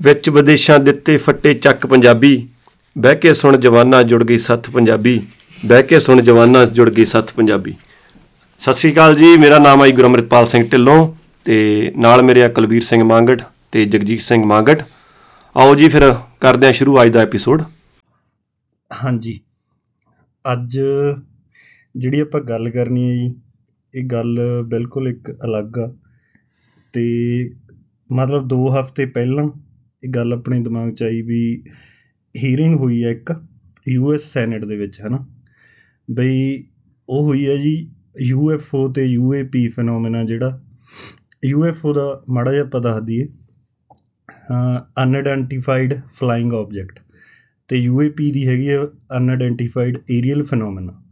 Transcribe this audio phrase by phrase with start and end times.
[0.00, 2.48] ਵਿੱਚ ਵਿਦੇਸ਼ਾਂ ਦਿੱਤੇ ਫੱਟੇ ਚੱਕ ਪੰਜਾਬੀ,
[2.96, 5.20] ਬਹਿ ਕੇ ਸੁਣ ਜਵਾਨਾ ਜੁੜ ਗਈ ਸੱਤ ਪੰਜਾਬੀ,
[5.66, 7.74] ਬਹਿ ਕੇ ਸੁਣ ਜਵਾਨਾ ਜੁੜ ਗਈ ਸੱਤ ਪੰਜਾਬੀ।
[8.60, 11.14] ਸਤਿ ਸ਼੍ਰੀ ਅਕਾਲ ਜੀ, ਮੇਰਾ ਨਾਮ ਹੈ ਜੀ ਗੁਰਮ੍ਰਿਤਪਾਲ ਸਿੰਘ ਢਿੱਲੋਂ
[11.44, 13.42] ਤੇ ਨਾਲ ਮੇਰੇ ਆ ਕੁਲਵੀਰ ਸਿੰਘ ਮੰਗਟ
[13.72, 14.82] ਤੇ ਜਗਜੀਤ ਸਿੰਘ ਮੰਗਟ
[15.56, 17.62] ਆਓ ਜੀ ਫਿਰ ਕਰਦੇ ਹਾਂ ਸ਼ੁਰੂ ਅੱਜ ਦਾ ਐਪੀਸੋਡ
[18.90, 19.38] ਹਾਂਜੀ।
[20.44, 20.78] ਅੱਜ
[21.94, 23.34] ਜਿਹੜੀ ਆਪਾਂ ਗੱਲ ਕਰਨੀ ਹੈ ਜੀ,
[23.94, 25.92] ਇਹ ਗੱਲ ਬਿਲਕੁਲ ਇੱਕ ਅਲੱਗ ਆ
[26.94, 27.04] ਤੇ
[28.10, 29.48] ਮਤਲਬ 2 ਹਫ਼ਤੇ ਪਹਿਲਾਂ
[30.02, 31.40] ਇਹ ਗੱਲ ਆਪਣੇ ਦਿਮਾਗ 'ਚ ਆਈ ਵੀ
[32.34, 33.32] ਹੀਅਰਿੰਗ ਹੋਈ ਹੈ ਇੱਕ
[33.88, 35.24] ਯੂਐਸ ਸੈਨੇਟ ਦੇ ਵਿੱਚ, ਹਨਾ?
[36.08, 36.64] ਬਈ
[37.08, 37.74] ਉਹ ਹੋਈ ਹੈ ਜੀ
[38.20, 40.60] ਯੂਐਫਓ ਤੇ ਯੂਏਪੀ ਫੀਨੋਮੀਨਾ ਜਿਹੜਾ
[41.44, 43.26] ਯੂਐਫਓ ਦਾ ਮਾੜਾ ਜਿਹਾ ਪਤਾ ਦਈਏ
[44.98, 46.98] ਅਨਆਇਡੈਂਟੀਫਾਈਡ ਫਲਾਈਂਗ ਆਬਜੈਕਟ
[47.70, 48.78] ਤੇ ਯੂਏਪੀ ਦੀ ਹੈਗੀ ਹੈ
[49.16, 51.02] ਅਨਆਇਡੈਂਟੀਫਾਈਡ ਏਰੀਅਲ ਫੀਨੋਮੀਨਾ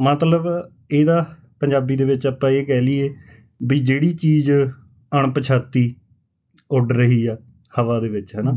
[0.00, 3.14] ਮਤਲਬ ਇਹਦਾ ਪੰਜਾਬੀ ਦੇ ਵਿੱਚ ਆਪਾਂ ਇਹ ਕਹਿ ਲਈਏ
[3.62, 4.50] ਵੀ ਜਿਹੜੀ ਚੀਜ਼
[5.14, 5.96] ਅਣਪਛਾਤੀ
[6.70, 7.38] ਉੱਡ ਰਹੀ ਆ
[7.78, 8.52] ਹਵਾ ਦੇ ਵਿੱਚ ਹੈ ਨਾ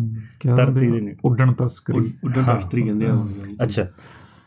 [0.56, 3.28] ਧਰਤੀ ਦੇ ਨੇ ਉੱਡਣ ਤਸਕਰੀ। ਉੱਡਣ ਹਾਂ। ਤਸਤਰੀ ਕਹਿੰਦੇ ਆ
[3.64, 3.88] ਅੱਛਾ।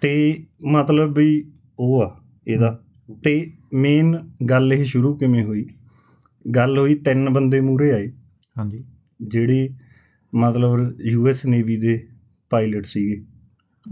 [0.01, 2.81] ਤੇ ਮਤਲਬ ਵੀ ਉਹ ਆ ਇਹਦਾ।
[3.25, 5.67] ਤੇ ਮੇਨ ਗੱਲ ਇਹ ਸ਼ੁਰੂ ਕਿਵੇਂ ਹੋਈ?
[6.55, 8.13] ਗੱਲ ਹੋਈ ਤਿੰਨ ਬੰਦੇ ਮੂਰੇ ਆਏ।
[8.59, 8.85] ਹਾਂਜੀ।
[9.23, 9.71] ਜਿਹੜੇ
[10.35, 12.09] ਮਤਲਬ ਯੂਐਸ ਨੇਵੀ ਦੇ
[12.51, 13.25] ਪਾਇਲਟ ਸੀਗੇ।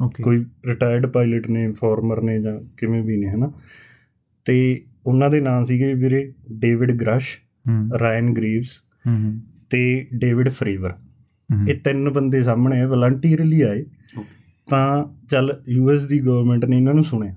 [0.04, 3.52] ਓਕੇ ਕੋਈ ਰਿਟਾਇਰਡ ਪਾਇਲਟ ਨੇ ਫਾਰਮਰ ਨੇ ਜਾਂ ਕਿਵੇਂ ਵੀ ਨੇ ਹਨਾ?
[4.44, 7.38] ਤੇ ਉਹਨਾਂ ਦੇ ਨਾਂ ਸੀਗੇ ਵੀਰੇ ਡੇਵਿਡ ਗ੍ਰਸ਼
[7.98, 8.82] ਰਾਇਨ ਗ੍ਰੀਵਸ
[9.70, 10.94] ਤੇ ਡੇਵਿਡ ਫਰੇਵਰ।
[11.68, 13.84] ਇਹ ਤਿੰਨ ਬੰਦੇ ਸਾਹਮਣੇ ਵਲੰਟੀਅਰਲੀ ਆਏ।
[14.66, 17.34] ਤਾਂ ਚੱਲ ਯੂਐਸ ਦੀ ਗਵਰਨਮੈਂਟ ਨੇ ਇਹਨਾਂ ਨੂੰ ਸੁਣਿਆ।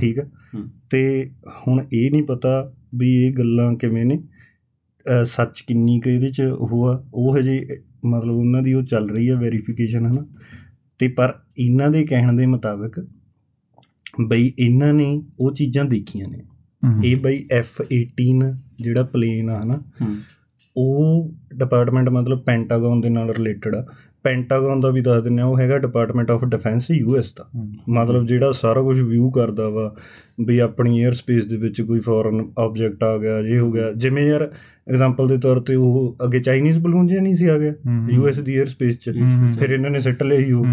[0.00, 1.30] ਠੀਕ ਹੂੰ। ਤੇ
[1.68, 4.22] ਹੁਣ ਇਹ ਨਹੀਂ ਪਤਾ ਵੀ ਇਹ ਗੱਲਾਂ ਕਿਵੇਂ ਨੇ।
[5.24, 7.66] ਸੱਚ ਕਿੰਨੀ ਕੁ ਇਹਦੇ ਚ ਉਹ ਆ ਉਹ ਹਜੇ
[8.04, 10.26] ਮਤਲਬ ਉਹਨਾਂ ਦੀ ਉਹ ਚੱਲ ਰਹੀ ਹੈ ਵੈਰੀਫਿਕੇਸ਼ਨ ਹਨਾ?
[10.98, 13.06] ਤੇ ਪਰ ਇਹਨਾਂ ਦੇ ਕਹਿਣ ਦੇ ਮੁਤਾਬਕ
[14.26, 16.42] ਬਈ ਇਹਨਾਂ ਨੇ ਉਹ ਚੀਜ਼ਾਂ ਦੇਖੀਆਂ ਨੇ।
[17.04, 19.82] ਇਹ ਬਈ F18 ਜਿਹੜਾ ਪਲੇਨ ਆ ਹਨਾ?
[20.76, 23.86] ਉਹ ਡਿਪਾਰਟਮੈਂਟ ਮਤਲਬ ਪੈਂਟਾਗਨ ਦੇ ਨਾਲ ਰਿਲੇਟਡ ਆ।
[24.22, 27.48] ਪੈਂਟਾਗਨ ਦਾ ਵੀ ਦੱਸ ਦਿੰਨੇ ਆ ਉਹ ਹੈਗਾ ਡਿਪਾਰਟਮੈਂਟ ਆਫ ਡਿਫੈਂਸ ਯੂਐਸ ਦਾ।
[27.88, 29.94] ਮਤਲਬ ਜਿਹੜਾ ਸਾਰਾ ਕੁਝ ਵਿਊ ਕਰਦਾ ਵਾ
[30.46, 34.26] ਵੀ ਆਪਣੀ 에ਅਰ ਸਪੇਸ ਦੇ ਵਿੱਚ ਕੋਈ ਫੋਰਨ ਆਬਜੈਕਟ ਆ ਗਿਆ ਇਹ ਹੋ ਗਿਆ। ਜਿਵੇਂ
[34.26, 34.50] ਯਾਰ
[34.88, 37.74] ਐਗਜ਼ਾਮਪਲ ਦੇ ਤੌਰ ਤੇ ਉਹ ਅੱਗੇ ਚਾਈਨੀਜ਼ ਬਲੂਨ ਜਿਹਾ ਨਹੀਂ ਸੀ ਆ ਗਿਆ
[38.10, 39.10] ਯੂਐਸ ਦੀ 에ਅਰ ਸਪੇਸ ਚ।
[39.60, 40.66] ਫਿਰ ਇਹਨਾਂ ਨੇ ਸੱਟ ਲਈ ਉਹ।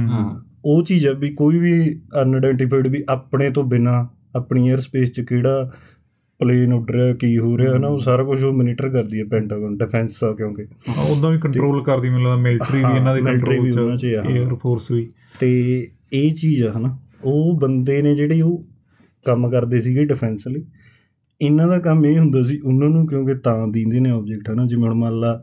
[0.65, 5.21] ਉਹ ਚੀਜ਼ ਆ ਵੀ ਕੋਈ ਵੀ ਅਨਆਇਡੈਂਟੀਫਾਈਡ ਵੀ ਆਪਣੇ ਤੋਂ ਬਿਨਾ ਆਪਣੀ 에ਅਰ ਸਪੇਸ ਚ
[5.21, 5.71] ਕਿਹੜਾ
[6.39, 9.25] ਪਲੇਨ ਉੱਡ ਰਿਹਾ ਕੀ ਹੋ ਰਿਹਾ ਹੈ ਨਾ ਉਹ ਸਾਰਾ ਕੁਝ ਉਹ ਮੋਨੀਟਰ ਕਰਦੀ ਹੈ
[9.25, 10.67] ਪੈਂਟਾਗਨ ਡਿਫੈਂਸ ਆ ਕਿਉਂਕਿ।
[11.11, 15.09] ਉਦਾਂ ਵੀ ਕੰਟਰੋਲ ਕਰਦੀ ਮੈਨੂੰ ਲੱਗਦਾ ਮਿਲਟਰੀ ਵੀ ਇਹਨਾਂ ਦੇ ਕੰਟਰੋਲ 'ਚ। 에ਅਰ ਫੋਰਸ ਵੀ।
[15.39, 18.65] ਤੇ ਇਹ ਚੀਜ਼ ਆ ਹਨਾ ਉਹ ਬੰਦੇ ਨੇ ਜਿਹੜੇ ਉਹ
[19.25, 20.65] ਕੰਮ ਕਰਦੇ ਸੀਗੇ ਡਿਫੈਂਸ ਲਈ
[21.41, 24.83] ਇਹਨਾਂ ਦਾ ਕੰਮ ਇਹ ਹੁੰਦਾ ਸੀ ਉਹਨਾਂ ਨੂੰ ਕਿਉਂਕਿ ਤਾਂ ਦਿੰਦੇ ਨੇ ਆਬਜੈਕਟ ਹਨਾ ਜਿਵੇਂ
[24.83, 25.41] ਹੁਣ ਮੰਨ ਲਾ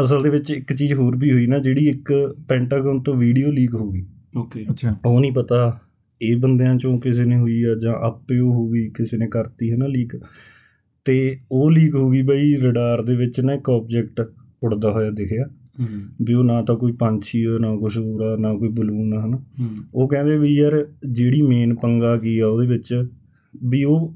[0.00, 3.74] ਅਸਲ ਦੇ ਵਿੱਚ ਇੱਕ ਚੀਜ਼ ਹੋਰ ਵੀ ਹੋਈ ਨਾ ਜਿਹੜੀ ਇੱਕ ਪੈਂਟਾਗਨ ਤੋਂ ਵੀਡੀਓ ਲੀਕ
[3.74, 5.80] ਹੋ ਗਈ। ਓਕੇ ਅੱਛਾ। ਉਹ ਨਹੀਂ ਪਤਾ
[6.22, 9.72] ਇਹ ਬੰਦਿਆਂ ਚੋਂ ਕਿਸੇ ਨੇ ਹੋਈ ਆ ਜਾਂ ਆਪੇ ਉਹ ਹੋ ਗਈ ਕਿਸੇ ਨੇ ਕਰਤੀ
[9.72, 10.20] ਹੈ ਨਾ ਲੀਕ
[11.04, 14.20] ਤੇ ਉਹ ਲੀਕ ਹੋ ਗਈ ਬਈ ਰਡਾਰ ਦੇ ਵਿੱਚ ਨਾ ਇੱਕ ਆਬਜੈਕਟ
[14.62, 15.44] ਉੜਦਾ ਹੋਇਆ ਦਿਖਿਆ।
[15.80, 15.86] ਹੂੰ।
[16.22, 19.26] ਵੀ ਉਹ ਨਾ ਤਾਂ ਕੋਈ ਪੰਛੀ ਆ ਨਾ ਕੁਛ ਹੋਰ ਆ ਨਾ ਕੋਈ ਬਲੂਨ ਆ
[19.26, 23.08] ਹਨਾ। ਹੂੰ। ਉਹ ਕਹਿੰਦੇ ਵੀ ਯਾਰ ਜਿਹੜੀ ਮੇਨ ਪੰਗਾ ਕੀ ਆ ਉਹਦੇ ਵਿੱਚ
[23.64, 24.14] ਵੀ ਉਹ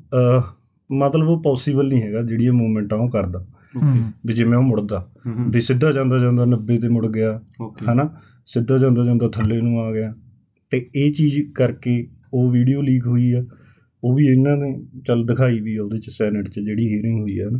[0.93, 3.39] ਮਤਲਬ ਉਹ ਪੋਸੀਬਲ ਨਹੀਂ ਹੈਗਾ ਜਿਹੜੀ ਇਹ ਮੂਵਮੈਂਟ ਆ ਉਹ ਕਰਦਾ।
[3.77, 7.41] ਓਕੇ ਹੂੰ, ਵੀ ਜਿਵੇਂ ਉਹ ਮੁੜਦਾ। ਹੂੰ ਵੀ ਸਿੱਧਾ ਜਾਂਦਾ ਜਾਂਦਾ 90 ਤੇ ਮੁੜ ਗਿਆ
[7.93, 8.11] ਹਨਾ।
[8.47, 10.15] ਸਿੱਧਾ ਜਾਂਦਾ ਜਾਂਦਾ ਥੱਲੇ ਨੂੰ ਆ ਗਿਆ।
[10.73, 13.45] ਤੇ ਇਹ ਚੀਜ਼ ਕਰਕੇ ਉਹ ਵੀਡੀਓ ਲੀਕ ਹੋਈ ਆ।
[14.05, 17.39] ਉਹ ਵੀ ਇਹਨਾਂ ਨੇ ਚੱਲ ਦਿਖਾਈ ਵੀ ਆ ਉਹਦੇ ਚ ਸੈਨੇਟ ਚ ਜਿਹੜੀ ਹੀਅਰਿੰਗ ਹੋਈ
[17.39, 17.59] ਆ ਨਾ।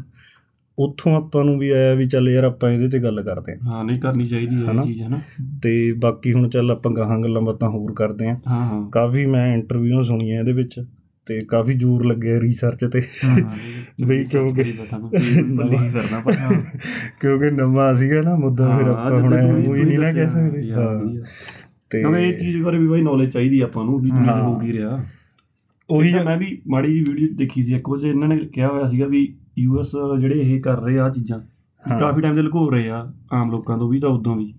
[0.79, 3.85] ਉੱਥੋਂ ਆਪਾਂ ਨੂੰ ਵੀ ਆਇਆ ਵੀ ਚੱਲ ਯਾਰ ਆਪਾਂ ਇਹਦੇ ਤੇ ਗੱਲ ਕਰਦੇ ਹਾਂ। ਹਾਂ
[3.85, 4.83] ਨਹੀਂ ਕਰਨੀ ਚਾਹੀਦੀ ਹੈ ਹਨਾ?
[4.83, 5.21] ਇਹ ਚੀਜ਼ ਹੈ ਨਾ।
[5.63, 9.55] ਤੇ ਬਾਕੀ ਹੁਣ ਚੱਲ ਆਪਾਂ ਗਾਹਾਂ ਗੱਲਾਂ ਬਾਤਾਂ ਹੋਰ ਕਰਦੇ ਹਾਂ। ਹਾਂ ਹਾਂ। ਕਾਫੀ ਮੈਂ
[9.55, 10.81] ਇੰਟਰਵਿਊ ਸੁਣੀਆਂ ਇਹਦੇ ਵਿੱਚ
[11.27, 13.03] ਤੇ ਕਾਫੀ ਜ਼ੋਰ ਲੱਗਿਆ ਰਿਸਰਚ ਤੇ।
[14.07, 14.63] ਬਈ ਕਿਉਂਕਿ
[15.53, 16.33] ਬੱਲੀ ਹੀ ਕਰਨਾ ਪਰ
[17.21, 21.01] ਕਿਉਂਕਿ ਨਵਾਂ ਸੀਗਾ ਨਾ ਮੁੱਦਾ ਫਿਰ ਆਪਾਂ ਹੁਣ ਉਹ ਹੀ ਨਹੀਂ ਨਾ ਕਹਿ ਸਕਦੇ। ਹਾਂ।
[21.93, 24.73] ਤੇ ਕਿਉਂਕਿ ਇਹ ਚੀਜ਼ ਬਾਰੇ ਵੀ ਬਾਈ ਨੌਲੇਜ ਚਾਹੀਦੀ ਆਪਾਂ ਨੂੰ ਵੀ ਕੀ ਹਾਂ। ਕੀ
[24.73, 25.03] ਰਿਹਾ
[25.89, 29.07] ਉਹੀ ਮੈਂ ਵੀ ਮਾੜੀ ਜੀ ਵੀਡੀਓ ਦੇਖੀ ਸੀ ਇੱਕ 'ਚ ਇਹਨਾਂ ਨੇ ਕਿਹਾ ਹੋਇਆ ਸੀਗਾ
[29.07, 29.27] ਵੀ
[29.59, 31.39] ਯੂਐਸ ਜਿਹੜੇ ਇਹ ਕਰ ਰਹੇ ਆ ਚੀਜ਼ਾਂ।
[31.85, 34.53] ਕਾਫੀ ਟਾਈਮ ਦੇ ਲੁਕੋ ਰਹੇ ਆ ਆਮ ਲੋਕਾਂ ਤੋਂ ਵੀ ਤਾਂ ਉਦੋਂ ਵੀ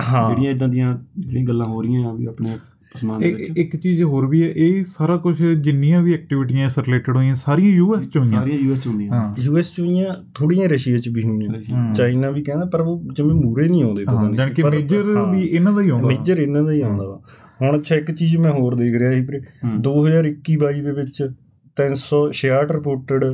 [0.00, 2.56] ਹਾਂ ਜਿਹੜੀਆਂ ਇਦਾਂ ਦੀਆਂ ਜਿਹੜੀਆਂ ਗੱਲਾਂ ਹੋ ਰਹੀਆਂ ਆ ਵੀ ਆਪਣੇ
[2.96, 6.66] ਅਸਮਾਨ ਦੇ ਇੱਕ ਵਿੱਚ। ਇੱਕ ਚੀਜ਼ ਹੋਰ ਵੀ ਹੈ ਇਹ ਸਾਰਾ ਕੁਝ ਜਿੰਨੀਆਂ ਵੀ ਐਕਟੀਵਿਟੀਆਂ
[6.66, 10.68] ਇਸ ਰਿਲੇਟਡ ਹੋਈਆਂ ਸਾਰੀਆਂ ਯੂਐਸ ਚ ਹੋਈਆਂ। ਸਾਰੀਆਂ ਯੂਐਸ ਚ ਹੁੰਦੀਆਂ ਯੂਐਸ ਚ ਹੋਈਆਂ ਥੋੜੀਆਂ
[10.68, 14.38] ਰਸ਼ੀਆ ਚ ਵੀ ਹੋਈਆਂ। ਚਾਈਨਾ ਵੀ ਕਹਿੰਦਾ ਪਰ ਉਹ ਜਿਵੇਂ ਮੂਰੇ ਨਹੀਂ ਆਉਂਦੇ ਪਤਾ ਨਹੀਂ।
[14.38, 15.02] ਜਾਨ ਕਿ ਮੇਜਰ
[15.32, 17.20] ਵੀ ਇਹਨਾਂ ਦਾ ਹੀ ਆਉਂਦਾ। ਮੇਜਰ ਇਹਨਾਂ ਦਾ ਹੀ ਆਉਂਦਾ ਵਾ।
[17.62, 21.30] ਹੁਣ ਅੱਛਾ ਇੱਕ ਚੀਜ਼ ਮੈਂ ਹੋਰ ਦੇਖ ਰਿਹਾ ਸੀ ਵੀਰੇ। ਹੂੰ। 2021-22 ਦੇ ਵਿੱਚ
[21.76, 23.24] 366 ਰਿਪੋਰਟਡ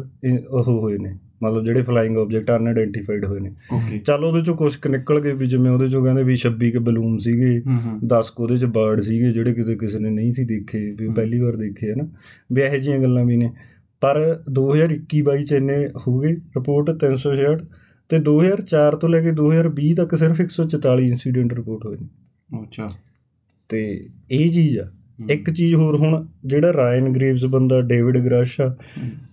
[0.51, 3.55] ਉਹ ਹੋਏ ਨੇ। ਮਤਲਬ ਜਿਹੜੇ ਫਲਾਈਂਗ ਆਬਜੈਕਟ ਅਨਆਇਡੈਂਟੀਫਾਈਡ ਹੋਏ ਨੇ।
[3.99, 6.79] ਚੱਲ ਉਹਦੇ ਚੋਂ ਕੁਝ ਕੁ ਨਿਕਲ ਗਏ ਵੀ ਜਿਵੇਂ ਉਹਦੇ ਚੋਂ ਕਹਿੰਦੇ ਵੀ 26 ਕੇ
[6.79, 10.33] ਬਲੂਨ ਸੀਗੇ ਹੂੰ ਹੂੰ। 10 ਕੁ ਉਹਦੇ ਚ ਬਰਡ ਸੀਗੇ ਜਿਹੜੇ ਕਿਤੇ ਕਿਸੇ ਨੇ ਨਹੀਂ
[10.33, 12.09] ਸੀ ਦੇਖੇ ਵੀ ਪਹਿਲੀ ਵਾਰ ਦੇਖੇ ਹਨ
[12.53, 13.53] ਵੀ ਇਹੋ ਜਿਹੀਆਂ ਗੱਲਾਂ ਵੀ ਨੇ।
[14.01, 17.67] ਪਰ 2021-22 ਚ ਇੰਨੇ ਹੋ ਗਏ ਰਿਪੋਰਟ 366
[18.09, 22.09] ਤੇ 2004 ਤੋਂ ਲੈ ਕੇ 2020 ਤੱਕ ਸਿਰਫ 144 ਇਨਸੀਡੈਂਟ ਰਿਪੋਰਟ ਹੋਏ ਨੇ।
[22.63, 22.91] ਅੱਛਾ।
[23.69, 24.93] ਤੇ ਇਹ ਚੀਜ਼ ਆ।
[25.31, 28.77] ਇੱਕ ਚੀਜ਼ ਹੋਰ ਹੁਣ ਜਿਹੜਾ ਰਾਇਨ ਗ੍ਰੇਵਸ ਬੰਦਾ ਡੇਵਿਡ ਗ੍ਰਸ਼ ਆ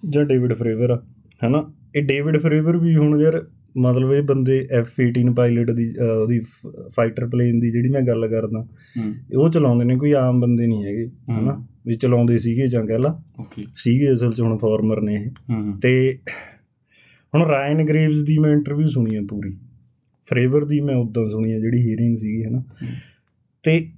[0.10, 1.04] ਜਾਂ ਡੇਵਿਡ ਫਰੇਵਰ ਆ
[1.48, 1.74] ਹਨਾ?
[1.96, 3.48] ਇਹ ਡੇਵਿਡ ਫਰੇਵਰ ਵੀ ਹੁਣ ਯਾਰ
[3.78, 6.42] ਮਤਲਬ ਇਹ ਬੰਦੇ F18 ਪਾਇਲਟ ਦੀ ਉਹਦੀ
[6.90, 8.68] ਫਾਈਟਰ ਪਲੇਨ ਦੀ ਜਿਹੜੀ ਮੈਂ ਗੱਲ ਕਰਦਾ
[8.98, 11.66] ਹੂੰ। ਉਹ ਚਲਾਉਂਦੇ ਨੇ ਕੋਈ ਆਮ ਬੰਦੇ ਨਹੀਂ ਹੈਗੇ ਹਨਾ?
[11.88, 15.80] ਵੀ ਚਲਾਉਂਦੇ ਸੀਗੇ ਜਾਂ ਕਹਿ ਲਾ। ਓਕੇ। ਸੀਗੇ ਅਸਲ 'ਚ ਹੁਣ ਫਾਰਮਰ ਨੇ ਇਹ। ਹੂੰ
[15.80, 16.20] ਤੇ
[17.36, 19.58] ਹੁਣ ਰਾਇਨ ਗ੍ਰੇਵਸ ਦੀ ਮੈਂ ਇੰਟਰਵਿਊ ਸੁਣੀ ਆ ਪੂਰੀ।
[20.24, 22.64] ਫਰੇਵਰ ਦੀ ਮੈਂ ਉਦੋਂ ਸੁਣੀ ਆ ਜਿਹੜੀ ਹੀਅਰਿੰਗ ਸੀਗੀ ਹਨਾ?
[23.64, 23.90] ਤੇ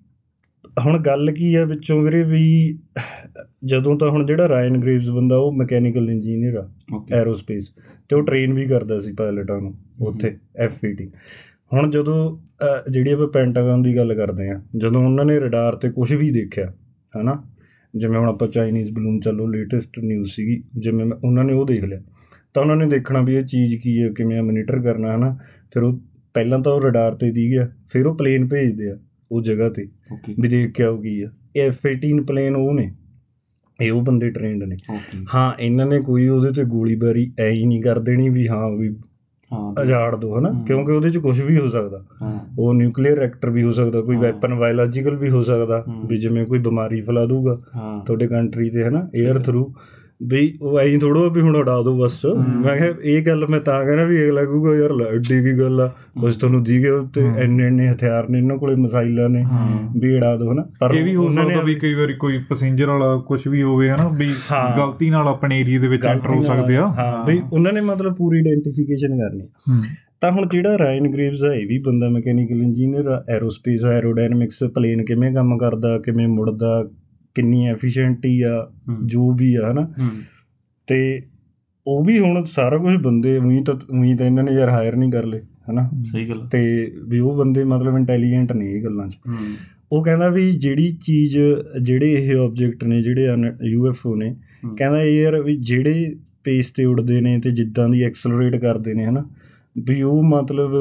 [0.80, 2.78] ਹੁਣ ਗੱਲ ਕੀ ਆ ਵਿੱਚੋਂ ਵੀਰੇ ਵੀ
[3.66, 6.70] ਜਦੋਂ ਤਾਂ ਹੁਣ ਜਿਹੜਾ ਰਾਇਨ ਗ੍ਰੇਵਸ ਬੰਦਾ ਉਹ ਮੈਕੈਨੀਕਲ ਇੰਜੀਨੀਅਰ ਆ
[7.14, 7.70] ਐਰੋਸਪੇਸ
[8.10, 11.08] ਤੇ ਉਹ ਟ੍ਰੇਨ ਵੀ ਕਰਦਾ ਸੀ ਪਾਇਲਟਾਂ ਨੂੰ ਉੱਥੇ F18
[11.74, 12.38] ਹੁਣ ਜਦੋਂ
[12.92, 16.74] ਜਿਹੜੀ ਆਪਾਂ ਪੈਂਟਾਗਨ ਦੀ ਗੱਲ ਕਰਦੇ ਆ ਜਦੋਂ ਉਹਨਾਂ ਨੇ ਰਡਾਰ ਤੇ ਕੁਝ ਵੀ ਦੇਖਿਆ
[17.22, 17.44] ਹਨਾ?
[17.96, 22.02] ਜਿਵੇਂ ਹੁਣ ਆਪਾਂ ਚਾਈਨੀਜ਼ ਬਲੂਨ ਚੱਲੋ ਲੇਟੈਸਟ ਨਿਊਜ਼ ਸੀਗੀ ਜਿਵੇਂ ਉਹਨਾਂ ਨੇ ਉਹ ਦੇਖ ਲਿਆ।
[22.54, 25.38] ਤਾਂ ਉਹਨਾਂ ਨੇ ਦੇਖਣਾ ਵੀ ਇਹ ਚੀਜ਼ ਕੀ ਹੈ ਕਿਵੇਂ ਮੋਨੀਟਰ ਕਰਨਾ ਹਨਾ?
[25.74, 26.00] ਫਿਰ ਉਹ
[26.34, 28.98] ਪਹਿਲਾਂ ਤਾਂ ਉਹ ਰਡਾਰ ਤੇ ਦੀ ਗਿਆ ਫਿਰ ਉਹ ਪਲੇਨ ਭੇਜਦੇ ਆ।
[29.36, 29.88] ਉਹ ਜਗ੍ਹਾ ਤੇ
[30.40, 32.94] ਵੀ ਦੇਖ ਕੇ ਆਓ ਕੀ ਆ। ਇਹ F18 ਪਲੇਨ ਉਹ ਨੇ
[33.82, 34.76] ਇਹ ਉਹ ਬੰਦੇ ਟ੍ਰੇਨਡ ਨੇ।
[35.36, 38.96] ਹਾਂ ਇਹਨਾਂ ਨੇ ਕੋਈ ਉਹਦੇ ਤੇ ਗੋਲੀਬਾਰੀ ਐ ਹੀ ਨਹੀਂ ਕਰ ਦੇਣੀ ਵੀ ਹਾਂ ਵੀ
[39.54, 42.06] ਹਾਂ ਉਜਾੜ ਦੋ ਹਨਾ। ਕਿਉਂਕਿ ਉਹਦੇ ਚ ਕੁਝ ਵੀ ਹੋ ਸਕਦਾ।
[42.60, 46.60] ਉਹ ਨਿਊਕਲੀਅਰ ਰਿਐਕਟਰ ਵੀ ਹੋ ਸਕਦਾ ਕੋਈ। ਵੈਪਨ ਬਾਇਓਲੋਜੀਕਲ ਵੀ ਹੋ ਸਕਦਾ। ਵੀ ਜਿਵੇਂ ਕੋਈ
[46.60, 47.62] ਬਿਮਾਰੀ ਫੈਲਾ ਦੂਗਾ
[48.06, 49.08] ਤੁਹਾਡੇ ਕੰਟਰੀ ਤੇ ਹਨਾ?
[49.26, 49.74] 에ਅਰ। ਥਰੂ
[50.24, 52.26] ਵੀ ਉਹ ਐਂ ਥੋੜੋ ਵੀ ਹੁਣ ਉਡਾ ਦੋ ਬਸ।
[52.66, 55.82] ਮੈਂ ਕਿਹਾ ਇਹ ਗੱਲ ਮੈਂ ਤਾਂ ਕਹਿੰਦਾ ਵੀ ਅਗਲਾ ਕਹੂਗਾ ਯਾਰ ਲੈ ਏਡੀ ਕੀ ਗੱਲ
[55.82, 55.88] ਆ।
[56.22, 59.46] ਕੁਝ ਤੁਹਾਨੂੰ ਦੀਗੇ ਉੱਤੇ। ਇੰਨੇ ਇੰਨੇ ਹਥਿਆਰ ਨੇ ਇਹਨਾਂ ਕੋਲੇ ਮਿਸਾਈਲਾਂ ਨੇ
[60.00, 63.18] ਵੀ ਉਡਾ ਦੋ ਹਨਾ। ਪਰ ਇਹ ਵੀ ਹੋ ਸਕਦਾ ਵੀ ਕਈ ਵਾਰੀ ਕੋਈ ਪੈਸੇਂਜਰ ਵਾਲਾ
[63.28, 64.28] ਕੁਝ ਵੀ ਹੋਵੇ ਹਨਾ ਵੀ।
[64.78, 68.16] ਗਲਤੀ ਨਾਲ ਆਪਣੇ ਏਰੀਆ ਦੇ ਵਿੱਚ ਐਂਟਰ ਹੋ ਸਕਦੇ ਆ। ਹਾਂ ਵੀ ਉਹਨਾਂ ਨੇ ਮਤਲਬ
[68.16, 69.48] ਪੂਰੀ ਆਇਡੈਂਟੀਫਿਕੇਸ਼ਨ ਕਰਨੀ
[70.22, 75.34] ਤਾਂ ਹੁਣ ਜਿਹੜਾ ਰਾਇਨ ਗ੍ਰੀਵਸ ਹੈ ਇਹ ਵੀ ਬੰਦਾ mechanical engineer aerospace aerodynamics plane ਕਿਵੇਂ
[75.34, 76.88] ਕੰਮ ਕਰਦਾ ਕਿਵੇਂ ਮੁੜਦਾ
[77.36, 78.72] ਕਿੰਨੀ ਐਫੀਸ਼ੀਐਂਟੀ ਆ।
[79.06, 79.92] ਜੋ ਵੀ ਆ ਹਨਾ?
[80.88, 81.22] ਤੇ
[81.88, 85.12] ਉਹ ਵੀ ਹੁਣ ਸਾਰਾ ਕੁਝ ਬੰਦੇ ਉਹੀ ਤਾਂ ਉਹੀ ਤਾਂ ਇਹਨਾਂ ਨੇ ਯਾਰ ਹਾਇਰ ਨਹੀਂ
[85.12, 85.90] ਕਰ ਲਏ ਹਨਾ?
[86.04, 89.18] ਸਹੀ ਗੱਲ ਤੇ ਵੀ ਉਹ ਬੰਦੇ ਮਤਲਬ ਇੰਟੈਲੀਜੈਂਟ ਨੇ ਇਹ ਗੱਲਾਂ 'ਚ।
[89.92, 91.38] ਉਹ ਕਹਿੰਦਾ ਵੀ ਜਿਹੜੀ ਚੀਜ਼
[91.82, 93.28] ਜਿਹੜੇ ਇਹ ਆਬਜੈਕਟ ਨੇ ਜਿਹੜੇ
[93.64, 94.36] ਯੂਐਫਓ ਨੇ।
[94.78, 99.30] ਕਹਿੰਦਾ ਯਾਰ ਵੀ ਜਿਹੜੇ ਪੇਸ ਤੇ ਉੱਡਦੇ ਨੇ ਤੇ ਜਿੱਦਾਂ ਦੀ ਐਕਸਲਰੇਟ ਕਰਦੇ ਨੇ ਹਨਾ?
[99.78, 100.74] ਵੀ ਉਹ ਮਤਲਬ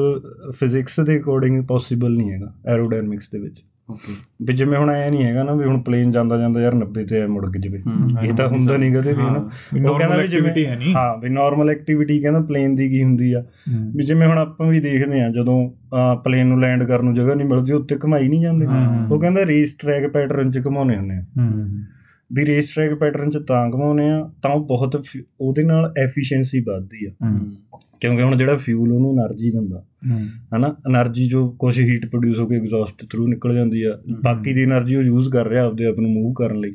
[0.51, 4.13] ਫਿਜ਼ਿਕਸ ਦੇ ਅਕੋਰਡਿੰਗ ਪੋਸੀਬਲ ਨਹੀਂ ਹੈਗਾ ਐਰੋਡਾਇਨਾਮਿਕਸ ਦੇ ਵਿੱਚ। ਓਕੇ।
[4.45, 7.19] ਵੀ ਜਿਵੇਂ ਹੁਣ ਐ ਨਹੀਂ ਹੈਗਾ ਨਾ ਵੀ ਹੁਣ ਪਲੇਨ ਜਾਂਦਾ ਜਾਂਦਾ ਯਾਰ 90 ਤੇ
[7.21, 7.81] ਐ ਮੁੜ ਕੇ ਜਵੇ
[8.23, 9.49] ਇਹ ਤਾਂ ਹੁੰਦਾ ਨਹੀਂ ਕਦੇ ਵੀ ਹਨਾ।
[9.91, 10.77] ਉਹ ਕਹਿੰਦਾ ਵੀ ਜਿਵੇਂ ਹੈ
[11.21, 13.43] ਵੀ ਨਾਰਮਲ ਐਕਟੀਵਿਟੀ ਕਹਿੰਦਾ ਪਲੇਨ ਦੀ ਕੀ ਹੁੰਦੀ ਆ।
[13.95, 15.69] ਵੀ ਜਿਵੇਂ ਹੁਣ ਆਪਾਂ ਵੀ ਦੇਖਦੇ ਆ ਜਦੋਂ
[16.23, 18.65] ਪਲੇਨ ਨੂੰ ਲੈਂਡ ਕਰਨ ਨੂੰ ਜਗ੍ਹਾ ਨਹੀਂ ਮਿਲਦੀ ਉੱਤੇ ਘਮਾਈ ਨਹੀਂ ਜਾਂਦੇ।
[19.11, 21.67] ਉਹ ਕਹਿੰਦਾ ਰੇਸ ਟਰੈਕ ਪੈਟਰਨ 'ਚ ਘਮਾਉਣੇ ਹੁੰਦੇ ਆ। ਹੂੰ।
[22.33, 25.03] ਵੀ ਰੇਸ ਟ੍ਰੈਕ ਪੈਟਰਨ ਚ ਤਾਂ ਘਮਾਉਨੇ ਆ ਤਾਂ ਉਹ ਬਹੁਤ
[25.41, 27.11] ਉਹਦੇ ਨਾਲ ਐਫੀਸ਼ੀਐਂਸੀ ਵੱਧਦੀ ਆ।
[28.01, 29.85] ਕਿਉਂਕਿ ਹੁਣ ਜਿਹੜਾ ਫਿਊਲ ਉਹਨੂੰ એનર્ਜੀ ਦਿੰਦਾ।
[30.55, 30.67] ਹਨਾ?
[30.67, 34.95] એનર્ਜੀ ਜੋ ਕੁਝ ਹੀਟ ਪ੍ਰੋਡਿਊਸ ਹੋ ਕੇ ਐਗਜ਼ੌਸਟ ਥਰੂ ਨਿਕਲ ਜਾਂਦੀ ਆ। ਬਾਕੀ ਦੀ એનર્ਜੀ
[34.95, 36.71] ਉਹ ਯੂਜ਼ ਕਰ ਰਿਹਾ ਆਪਦੇ ਆਪ ਨੂੰ ਮੂਵ ਕਰਨ ਲਈ।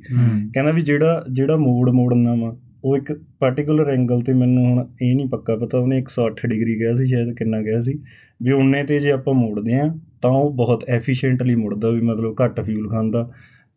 [0.55, 5.17] ਕਹਿੰਦਾ ਵੀ ਜਿਹੜਾ ਜਿਹੜਾ ਮੋੜ ਮੋੜਨਾ ਵਾ ਉਹ ਇੱਕ ਪਾਰਟਿਕੂਲਰ ਐਂਗਲ ਤੇ ਮੈਨੂੰ ਹੁਣ ਇਹ
[5.17, 7.99] ਨਹੀਂ ਪੱਕਾ ਪਤਾ ਉਹਨੇ 108 ਡਿਗਰੀ ਕਿਹਾ ਸੀ ਸ਼ਾਇਦ ਕਿੰਨਾ ਕਿਹਾ ਸੀ
[8.43, 12.61] ਵੀ ਉਹਨੇ ਤੇ ਜੇ ਆਪਾਂ ਮੋੜਦੇ ਆ ਤਾਂ ਉਹ ਬਹੁਤ ਐਫੀਸ਼ੀਐਂਟਲੀ ਮੁੜਦਾ ਵੀ ਮਤਲਬ ਘੱਟ
[12.61, 13.31] ਫਿਊਲ ਖਾਂਦਾ।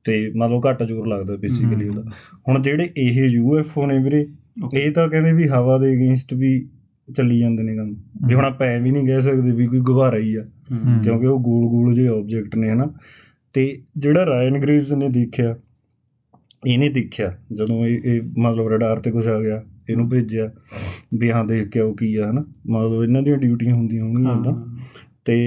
[0.04, 2.04] ਤੇ ਮਤਲਬ ਘੱਟ ਜ਼ੋਰ ਲੱਗਦਾ ਬੇਸਿਕਲੀ ਉਹਦਾ।
[2.50, 4.28] ਹੁਣ ਜਿਹੜੇ ਇਹ ਯੂਐਫਓ ਨੇ ਵੀਰੇ
[4.74, 6.70] ਇਹ ਤਾਂ ਕਹਿੰਦੇ ਵੀ ਹਵਾ ਦੇ ਅਗੇਂਸਟ ਵੀ
[7.16, 7.96] ਚੱਲੀ ਜਾਂਦੇ ਨੇ ਕੰਮ।
[8.28, 10.46] ਵੀ ਹੁਣ ਆਪਾਂ ਐ ਵੀ ਨਹੀਂ ਕਹਿ ਸਕਦੇ ਵੀ ਕੋਈ ਗੁਬਾਰਾ ਹੀ ਆ।
[11.04, 12.88] ਕਿਉਂਕਿ ਉਹ ਗੋਲ ਗੋਲ ਜਿਹੇ ਆਬਜੈਕਟ ਨੇ ਹਨਾ।
[13.54, 15.56] ਤੇ ਜਿਹੜਾ ਰਾਇਨ ਗ੍ਰੀਵਸ ਨੇ ਦੇਖਿਆ
[16.68, 20.50] ਇਹਨੇ ਦੇਖਿਆ ਜਦੋਂ ਇਹ ਇਹ ਮਤਲਬ ਰਡਾਰ ਤੇ ਕੁਝ ਆ ਗਿਆ ਇਹਨੂੰ ਭੇਜਿਆ
[21.14, 24.54] ਵੀ ਹਾਂ ਦੇਖ ਕੇ ਉਹ ਕੀ ਆ ਹਨਾ। ਮਤਲਬ ਇਹਨਾਂ ਦੀਆਂ ਡਿਊਟੀਆਂ ਹੁੰਦੀਆਂ ਹੋਣਗੀਆਂ ਤਾਂ
[25.26, 25.38] ਤੇ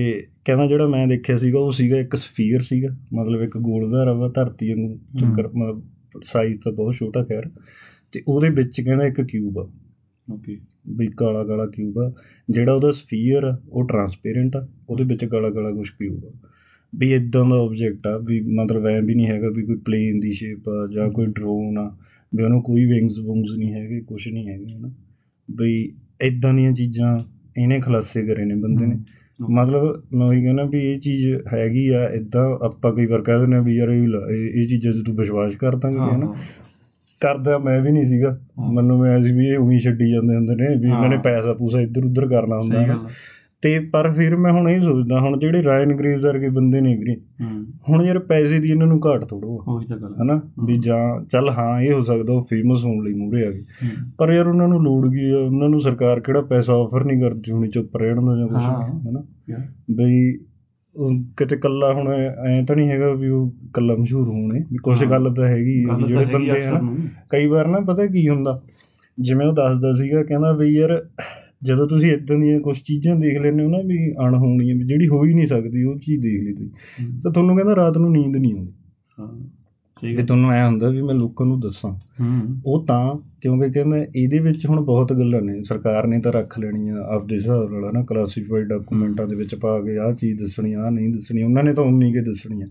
[0.47, 4.29] ਕਹਿੰਦਾ ਜਿਹੜਾ ਮੈਂ ਦੇਖਿਆ ਸੀਗਾ ਉਹ ਸੀਗਾ ਇੱਕ ਸਫੀਅਰ ਸੀਗਾ। ਮਤਲਬ ਇੱਕ ਗੋਲ ਦਾ ਰਵਾ
[4.29, 5.83] ਧਰਤੀ ਵਾਂਗੂ ਚੱਕਰ ਮਤਲਬ
[6.25, 7.51] ਸਾਈਜ਼ ਤਾਂ ਬਹੁਤ ਛੋਟਾ ਖੈਰ।
[8.13, 9.71] ਤੇ ਉਹਦੇ ਵਿੱਚ ਕਹਿੰਦਾ ਇੱਕ ਕਿਊਬ ਆ।
[10.33, 12.15] ਓਕੇ। ਵੀ ਕਾਲਾ ਕਾਲਾ ਕਿਊਬ ਆ।
[12.51, 16.49] ਜਿਹੜਾ ਉਹਦਾ ਸਫੀਅਰ ਆ ਉਹ ਟਰਾਂਸਪੇਰੈਂਟ ਆ। ਉਹਦੇ ਵਿੱਚ ਕਾਲਾ ਕਾਲਾ ਕੁਝ ਕਿਊਬ ਆ।
[16.95, 20.33] ਵੀ ਇਦਾਂ ਦਾ ਆਬਜੈਕਟ ਆ ਵੀ ਮਤਲਬ ਐ ਵੀ ਨਹੀਂ ਹੈਗਾ ਵੀ ਕੋਈ ਪਲੇਨ ਦੀ
[20.33, 21.97] ਸ਼ੇਪ ਆ ਜਾਂ ਕੋਈ ਡਰੋਨ ਆ।
[22.35, 24.93] ਵੀ ਉਹਨੂੰ ਕੋਈ ਵਿੰਗਸ ਵੁੰਗਸ ਨਹੀਂ ਹੈਗੇ ਕੁਝ ਨਹੀਂ ਹੈਗੇ ਹਨਾ।
[25.51, 27.19] ਵੀ ਇਦਾਂ ਦੀਆਂ ਚੀਜ਼ਾਂ
[27.61, 28.97] ਇਹਨੇ ਖਲਾਸੇ ਕਰੇ ਨੇ ਬੰਦੇ ਨੇ।
[29.41, 33.57] ਮਤਲਬ ਮੈਂ ਉਹੀ ਕਹਿੰਦਾ ਵੀ ਇਹ ਚੀਜ਼ ਹੈਗੀ ਆ ਇਦਾਂ ਆਪਾਂ ਕਈ ਵਾਰ ਕਹਿ ਦਿੰਦੇ
[33.57, 34.07] ਆ ਵੀ ਯਾਰ ਇਹ
[34.55, 36.33] ਇਹ ਚੀਜ਼ਾਂ 'ਚ ਤੂੰ ਵਿਸ਼ਵਾਸ ਕਰਦਾ ਕਿ ਹਨਾ?
[37.21, 40.69] ਕਰਦਾ ਮੈਂ ਵੀ ਨਹੀਂ ਸੀਗਾ। ਹਾਂ। ਮੈਨੂੰ ਮੈਂ ਵੀ ਇਹ ਉਹੀ ਛੱਡੀ ਜਾਂਦੇ ਹੁੰਦੇ ਨੇ
[40.77, 42.95] ਵੀ ਇਹਨਾਂ ਨੇ ਹਾਂ। ਪੈਸਾ ਪੂਸਾ ਇੱਧਰ ਉੱਧਰ ਕਰਨਾ ਹੁੰਦਾ ਹੈ
[43.67, 47.17] ਤੇ ਪਰ ਫਿਰ ਮੈਂ ਹੁਣ ਇਹ ਸੋਚਦਾ ਹੁਣ ਜਿਹੜੇ ਰਾਇਨ ਗ੍ਰੀਵਸ ਵਰਗੇ ਬੰਦੇ ਨੇ ਵੀਰੇ
[47.89, 50.41] ਹੁਣ ਯਾਰ ਪੈਸੇ ਦੀ ਇਹਨਾਂ ਨੂੰ ਘਾਟ ਥੋੜੋ ਉਹੀ ਤਾਂ ਗੱਲ ਹੈ। ਹਨਾ?
[50.65, 53.65] ਵੀ ਜਾਂ ਚੱਲ ਹਾਂ ਇਹ ਹੋ ਸਕਦਾ ਉਹ ਫੇਮਸ ਹੋਣ ਲਈ ਮੂਰੇ ਆ ਗਏ।
[54.19, 55.39] ਪਰ ਯਾਰ ਉਹਨਾਂ ਨੂੰ ਲੋੜ ਆ?
[55.39, 59.01] ਉਹਨਾਂ ਨੂੰ ਸਰਕਾਰ ਕਿਹੜਾ ਪੈਸਾ ਆਫਰ ਨਹੀਂ ਕਰਦੀ ਹੁਣੀ ਚੁੱਪ ਰਹਿਣ ਦਾ ਜਾਂ ਕੁਝ ਹਾਂ।
[59.11, 59.23] ਹਨਾ?
[59.91, 60.33] ਬਈ
[61.37, 65.35] ਕਿਤੇ ਕੱਲਾ ਹੁਣ ਐ ਤਾਂ ਨਹੀਂ ਹੈਗਾ ਵੀ ਉਹ ਕੱਲਾ ਮਸ਼ਹੂਰ ਹੋਣੇ ਵੀ ਕੁਝ। ਗੱਲ
[65.35, 66.81] ਤਾਂ ਹੈਗੀ ਜਿਹੜੇ ਬੰਦੇ ਆ।
[67.31, 68.63] ਕਈ ਵਾਰ ਨਾ ਪਤਾ ਕੀ ਹੁੰਦਾ?
[69.21, 71.07] ਜਿਵੇਂ ਉਹ ਦੱਸਦਾ ਸੀਗਾ ਕਹਿੰਦਾ ਵੀ ਯਾਰ
[71.67, 75.25] ਜਦੋਂ ਤੁਸੀਂ ਇਦਾਂ ਦੀਆਂ ਕੁਝ ਚੀਜ਼ਾਂ ਦੇਖ ਲੈਂਦੇ ਹੋ ਨਾ ਵੀ ਅਣਹੋਣੀਆਂ ਵੀ ਜਿਹੜੀ ਹੋ
[75.25, 78.37] ਹੀ ਨਹੀਂ ਸਕਦੀ ਉਹ ਚੀਜ਼ ਦੇਖ ਲਈ ਤੁਸੀਂ। ਹੂੰ। ਤਾਂ ਤੁਹਾਨੂੰ ਕਹਿੰਦਾ ਰਾਤ ਨੂੰ ਨੀਂਦ
[78.37, 78.73] ਨਹੀਂ ਆਉਂਦੀ।
[79.21, 79.49] ਹਾਂ
[80.03, 83.97] ਵੀ ਗੱਲ ਤੁਹਾਨੂੰ ਐ ਹੁੰਦਾ ਵੀ ਮੈਂ ਲੋਕਾਂ ਨੂੰ ਦੱਸਾਂ। ਹੂੰ। ਉਹ ਤਾਂ ਕਿਉਂਕਿ ਕਹਿੰਦਾ
[84.17, 88.05] ਇਹਦੇ ਵਿੱਚ ਹੁਣ ਬਹੁਤ ਗੱਲਾਂ ਨੇ। ਸਰਕਾਰ ਨੇ ਤਾਂ ਰੱਖ ਲੈਣੀਆਂ ਆਪਦੇ ਹਿਸਾਬ ਨਾਲ ਨਾ
[88.05, 91.85] ਕਲਾਸੀਫਾਈਡ ਡਾਕੂਮੈਂਟਾਂ ਦੇ ਵਿੱਚ ਪਾ ਕੇ ਆਹ ਚੀਜ਼ ਦੱਸਣੀ ਆਹ ਨਹੀਂ ਦੱਸਣੀ ਉਹਨਾਂ ਨੇ ਤਾਂ
[91.85, 92.67] ਉਨੀ ਕੇ ਦੱਸਣੀਆਂ।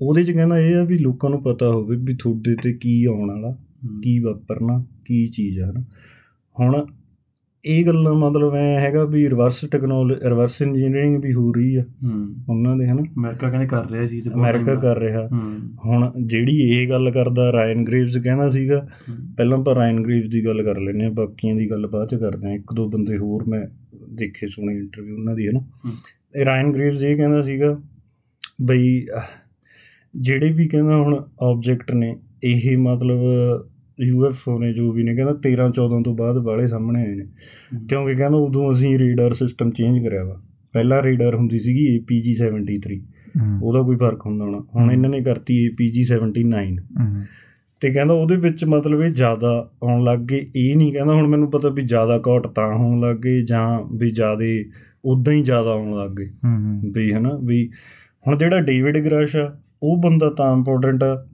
[0.00, 3.30] ਉਹਦੇ 'ਚ ਕਹਿੰਦਾ ਇਹ ਆ ਵੀ ਲੋਕਾਂ ਨੂੰ ਪਤਾ ਹੋਵੇ ਵੀ ਤੁਹਾਡੇ ਤੇ ਕੀ ਆਉਣ
[3.30, 3.56] ਵਾਲਾ
[4.02, 5.84] ਕੀ ਵਾਪਰਨਾ ਕੀ ਚੀਜ਼ ਹੈ ਨਾ
[6.60, 6.86] ਹੁਣ
[7.66, 12.34] ਇਹ ਗੱਲਾਂ ਮਤਲਬ ਐ ਹੈਗਾ ਵੀ ਰਿਵਰਸ ਟੈਕਨੋਲੋਜੀ ਰਿਵਰਸ ਇੰਜੀਨੀਅਰਿੰਗ ਵੀ ਹੋ ਰਹੀ ਆ। ਹੂੰ।
[12.48, 13.02] ਉਹਨਾਂ ਦੇ ਹਨਾ?
[13.02, 15.28] ਅਮਰੀਕਾ ਕਹਿੰਦੇ ਕਰ ਰਿਹਾ ਜੀ ਅਮਰੀਕਾ ਕਰ ਰਿਹਾ।
[15.86, 18.88] ਹੁਣ ਜਿਹੜੀ ਇਹ ਗੱਲ ਕਰਦਾ ਰਾਇਨ ਗ੍ਰੇਵਸ ਕਹਿੰਦਾ ਸੀਗਾ।
[19.36, 22.46] ਪਹਿਲਾਂ ਆਪਾਂ ਰਾਇਨ ਗ੍ਰੇਵਸ ਦੀ ਗੱਲ ਕਰ ਲੈਨੇ ਆ ਬਾਕੀਆਂ ਦੀ ਗੱਲ ਬਾਅਦ ਚ ਕਰਦੇ
[22.46, 23.66] ਆ ਇੱਕ ਦੋ ਬੰਦੇ ਹੋਰ ਮੈਂ
[24.10, 25.60] ਦੇਖੇ ਸੁਣੇ ਇੰਟਰਵਿਊ ਉਹਨਾਂ ਦੀ ਹੈ। ਨਾ
[26.36, 27.80] ਇਹ ਰਾਇਨ ਗ੍ਰੇਵਸ ਇਹ ਕਹਿੰਦਾ ਸੀਗਾ
[28.62, 29.06] ਬਈ
[30.16, 33.18] ਜਿਹੜੇ ਵੀ ਕਹਿੰਦਾ ਹੁਣ ਆਬਜੈਕਟ ਨੇ ਇਹ ਮਤਲਬ
[34.00, 37.24] ਯੂਐਫਓ ਨੇ ਜੋ ਵੀ ਨੇ ਕਹਿੰਦਾ 13 14 ਤੋਂ ਬਾਅਦ ਬਾਹਲੇ ਸਾਹਮਣੇ ਆਏ ਨੇ।
[37.88, 43.00] ਕਿਉਂਕਿ ਕਹਿੰਦਾ ਉਦੋਂ ਅਸੀਂ ਰੇਡਾਰ ਸਿਸਟਮ ਚੇਂਜ ਕਰਿਆ ਵਾ। ਪਹਿਲਾਂ ਰੇਡਾਰ ਹੁੰਦੀ ਸੀਗੀ APG 73
[43.40, 47.24] ਹੂੰ। ਉਹਦਾ ਕੋਈ ਫ਼ਰਕ ਹੁੰਦਾ ਹੋਣਾ। ਹੁਣ ਇਹਨਾਂ ਨੇ ਕਰਤੀ APG 79 ਹੂੰ।
[47.80, 51.50] ਤੇ ਕਹਿੰਦਾ ਉਹਦੇ ਵਿੱਚ ਮਤਲਬ ਇਹ ਜ਼ਿਆਦਾ ਆਉਣ ਲੱਗ ਗਏ। ਇਹ ਨਹੀਂ ਕਹਿੰਦਾ ਹੁਣ ਮੈਨੂੰ
[51.50, 54.64] ਪਤਾ ਵੀ ਜ਼ਿਆਦਾ ਕਾਟ ਤਾਂ ਹੋਣ ਲੱਗ ਗਏ ਜਾਂ ਵੀ ਜ਼ਿਆਦੇ
[55.04, 56.30] ਉਦਾਂ ਹੀ ਜ਼ਿਆਦਾ ਆਉਣ ਲੱਗ ਗਏ।
[56.92, 57.70] ਵੀ ਹਨਾ ਵੀ
[58.26, 61.26] ਹੁਣ ਜਿਹੜਾ ਡੇਵਿਡ ਗ੍ਰਸ਼ ਆ ਉਹ ਬੰਦਾ ਤਾਂ ਇੰਪੋਰਟੈਂਟ ਆ।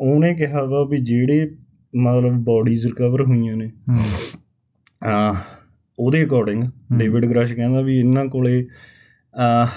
[0.00, 1.50] ਉਹਨੇ ਕਿਹਾ ਵਾ ਵੀ ਜਿਹੜੇ
[1.96, 3.70] ਮਤਲਬ ਬਾਡੀਜ਼ ਰਿਕਵਰ ਹੋਈਆਂ ਨੇ।
[5.04, 5.36] ਆ
[5.98, 6.62] ਉਹਦੇ ਅਕੋਰਡਿੰਗ
[6.96, 8.66] ਡੇਵਿਡ ਗ੍ਰਸ਼ ਕਹਿੰਦਾ ਵੀ ਇਹਨਾਂ ਕੋਲੇ
[9.38, 9.68] ਆ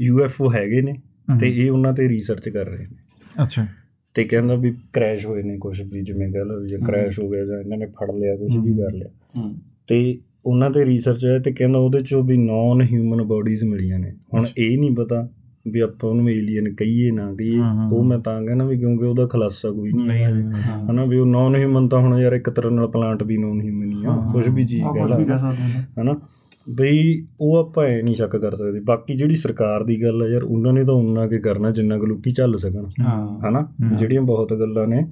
[0.00, 0.94] ਯੂਐਫਓ ਹੈਗੇ ਨੇ
[1.40, 2.96] ਤੇ ਇਹ ਉਹਨਾਂ ਤੇ ਰਿਸਰਚ ਕਰ ਰਹੇ ਨੇ।
[3.42, 3.66] ਅੱਛਾ।
[4.14, 7.44] ਤੇ ਕਹਿੰਦਾ ਵੀ ਕ੍ਰੈਸ਼ ਹੋਏ ਨੇ ਕੁਝ ਵੀ ਜਿਵੇਂ ਕਹ ਲਓ ਜੇ ਕ੍ਰੈਸ਼ ਹੋ। ਗਿਆ
[7.44, 9.08] ਜਾਂ ਇਹਨਾਂ ਨੇ ਫੜ ਲਿਆ ਕੁਝ ਵੀ ਕਰ ਲਿਆ।
[9.86, 14.12] ਤੇ ਉਹਨਾਂ ਤੇ ਰਿਸਰਚ ਹੋਇਆ ਤੇ ਕਹਿੰਦਾ ਉਹਦੇ ਚੋਂ ਵੀ ਨਾਨ ਹਿਊਮਨ ਬਾਡੀਜ਼ ਮਿਲੀਆਂ ਨੇ।
[14.34, 15.28] ਹੁਣ ਇਹ ਨਹੀਂ ਪਤਾ
[15.68, 17.58] ਵੀ ਆਪਾਂ ਉਹਨੂੰ ਏਲੀਅਨ ਕਹੀਏ ਨਾ ਕਹੀਏ
[17.92, 20.30] ਉਹ ਮੈਂ ਤਾਂ ਕਹਿੰਦਾ ਵੀ ਕਿਉਂਕਿ ਉਹਦਾ ਖੁਲਾਸਾ ਕੋਈ ਨਹੀਂ ਹੈ।
[20.90, 23.92] ਹਨਾ ਵੀ ਉਹ ਨਾਨ ਹਿਊਮਨ ਤਾਂ ਹੁਣ ਯਾਰ ਇੱਕ ਤਰ੍ਹਾਂ ਨਾਲ ਪਲਾਂਟ ਵੀ ਨਾਨ ਹਿਊਮਨ
[23.92, 25.52] ਹੀ ਆ ਕੁਝ ਵੀ ਚੀਜ਼ ਕਹਿ ਸਕਦੇ ਹਾਂ।
[26.02, 26.14] ਹਨਾ
[26.70, 30.42] ਬਈ ਉਹ ਆਪਾਂ ਐ ਨਹੀਂ ਸ਼ੱਕ ਕਰ ਸਕਦੇ। ਬਾਕੀ ਜਿਹੜੀ ਸਰਕਾਰ ਦੀ ਗੱਲ ਆ ਯਾਰ
[30.42, 32.84] ਉਹਨਾਂ ਨੇ ਤਾਂ ਉਨਾ ਕੇ ਕਰਨਾ ਜਿੰਨਾ ਕੁ ਲੋਕੀ ਚੱਲ ਸਕਣ।
[33.48, 33.66] ਹਨਾ?
[33.98, 35.06] ਜਿਹੜੀਆਂ ਬਹੁਤ ਗੱਲਾਂ ਨੇ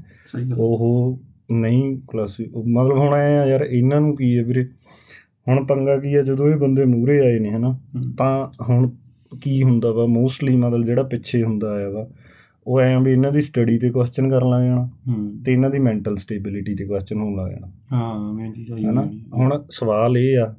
[0.58, 1.18] ਉਹ
[1.52, 4.66] ਨਹੀਂ ਕਲਾਸੀ ਮਤਲਬ ਹੁਣ ਐ ਆ ਯਾਰ ਇਹਨਾਂ ਨੂੰ ਕੀ ਹੈ ਵੀਰੇ?
[5.48, 6.22] ਹੁਣ ਪੰਗਾ ਕੀ ਆ?
[6.22, 7.78] ਜਦੋਂ ਇਹ ਬੰਦੇ ਮੂਹਰੇ ਆਏ ਨੇ ਹਨਾ।
[8.18, 8.88] ਤਾਂ ਹੁਣ
[9.42, 12.06] ਕੀ ਹੁੰਦਾ ਵਾ ਮੋਸਟਲੀ ਮਤਲਬ ਜਿਹੜਾ ਪਿੱਛੇ ਹੁੰਦਾ ਆਇਆ ਵਾ
[12.66, 14.88] ਉਹ ਐਂ ਵੀ ਇਹਨਾਂ ਦੀ ਸਟੱਡੀ ਤੇ ਕੁਐਸਚਨ ਕਰਨ ਲੱਗ ਜਾਣਾ
[15.44, 19.10] ਤੇ ਇਹਨਾਂ ਦੀ ਮੈਂਟਲ ਸਟੇਬਿਲਿਟੀ ਤੇ ਕੁਐਸਚਨ ਹੋਣ ਲੱਗ ਜਾਣਾ। ਹਾਂ ਮੈਂ ਜੀ ਚਾਹੀਏ ਹਨਾ?
[19.34, 20.54] ਹੁਣ ਸਵਾਲ ਇਹ ਆ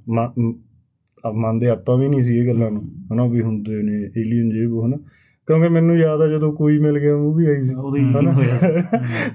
[1.32, 2.82] ਮੰਨਦੇ ਆਪਾਂ ਵੀ ਨਹੀਂ ਸੀ ਇਹ ਗੱਲਾਂ ਨੂੰ
[3.14, 4.98] ਹਨਾ ਵੀ ਹੁੰਦੇ ਨੇ ਏਲੀਅਨ ਜੇ ਉਹ ਹਨਾ?
[5.52, 8.28] ਕਿਉਂਕਿ ਮੈਨੂੰ ਯਾਦ ਆ ਜਦੋਂ ਕੋਈ ਮਿਲ ਗਿਆ ਮੂਵੀ ਆਈ ਸੀ ਉਦੋਂ ਯਕੀਨ?
[8.32, 8.68] ਹੋਇਆ ਸੀ।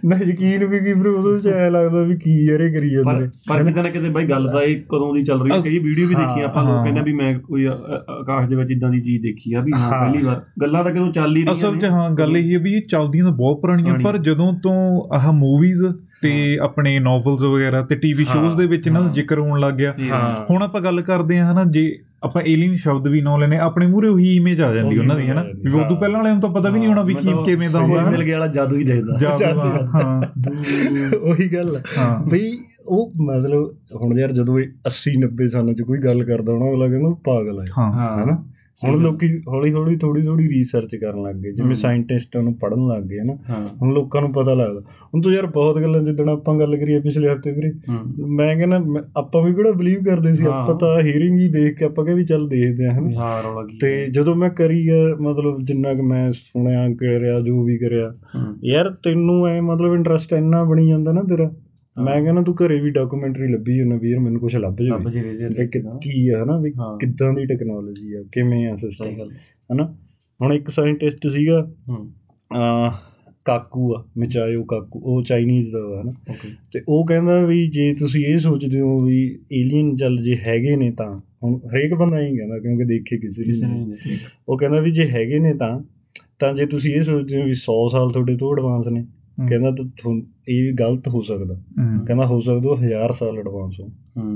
[0.04, 3.20] ਨਾ ਯਕੀਨ ਵੀ ਕੀ ਬਰੋ ਉਹਦੇ ਚ ਐ ਲੱਗਦਾ ਵੀ ਕੀ ਯਾਰੇ ਕਰੀ ਜਾਂਦੇ ਪਰ
[3.20, 5.78] ਨੇ ਪਰ ਕਿਤੇ ਨਾ ਕਿਤੇ ਬਾਈ ਗੱਲ ਤਾਂ ਇਹ ਕਦੋਂ ਦੀ ਚੱਲ ਰਹੀ ਹੈ ਕਈ
[5.78, 9.22] ਵੀਡੀਓ ਵੀ ਦੇਖੀ ਆਪਾਂ ਲੋਕ। ਕਹਿੰਦੇ ਵੀ ਮੈਂ ਕੋਈ ਆਕਾਸ਼ ਦੇ ਵਿੱਚ ਇਦਾਂ ਦੀ ਚੀਜ਼
[9.22, 12.10] ਦੇਖੀ ਆ ਵੀ ਹਾਂ। ਪਹਿਲੀ ਵਾਰ ਗੱਲਾਂ ਤਾਂ ਕਦੋਂ ਚੱਲ ਹੀ ਰਹੀਆਂ ਅਸਲ 'ਚ। ਹਾਂ
[12.10, 14.74] ਗੱਲ ਇਹ ਹੈ ਵੀ ਇਹ ਚੱਲਦੀਆਂ ਤਾਂ ਬਹੁਤ ਪੁਰਾਣੀਆਂ ਪਰ। ਜਦੋਂ ਤੋਂ
[15.16, 15.84] ਆਹ ਮੂਵੀਜ਼
[16.22, 16.32] ਤੇ
[16.62, 19.92] ਆਪਣੇ ਨੋਵਲਸ ਵਗੈਰਾ ਤੇ ਟੀਵੀ ਸ਼ੋਜ਼ ਦੇ ਵਿੱਚ ਇਹਨਾਂ ਦਾ। ਜ਼ਿਕਰ ਹੋਣ ਲੱਗ ਗਿਆ
[20.50, 21.82] ਹੁਣ ਆਪਾਂ ਗੱਲ ਕਰਦੇ ਹਾਂ ਹਨਾ ਜੇ
[22.22, 25.26] ਆਪਾਂ ਏਲੀਅਨ ਸ਼ਬਦ ਵੀ ਨਾ ਲੈਨੇ ਆਪਣੇ ਮੂਹਰੇ ਉਹੀ ਇਮੇਜ ਆ ਜਾਂਦੀ ਉਹੀ ਉਹਨਾਂ ਦੀ
[25.26, 25.42] ਹਨਾ?
[25.42, 28.10] ਵੀ ਉਦੋਂ। ਪਹਿਲਾਂ ਵਾਲਿਆਂ ਨੂੰ ਤਾਂ ਪਤਾ ਵੀ ਨਹੀਂ ਹੋਣਾ ਵੀ ਕੀ ਕਿਵੇਂ ਦਾ ਹੁੰਦਾ
[28.10, 29.18] ਮਿਲ ਗਿਆ ਵਾਲਾ ਜਾਦੂ ਹੀ ਦੇਖਦਾ।
[29.94, 30.22] ਹਾਂ
[31.22, 31.80] ਉਹੀ ਗੱਲ
[32.30, 32.58] ਬਈ
[32.88, 36.88] ਉਹ ਮਤਲਬ ਹੁਣ ਯਾਰ ਜਦੋਂ ਇਹ 80 90 ਸਾਲਾਂ ਚ ਕੋਈ ਗੱਲ ਕਰਦਾ ਹੋਣਾ ਅਗਲਾ
[36.88, 38.44] ਕਹਿੰਦਾ ਉਹ ਪਾਗਲ ਹੈ ਹਾਂ। ਹਾਂ। ਹਨਾ?
[38.84, 43.02] ਹੁਣ ਲੋਕੀ ਹੌਲੀ ਹੌਲੀ ਥੋੜੀ ਥੋੜੀ ਰਿਸਰਚ ਕਰਨ ਲੱਗ ਗਏ। ਜਿਵੇਂ। ਸਾਇੰਟਿਸਟਾਂ ਨੂੰ ਪੜਨ ਲੱਗ
[43.02, 43.36] ਗਏ ਹਨਾ?
[43.82, 47.32] ਹੁਣ ਲੋਕਾਂ ਨੂੰ ਪਤਾ ਲੱਗਦਾ। ਹੁਣ ਤੂੰ ਯਾਰ ਬਹੁਤ ਗੱਲਾਂ ਜਿੱਦਣ ਆਪਾਂ ਗੱਲ ਕਰੀਏ ਪਿਛਲੇ
[47.32, 47.72] ਹਫ਼ਤੇ ਵੀਰੇ
[48.26, 48.80] ਮੈਂ ਕਹਿੰਦਾ
[49.16, 52.24] ਆਪਾਂ ਵੀ ਕਿਹੜਾ ਬਲੀਵ ਕਰਦੇ ਸੀ। ਆਪਾਂ ਤਾਂ ਹੀਅਰਿੰਗ ਹੀ ਦੇਖ ਕੇ ਆਪਾਂ ਕਿਹਾ ਵੀ
[52.24, 53.10] ਚੱਲ ਦੇਖਦੇ ਆ ਹਨਾ?
[53.18, 54.88] ਹਾਂ ਰੌਲਾ ਕੀ ਤੇ ਜਦੋਂ ਮੈਂ ਕਰੀ
[55.20, 58.14] ਮਤਲਬ ਜਿੰਨਾ ਕਿ ਮੈਂ ਸੁਣਿਆ ਕਰਿਆ ਜੋ ਵੀ ਕਰਿਆ
[58.64, 61.50] ਯਾਰ ਤੈਨੂੰ ਐ ਮਤਲਬ ਇੰਟਰਸਟ ਇੰਨਾ ਬਣੀ ਜਾਂਦਾ ਨਾ ਤੇਰਾ
[62.04, 65.48] ਮੈਂ ਕਹਿੰਦਾ ਤੂੰ ਘਰੇ ਵੀ ਡਾਕੂਮੈਂਟਰੀ ਲੱਭੀ ਜਾਂਦਾ ਵੀਰ ਮੈਨੂੰ ਕੁਝ ਲੱਭ ਲੱਭ ਜਾਵੇ ਜੇ
[65.48, 69.06] ਜੇ ਕਿ- ਆ ਹਨਾ ਵੀ ਹਾਂ। ਕਿੱਦਾਂ ਦੀ ਟੈਕਨੋਲੋਜੀ ਆ ਕਿਵੇਂ ਆ ਸਿਸਟਮ
[69.72, 69.94] ਹਨਾ?
[70.42, 72.10] ਹੁਣ ਇੱਕ ਸਾਇੰਟਿਸਟ ਸੀਗਾ ਹੂੰ।
[72.56, 72.92] ਅਹ,
[73.44, 76.10] ਕਾਕੂ ਆ ਮਿਚਾਇਓ ਕਾਕੂ ਉਹ ਚਾਈਨੀਜ਼ ਦਾ ਹਨਾ?
[76.30, 80.76] ਓਕੇ ਤੇ ਉਹ ਕਹਿੰਦਾ ਵੀ ਜੇ ਤੁਸੀਂ ਇਹ ਸੋਚਦੇ ਹੋ ਵੀ ਏਲੀਅਨ ਚੱਲ ਜੇ ਹੈਗੇ
[80.76, 83.96] ਨੇ ਤਾਂ ਹੁਣ ਹਰੇਕ ਬੰਦਾ ਹੀ ਕਹਿੰਦਾ ਕਿਉਂਕਿ ਦੇਖੇ ਕਿਸੇ ਨੇ ਨੇ
[84.48, 85.80] ਉਹ ਕਹਿੰਦਾ ਵੀ ਜੇ ਹੈਗੇ ਨੇ ਤਾਂ
[86.38, 89.04] ਤਾਂ ਜੇ ਤੁਸੀਂ ਇਹ ਸੋਚਦੇ ਹੋ ਵੀ 100 ਸਾਲ ਤੁਹਾਡੇ ਤੋਂ ਐਡਵਾਂਸ ਨੇ।
[89.48, 91.54] ਕਹਿੰਦਾ ਤਾਂ ਇਹ ਵੀ ਗਲਤ ਹੋ ਸਕਦਾ।
[92.06, 93.88] ਕਹਿੰਦਾ ਹੋ ਸਕਦਾ ਉਹ 1000 ਸਾਲ ਐਡਵਾਂਸ ਹੋ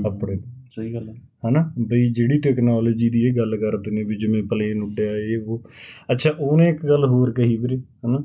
[0.05, 0.37] ਆਪਣੇ।
[0.71, 1.13] ਸਹੀ ਗੱਲ ਹੈ।
[1.49, 1.71] ਹਨਾ?
[1.87, 5.63] ਬਈ ਜਿਹੜੀ ਟੈਕਨੋਲੋਜੀ ਦੀ ਇਹ ਗੱਲ ਕਰਦੇ ਨੇ ਵੀ ਜਿਵੇਂ ਪਲੇਨ ਉੱਡਿਆ ਇਹ ਉਹ।
[6.11, 8.23] ਅੱਛਾ ਉਹਨੇ ਇੱਕ ਗੱਲ ਹੋਰ ਕਹੀ ਵੀਰੇ ਹਨਾ?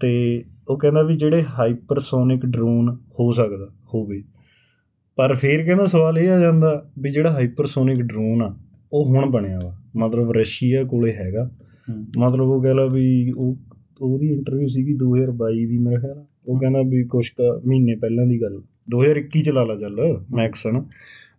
[0.00, 4.22] ਤੇ ਉਹ ਕਹਿੰਦਾ ਵੀ ਜਿਹੜੇ ਹਾਈਪਰਸੋਨਿਕ ਡਰੋਨ ਹੋ ਸਕਦਾ ਹੋਵੇ।
[5.16, 8.56] ਪਰ ਫਿਰ ਕਹਿੰਦਾ ਸਵਾਲ ਇਹ ਆ ਜਾਂਦਾ ਵੀ ਜਿਹੜਾ ਹਾਈਪਰਸੋਨਿਕ ਡਰੋਨ ਆ
[8.92, 11.50] ਉਹ ਹੁਣ ਬਣਿਆ ਵਾ। ਮਤਲਬ ਰਸ਼ੀਆ ਕੋਲੇ ਹੈਗਾ।
[12.18, 13.56] ਮਤਲਬ ਉਹ ਕਹਿੰਦਾ ਵੀ ਉਹ
[14.00, 18.42] ਉਹਦੀ ਇੰਟਰਵਿਊ ਸੀਗੀ 2022 ਦੀ ਮੇਰੇ ਖਿਆਲ ਉਹ ਕਹਿੰਦਾ ਵੀ ਕੁਛ ਕੁ ਮਹੀਨੇ ਪਹਿਲਾਂ ਦੀ
[18.42, 20.84] ਗੱਲ। 2021 ਚ ਲਾ ਲਾ ਚੱਲ ਮੈਕਸ ਹਨ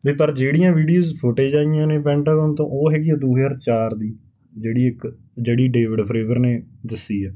[0.05, 4.15] ਵੀ ਪਰ ਜਿਹੜੀਆਂ ਵੀਡੀਓਜ਼ ਫੁਟੇਜ ਆਈਆਂ ਨੇ ਪੈਂਟਾਗਨ ਤੋਂ ਉਹ ਹੈਗੀ ਆ 2004 ਦੀ।
[4.57, 7.31] ਜਿਹੜੀ ਇੱਕ ਜਿਹੜੀ ਡੇਵਿਡ ਫਰੇਵਰ ਨੇ ਦੱਸੀ ਆ।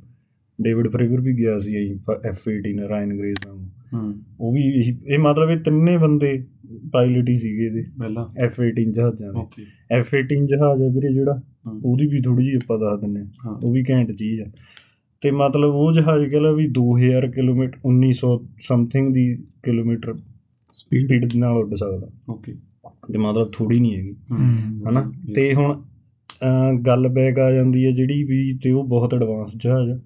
[0.62, 1.93] ਡੇਵਿਡ ਫਰੇਵਰ ਵੀ ਗਿਆ ਸੀ
[2.29, 3.57] F18 ਰਾਇਨ ਗ੍ਰੇਸ ਨਾਲ।
[3.93, 6.45] ਹੂੰ। ਉਹ ਵੀ ਇਹੀ- ਮਤਲਬ ਇਹ ਤਿੰਨੇ ਬੰਦੇ
[6.91, 9.63] ਪਾਇਲਟ ਹੀ ਸੀਗੇ ਇਹਦੇ। ਪਹਿਲਾਂ। F18 ਜਹਾਜ਼ਾਂ ਦੇ। ਓਕੇ
[10.00, 11.36] F18 ਜਹਾਜ਼ ਆ ਵੀਰੇ ਜਿਹੜਾ
[11.67, 14.45] ਹੂੰ। ਉਹਦੀ ਵੀ ਥੋੜੀ ਜਿਹੀ ਆਪਾਂ ਦੱਸ ਦਿੰਨੇ ਆ। ਹਾਂ। ਉਹ ਵੀ ਘੈਂਟ ਚੀਜ਼ ਆ।
[15.21, 20.15] ਤੇ ਮਤਲਬ ਉਹ ਜਹਾਜ਼ ਕਹਿੰਦਾ ਵੀ 2000 ਕਿਲੋਮੀਟਰ 1900 ਸਮਥਿੰਗ ਦੀ ਕਿਲੋਮੀਟਰ
[20.93, 22.55] ਸਪੀਡ ਨਾਲ ਉੱਡ ਸਕਦਾ। ਓਕੇ
[23.13, 24.15] ਤੇ ਮਤਲਬ ਥੋੜੀ ਨਹੀਂ ਹੈਗੀ।
[24.89, 25.13] ਹਨਾ?
[25.36, 25.81] ਤੇ ਹੁਣ
[26.88, 30.01] ਗੱਲ ਬੈਕ ਆ ਜਾਂਦੀ ਹੈ ਜਿਹੜੀ ਵੀ ਤੇ ਉਹ ਬਹੁਤ ਐਡਵਾਂਸ ਜਹਾਜ਼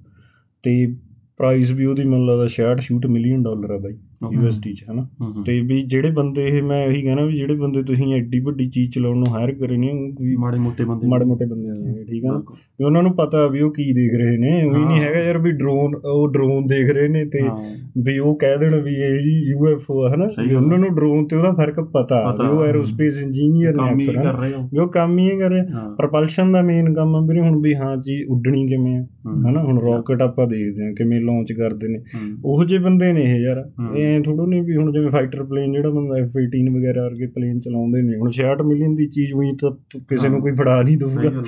[0.64, 0.96] ਤੇ
[1.38, 3.94] ਪ੍ਰਾਈਸ ਵੀ ਉਹਦੀ ਮੈਨੂੰ ਲੱਗਦਾ 66 ਸ਼ੂਟ ਮਿਲੀਅਨ ਡਾਲਰ ਆ ਬਾਈ.
[4.24, 5.08] ਯੂਐਸਡੀ ਚ ਹਨਾ?
[5.22, 8.70] ਹੂੰ ਤੇ ਵੀ ਜਿਹੜੇ ਬੰਦੇ ਇਹ ਮੈਂ ਇਹੀ ਕਹਿਣਾ ਵੀ ਜਿਹੜੇ ਬੰਦੇ ਤੁਸੀਂ ਐਡੀ ਵੱਡੀ
[8.70, 12.04] ਚੀਜ਼ ਚਲਾਉਣ ਨੂੰ ਹਾਇਰ ਕਰੇ ਨੇ ਉਹ ਕੋਈ ਮਾੜੇ ਮੋਟੇ ਬੰਦੇ ਮਾੜੇ ਮੋਟੇ ਬੰਦੇ ਹੈਗੇ
[12.04, 12.38] ਠੀਕ ਆ ਨਾ।
[12.80, 15.38] ਵੀ ਉਹਨਾਂ ਨੂੰ ਪਤਾ ਵੀ ਉਹ ਕੀ ਦੇਖ ਰਹੇ ਨੇ ਉਹ ਨਹੀਂ ਹਾਂ। ਹੈਗਾ ਯਾਰ
[15.38, 17.58] ਵੀ ਡਰੋਨ ਉਹ ਡਰੋਨ ਦੇਖ ਰਹੇ ਨੇ ਤੇ ਹਾਂ।
[18.06, 20.28] ਵੀ ਉਹ ਕਹਿ ਦੇਣ ਵੀ ਇਹ ਜੀ ਯੂਐਫਓ ਆ ਹਨਾ?
[20.48, 24.14] ਵੀ ਉਹਨਾਂ ਨੂੰ ਡਰੋਨ ਤੇ ਉਹਦਾ ਫ਼ਰਕ ਪਤਾ। ਵੀ ਉਹ ਐਰੋਸਪੇਸ ਇੰਜੀਨੀਅਰ ਨੇ ਹੀ ਅਕਸਰ
[24.14, 27.16] ਕਰ ਹਨਾ। ਰਹੇ ਹੋ। ਵੀ ਉਹ ਕੰਮ ਹੀ ਕਰ ਰਹੇ। ਹਾਂ। ਪ੍ਰੋਪਲਸ਼ਨ ਦਾ ਮੇਨ ਕੰਮ
[27.16, 30.92] ਆ ਵੀਰੇ ਹੁਣ ਵੀ ਹਾਂ ਜੀ ਉੱਡਣੀ ਕਿਵੇਂ ਆ। ਹਨਾ ਹੁਣ ਰਾਕਟ ਆਪਾਂ ਦੇਖਦੇ ਆ
[30.92, 32.00] ਕਿਵੇਂ ਲਾਂਚ ਕਰਦੇ ਨੇ।
[32.46, 35.90] ਉਹੋ ਜਿਹੇ ਬੰਦੇ ਨੇ ਇਹ ਯਾਰ। ਐਂ ਥੋੜੋ ਨਹੀਂ ਵੀ ਹੁਣ ਜਿਵੇਂ ਫਾਈਟਰ ਪਲੇਨ ਜਿਹੜਾ
[35.90, 40.30] ਬੰਦਾ F18 ਵਗੈਰਾ ਵਰਗੇ ਪਲੇਨ ਚਲਾਉਂਦੇ ਨੇ ਹੁਣ 66 ਮਿਲੀਅਨ ਦੀ ਚੀਜ਼ ਉਹੀ ਤਾਂ ਕਿਸੇ
[40.30, 41.44] ਨੂੰ। ਕੋਈ ਫੜਾ ਨਹੀਂ ਦਊਗਾ।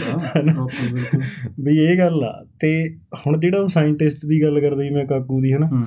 [1.59, 5.53] ਵੀ ਇਹ ਗੱਲ ਆ ਤੇ ਹੁਣ ਜਿਹੜਾ ਉਹ ਸਾਇੰਟਿਸਟ ਦੀ ਗੱਲ ਕਰਦਾ ਮੈਂ ਕਾਕੂ ਦੀ
[5.53, 5.85] ਹਨਾ।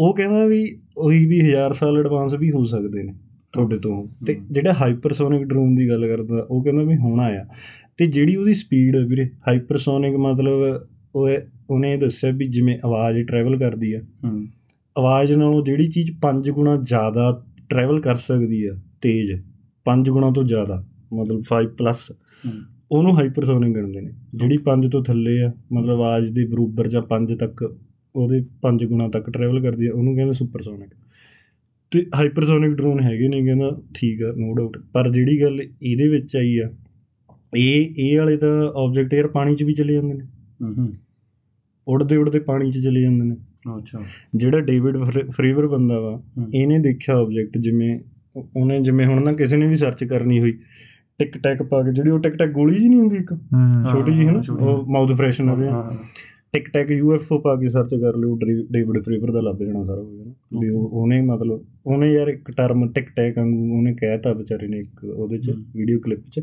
[0.00, 3.14] ਉਹ ਕਹਿੰਦਾ ਵੀ ਉਹੀ ਵੀ 1000 ਸਾਲ ਐਡਵਾਂਸ ਵੀ ਹੋ ਸਕਦੇ ਨੇ
[3.52, 7.44] ਤੁਹਾਡੇ ਤੋਂ। ਤੇ ਜਿਹੜਾ ਹਾਈਪਰਸੋਨਿਕ ਡਰੋਨ ਦੀ ਗੱਲ ਕਰਦਾ ਉਹ ਕਹਿੰਦਾ ਵੀ ਹੋਣਾ ਆ
[7.96, 11.30] ਤੇ ਜਿਹੜੀ ਉਹਦੀ ਸਪੀਡ ਵੀਰੇ ਹਾਈਪਰਸੋਨਿਕ ਮਤਲਬ ਉਹ
[11.70, 14.48] ਉਹਨੇ ਦੱਸਿਆ ਵੀ ਜਿਵੇਂ ਆਵਾਜ਼ ਟਰੈਵਲ ਕਰਦੀ ਆ। ਹਮ।
[14.98, 19.32] ਆਵਾਜ਼ ਨਾਲੋਂ ਜਿਹੜੀ ਚੀਜ਼ 5 ਗੁਣਾ ਜ਼ਿਆਦਾ ਟਰੈਵਲ ਕਰ ਸਕਦੀ ਆ ਤੇਜ਼
[19.86, 22.12] 5 ਗੁਣਾ ਤੋਂ ਜ਼ਿਆਦਾ ਮਤਲਬ 5 ਪਲੱਸ।
[22.92, 27.36] ਉਹਨੂੰ ਹਾਈਪਰਸੋਨਿਕ ਕਹਿੰਦੇ ਨੇ। ਜਿਹੜੀ 5 ਤੋਂ ਥੱਲੇ ਆ ਮਤਲਬ ਆਵਾਜ਼ ਦੇ ਬਰੋਬਰ ਜਾਂ 5
[27.36, 27.76] ਤੱਕ
[28.16, 30.88] ਉਹਦੇ 5 ਗੁਣਾ ਤੱਕ ਟਰੈਵਲ ਕਰਦੀ ਆ ਉਹਨੂੰ ਕਹਿੰਦੇ ਸੁਪਰਸੋਨਿਕ
[31.90, 36.36] ਤੇ ਹਾਈਪਰਸੋਨਿਕ ਡਰੋਨ ਹੈਗੇ ਨੇ ਕਹਿੰਦਾ ਠੀਕ ਆ ਨੋ ਡਾਊਟ ਪਰ ਜਿਹੜੀ ਗੱਲ ਇਹਦੇ ਵਿੱਚ
[36.36, 36.72] ਆਈ ਆ
[37.56, 40.24] ਇਹ ਇਹ ਵਾਲੇ ਤਾਂ ਆਬਜੈਕਟ ਯਾਰ ਪਾਣੀ 'ਚ ਵੀ ਚਲੇ ਜਾਂਦੇ ਨੇ।
[40.72, 40.92] ਹਮ।
[41.88, 43.36] ਉੜਦੇ ਉੜਦੇ ਪਾਣੀ 'ਚ ਚਲੇ ਜਾਂਦੇ ਨੇ
[43.78, 44.00] ਅੱਛਾ
[44.36, 46.22] ਜਿਹੜਾ ਡੇਵਿਡ ਫਰੇ- ਫਰੇਵਰ ਬੰਦਾ ਵਾ।
[46.54, 48.00] ਇਹਨੇ ਦੇਖਿਆ ਆਬਜੈਕਟ ਜਿਵੇਂ
[48.36, 50.52] ਉਹ- ਉਹਨੇ ਜਿਵੇਂ ਹੁਣ ਨਾ ਕਿਸੇ ਨੇ ਵੀ ਸਰਚ ਕਰਨੀ ਹੋਈ
[51.18, 53.34] ਟਿਕ ਟੈਕ ਪਾ ਕੇ ਜਿਹੜੀ ਉਹ ਟਿਕ ਟੈਕ ਗੋਲੀ ਜੀ ਨਹੀਂ ਹੁੰਦੀ ਇੱਕ।
[53.92, 55.90] ਛੋਟੀ ਜੀ ਹੈ ਨਾ। ਉਹ ਮਾਊਥ ਫਰੈਸ਼ਨਰ ਹਾਂ ਆ
[56.52, 58.38] ਟਿਕ ਟੈਕ ਯੂਐਫਓ ਪਾ ਕੇ ਸਰਚ ਕਰ ਲਿਓ
[58.70, 62.50] ਡੇਵਿਡ ਫਰੇਵਰ ਦਾ ਲੱਭ ਜਾਣਾ ਸਾਰਾ ਕੁਝ ਨਾ ਵੀ ਉਹ ਉਹਨੇ ਮਤਲਬ ਉਹਨੇ ਯਾਰ ਇੱਕ
[62.50, 66.40] ਟਰਮ ਟਿਕ ਟੈਕ ਵਾਂਗੂ ਉਹਨੇ ਕਹਿਤਾ ਵਿਚਾਰੇ ਨੇ ਇੱਕ ਉਹਦੇ ਚ। ਵੀਡੀਓ ਕਲਿੱਪ ਚ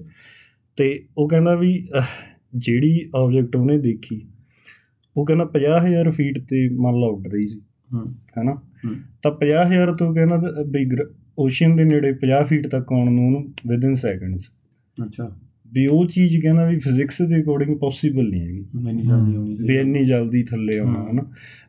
[0.78, 1.88] ਤੇ ਉਹ ਕਹਿੰਦਾ ਵੀ
[2.55, 4.22] ਜਿਹੜੀ ਆਬਜੈਕਟ ਉਹਨੇ ਦੇਖੀ
[5.17, 7.62] ਉਹ ਕਹਿੰਦਾ 50000 ਫੀਟ ਤੇ ਮੰਨ ਲਾ ਉੱਡ ਰਹੀ ਸੀ।
[8.38, 8.62] ਹੈਨਾ।
[9.22, 10.38] ਤਾਂ 50000 ਤੋਂ ਕਹਿੰਦਾ
[10.72, 10.87] ਵੀ
[11.40, 14.51] ਓਸ਼ੀਅਨ ਦੇ ਨੇੜੇ 50 ਫੀਟ ਤੱਕ ਆਉਣ ਨੂੰ ਉਹਨੂੰ ਵਿਦਿਨ ਸੈਕਿੰਡਸ
[15.05, 15.37] ਅੱਛਾ।
[15.74, 19.77] ਵੀ ਉਹ ਚੀਜ਼ ਕਹਿੰਦਾ ਵੀ ਫਿਜ਼ਿਕਸ ਦੇ ਅਕੋਰਡਿੰਗ ਪੋਸੀਬਲ ਨਹੀਂ ਹੈਗੀ। ਮੈਨੀ ਜਲਦੀ ਹੋਣੀ ਵੀ
[19.77, 21.25] ਇੰਨੀ ਜਲਦੀ ਥੱਲੇ ਆਉਣਾ ਹਾਂ। ਹਨਾ?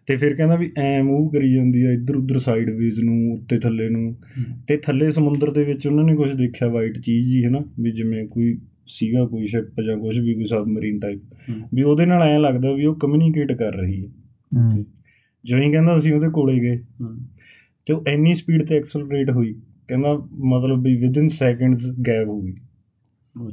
[0.07, 3.89] ਤੇ ਫਿਰ ਕਹਿੰਦਾ ਵੀ ਐ ਮੂਵ ਕਰੀ ਜਾਂਦੀ ਆ ਇੱਧਰ ਉੱਧਰ ਸਾਈਡਵੇਜ਼ ਨੂੰ ਉੱਤੇ ਥੱਲੇ
[3.89, 4.17] ਨੂੰ।
[4.69, 7.65] ਤੇ ਥੱਲੇ ਸਮੁੰਦਰ ਦੇ ਵਿੱਚ ਉਹਨਾਂ ਨੇ ਕੁਝ ਦੇਖਿਆ ਵਾਈਟ ਚੀਜ਼ ਜੀ ਹਨਾ?
[7.81, 11.21] ਵੀ ਜਿਵੇਂ ਕੋਈ ਸੀਗਾ ਕੋਈ ਸ਼ਿਪ ਜਾਂ ਕੁਝ ਵੀ ਕੋਈ ਸਬਮਰੀਨ ਟਾਈਪ।
[11.75, 14.11] ਵੀ ਉਹਦੇ ਨਾਲ ਐ ਲੱਗਦਾ ਵੀ ਉਹ ਕਮਿਊਨੀਕੇਟ ਕਰ ਰਹੀ ਹੈ।
[15.45, 16.79] ਜਿਵੇਂ ਹੀ ਕਹਿੰਦਾ ਅਸੀਂ ਉਹਦੇ ਕੋਲੇ ਗਏ।
[17.87, 19.55] ਤੇ ਉਹ ਇੰਨੀ ਸਪੀਡ ਤੇ ਐਕਸਲਰੇਟ ਹੋਈ।
[19.89, 22.55] ਕਹਿੰਦਾ ਮਤਲਬ ਵੀ ਵਿਦਿਨ ਸੈਕਿੰਡਸ ਗਾਇਬ ਹੋ ਗਈ।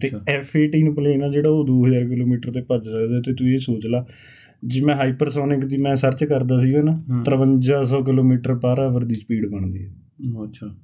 [0.02, 3.58] ਤੇ ਅੱਛਾ। F18 ਪਲੇਨ ਆ ਜਿਹੜਾ ਉਹ 2000 ਕਿਲੋਮੀਟਰ ਤੇ ਭੱਜ ਸਕਦਾ ਤੇ ਤੂੰ ਇਹ
[3.58, 4.08] ਸੋਚ ਲਾ
[4.66, 9.50] ਜਿਵੇਂ ਹਾਈਪਰਸੋਨਿਕ ਦੀ ਮੈਂ ਸਰਚ ਕਰਦਾ ਸੀਗਾ ਨਾ ਹਮ। 5300 ਕਿਲੋਮੀਟਰ ਪਰ ਆਵਰ ਦੀ ਸਪੀਡ
[9.50, 9.94] ਬਣਦੀ ਹੈ।
[10.44, 10.76] ਅੱਛਾ।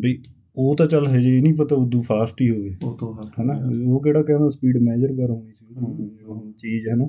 [0.00, 0.22] ਵੀ
[0.58, 3.70] ਉਹ ਤਾਂ ਚੱਲ ਹਜੇ ਨਹੀਂ ਪਤਾ ਉਦੋਂ ਫਾਸਟ ਹੀ ਹੋਵੇ। ਉਹ ਤੋਂ ਹਨਾ?
[3.86, 5.74] ਉਹ ਕਿਹੜਾ ਕਹਿੰਦਾ ਸਪੀਡ ਮੈਜਰ ਕਰ ਹੋਣੀ ਸੀ।
[6.24, 7.08] ਉਹ ਚੀਜ਼ ਹੈ ਨਾ।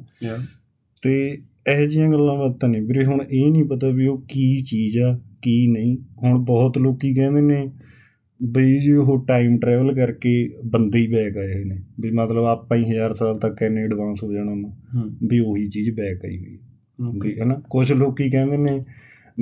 [1.01, 1.37] ਤੇ
[1.71, 5.19] ਇਹੋ ਜਿਹੀਆਂ ਗੱਲਾਂ ਬਾਤਾਂ ਨਹੀਂ ਵੀਰੇ ਹੁਣ ਇਹ ਨਹੀਂ ਪਤਾ ਵੀ ਉਹ ਕੀ ਚੀਜ਼ ਆ
[5.41, 7.71] ਕੀ ਨਹੀਂ। ਹੁਣ ਬਹੁਤ ਲੋਕੀ ਕਹਿੰਦੇ ਨੇ
[8.43, 12.83] ਬਈ ਜੀ ਉਹ ਟਾਈਮ ਟਰੈਵਲ ਕਰਕੇ ਬੰਦੇ ਹੀ ਬੈਕ ਆਏ ਨੇ। ਵੀ ਮਤਲਬ ਆਪਾਂ ਹੀ
[12.83, 17.09] 1000 ਸਾਲ ਤੱਕ ਇੰਨੇ ਐਡਵਾਂਸ ਹੋ ਜਾਣਾ ਵਾ ਵੀ ਉਹੀ ਚੀਜ਼ ਬੈਕ ਆਈ ਹੋਈ ਹੈ।
[17.23, 17.61] ਵੀ ਹਨਾ?
[17.69, 18.85] ਕੁਝ ਲੋਕੀ ਕਹਿੰਦੇ ਨੇ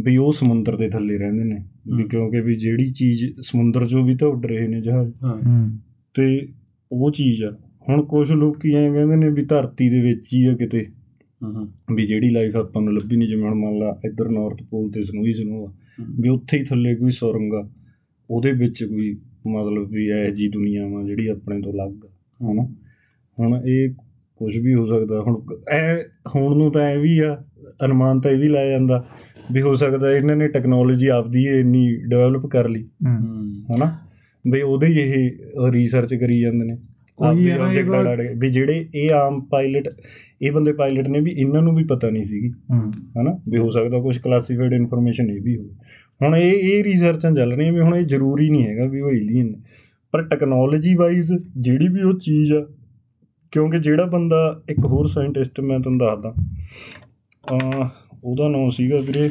[0.04, 1.63] ਵੀ ਉਹ ਸਮੁੰਦਰ ਦੇ ਥੱਲੇ ਰਹਿੰਦੇ ਨੇ।
[1.95, 5.78] ਵੀ। ਕਿਉਂਕਿ ਵੀ ਜਿਹੜੀ ਚੀਜ਼ ਸਮੁੰਦਰ 'ਚੋਂ ਵੀ ਤਾਂ ਉੱਡ ਰਹੇ ਨੇ ਜਹਾਜ਼। ਹਾਂ।
[6.13, 6.47] ਤੇ
[6.91, 7.58] ਉਹ ਚੀਜ਼ ਆ।
[7.89, 10.86] ਹੁਣ ਕੁਝ ਲੋਕੀ ਐਂ ਕਹਿੰਦੇ ਨੇ ਵੀ ਧਰਤੀ ਦੇ ਵਿੱਚ ਹੀ ਆ ਕਿਤੇ।
[11.95, 15.04] ਵੀ ਜਿਹੜੀ ਲਾਈਫ ਆਪਾਂ ਨੂੰ ਲੱਭੀ ਨਹੀਂ ਜਿਵੇਂ ਹੁਣ ਮੰਨ ਲਾ ਇੱਧਰ ਨਾਰਥ ਪੋਲ ਤੇ
[15.04, 15.73] ਸਨੋਈ ਸਨੋ ਆ।
[16.19, 17.69] ਵੀ ਉੱਥੇ ਹੀ ਥੱਲੇ ਕੋਈ ਸੁਰੰਗ ਆ।
[18.30, 22.10] ਉਹਦੇ ਵਿੱਚ ਕੋਈ ਮਤਲਬ ਵੀ ਇਹ ਜੀ ਦੁਨੀਆ ਵਾ ਜਿਹੜੀ ਆਪਣੇ ਤੋਂ ਅਲੱਗ ਆ
[22.52, 22.76] ਹਨਾ?
[23.39, 23.89] ਹੁਣ ਇਹ
[24.36, 25.97] ਕੁਝ ਵੀ ਹੋ ਸਕਦਾ। ਹੁਣ ਐ
[26.36, 27.43] ਹੁਣ ਨੂੰ ਤਾਂ ਐ ਵੀ ਆ
[27.86, 29.06] ਅਨੁਮਾਨ ਤਾਂ ਇਹ ਵੀ ਲਾਇਆ ਜਾਂਦਾ
[29.52, 32.84] ਵੀ ਹੋ ਸਕਦਾ ਇਹਨਾਂ ਨੇ ਟੈਕਨੋਲੋਜੀ ਆਪਦੀ ਇੰਨੀ ਡਿਵੈਲਪ ਕਰ ਲਈ।
[33.76, 33.98] ਹਨਾ?
[34.52, 35.32] ਵੀ ਉਹਦੇ ਹੀ ਇਹ
[35.72, 36.78] ਰਿਸਰਚ ਕਰੀ ਜਾਂਦੇ ਨੇ।
[37.20, 39.90] ਉਹੀ ਆਪਦੇ ਹੈ ਨਾ object ਇਹਦਾ- ਅੜ ਅੜ ਕੇ। ਵੀ ਜਿਹੜੇ ਇਹ ਆਮ ਪਾਇਲਟ
[40.42, 43.40] ਇਹ ਬੰਦੇ ਪਾਇਲਟ ਨੇ ਵੀ ਇਹਨਾਂ ਨੂੰ ਵੀ ਪਤਾ ਨਹੀਂ ਸੀਗੀ। ਹਮ। ਹਨਾ?
[43.50, 45.70] ਵੀ ਹੋ ਸਕਦਾ ਕੁਝ ਕਲਾਸੀਫਾਈਡ ਇਨਫੋਰਮੇਸ਼ਨ ਇਹ ਵੀ ਹੋਵੇ।
[46.22, 49.48] ਹੁਣ ਇਹ ਇਹ ਰਿਸਰਚਾਂ ਚੱਲ ਰਹੀਆਂ ਵੀ ਹੁਣ ਇਹ ਜ਼ਰੂਰੀ ਨਹੀਂ ਹੈਗਾ ਵੀ ਉਹ ਏਲੀਅਨ
[49.48, 49.60] ਨੇ।
[50.12, 52.68] ਪਰ ਟੈਕਨੋਲੋਜੀ ਵਾਈਜ਼ ਜਿਹੜੀ ਵੀ ਉਹ ਚੀਜ਼ ਆ
[53.52, 56.34] ਕਿਉਂਕਿ ਜਿਹੜਾ ਬੰਦਾ ਇੱਕ ਹੋਰ ਸਾਇੰਟਿਸਟ ਮੈਂ ਤੁਹਾਨੂੰ ਦੱਸਦਾ।
[57.47, 57.88] ਅ
[58.23, 59.25] ਉਹਦਾ ਨਾਮ ਸੀਗਾ ਵੀਰੇ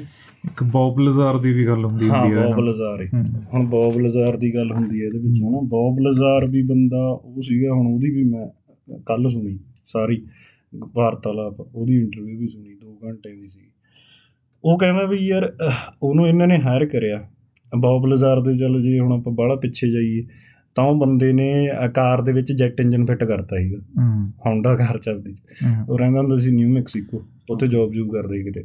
[0.44, 3.06] ਇੱਕ ਬੌਬ ਲਜ਼ਾਰ ਦੀ ਵੀ ਗੱਲ ਹੁੰਦੀ ਹਾਂ ਹੁੰਦੀ ਹੈ ਬੌਬ ਨਾ। ਲਜ਼ਾਰ।
[3.54, 7.40] ਹੁਣ ਬੌਬ ਲਜ਼ਾਰ ਦੀ ਗੱਲ ਹੁੰਦੀ ਹੈ ਇਹਦੇ ਵਿੱਚ ਹਨਾ ਬੌਬ ਲਜ਼ਾਰ ਵੀ ਬੰਦਾ ਉਹ
[7.42, 8.46] ਸੀਗਾ ਹੁਣ ਉਹਦੀ ਵੀ ਮੈਂ
[9.06, 10.22] ਕੱਲ ਸੁਣੀ ਸਾਰੀ
[10.94, 13.60] ਵਾਰਤਾਲਾਪ ਉਹਦੀ ਇੰਟਰਵਿਊ ਵੀ ਸੁਣੀ 2 ਘੰਟੇ ਦੀ ਸੀ
[14.64, 15.52] ਉਹ ਕਹਿੰਦਾ ਵੀ ਯਾਰ
[16.02, 17.26] ਉਹਨੂੰ ਇਹਨਾਂ ਨੇ ਹਾਇਰ ਕਰਿਆ
[17.76, 20.24] ਬੌਬ ਲਜ਼ਾਰ ਦੇ ਚੱਲ ਜੇ ਹੁਣ ਆਪਾਂ ਬਾਹਲਾ ਪਿੱਛੇ ਜਾਈਏ
[20.76, 23.78] ਤਾਂ ਉਹ ਬੰਦੇ ਨੇ ਕਾਰ ਦੇ ਵਿੱਚ ਜੈਟ ਇੰਜਨ ਫਿੱਟ ਕਰਤਾ ਸੀਗਾ।
[24.46, 25.42] ਹੋਂਡਾ ਕਾਰ ਚੱਲਦੀ ਸੀ।
[25.88, 28.64] ਉਹ ਰਹਿੰਦਾ ਹੁੰਦਾ ਸੀ ਨਿਊ ਮੈਕਸੀਕੋ। ਉੱਥੇ ਜੌਬ ਜੂਬ ਕਰਦਾ ਕਿਤੇ।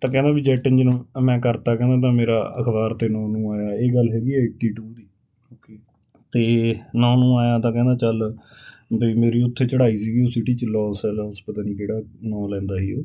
[0.00, 0.90] ਤਾਂ ਕਹਿੰਦਾ ਵੀ ਜੈਟ ਇੰਜਨ
[1.22, 4.94] ਮੈਂ ਕਰਤਾ ਕਹਿੰਦਾ ਤਾਂ ਮੇਰਾ ਅਖਬਾਰ ਤੇ ਨੌ ਨੂੰ ਆਇਆ। ਇਹ ਗੱਲ ਹੈਗੀ ਹੈ 82
[4.94, 5.06] ਦੀ।
[5.52, 5.78] ਓਕੇ
[6.32, 8.36] ਤੇ ਨੌ ਨੂੰ ਆਇਆ ਤਾਂ ਕਹਿੰਦਾ ਚੱਲ
[8.92, 12.48] ਵੀ ਮੇਰੀ ਉੱਥੇ ਚੜ੍ਹਾਈ ਸੀਗੀ ਉਹ ਸਿਟੀ ਚ ਲਾਸ ਹੈ ਲਾਸ ਪਤਾ ਨਹੀਂ ਕਿਹੜਾ ਨਾਂ
[12.48, 13.04] ਲੈਂਦਾ ਸੀ ਉਹ।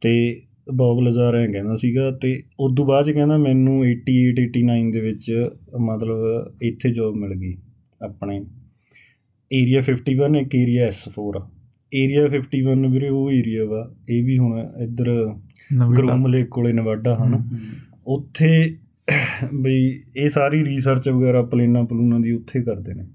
[0.00, 0.40] ਤੇ
[0.74, 5.50] ਬੌਬ ਲਜ਼ਾਰ ਐਂ ਕਹਿੰਦਾ ਸੀਗਾ ਤੇ ਉਦੋਂ ਬਾਅਦ ਚ ਕਹਿੰਦਾ ਮੈਨੂੰ 88 89 ਦੇ ਵਿੱਚ
[5.80, 6.18] ਮਤਲਬ
[6.62, 7.56] ਇੱਥੇ ਜੌਬ ਮਿਲ ਗਈ।
[8.02, 8.44] ਆਪਣੇ।
[9.52, 11.50] ਏਰੀਆ 51 ਇੱਕ ਏਰੀਆ S4 ਆ।
[11.94, 15.34] ਏਰੀਆ 51 ਵੀਰੇ ਉਹ ਏਰੀਆ ਵਾ ਇਹ ਵੀ ਹੁਣ ਇੱਧਰ
[15.72, 17.58] ਨਵੀਂ ਗਰੂਮ ਲੇਕ ਕੋਲੇ ਨਵਾਡਾ ਹਨ।
[18.06, 18.76] ਉੱਥੇ
[19.54, 23.06] ਬਈ ਇਹ ਸਾਰੀ ਰਿਸਰਚ ਵਗੈਰਾ ਪਲੇਨਾਂ ਪਲੂਨਾਂ ਦੀ ਉੱਥੇ ਕਰਦੇ ਨੇ।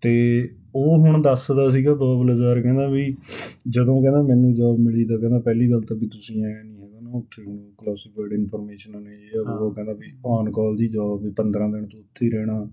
[0.00, 3.16] ਤੇ ਉਹ ਹੁਣ ਦੱਸਦਾ ਸੀਗਾ ਬੌਬ ਲਜ਼ਾਰ ਕਹਿੰਦਾ ਵੀ
[3.68, 7.00] ਜਦੋਂ ਕਹਿੰਦਾ ਮੈਨੂੰ ਜੌਬ ਮਿਲੀ ਤਾਂ ਕਹਿੰਦਾ ਪਹਿਲੀ ਗੱਲ ਤਾਂ ਵੀ ਤੁਸੀਂ ਆਇਆ ਨਹੀਂ ਹੈਗਾ
[7.00, 11.30] ਨਾ ਉੱਥੇ ਹੁਣ ਕਲਾਸੀਫਾਈਡ ਇਨਫੋਰਮੇਸ਼ਨ ਨੇ ਇਹ ਉਹ ਕਹਿੰਦਾ ਵੀ ਔਨ ਕਾਲ ਦੀ ਜੌਬ ਵੀ
[11.30, 12.70] 15 ਦਿਨ ਤੋਂ ਉੱਥੇ ਹੀ ਰਹਿਣਾ।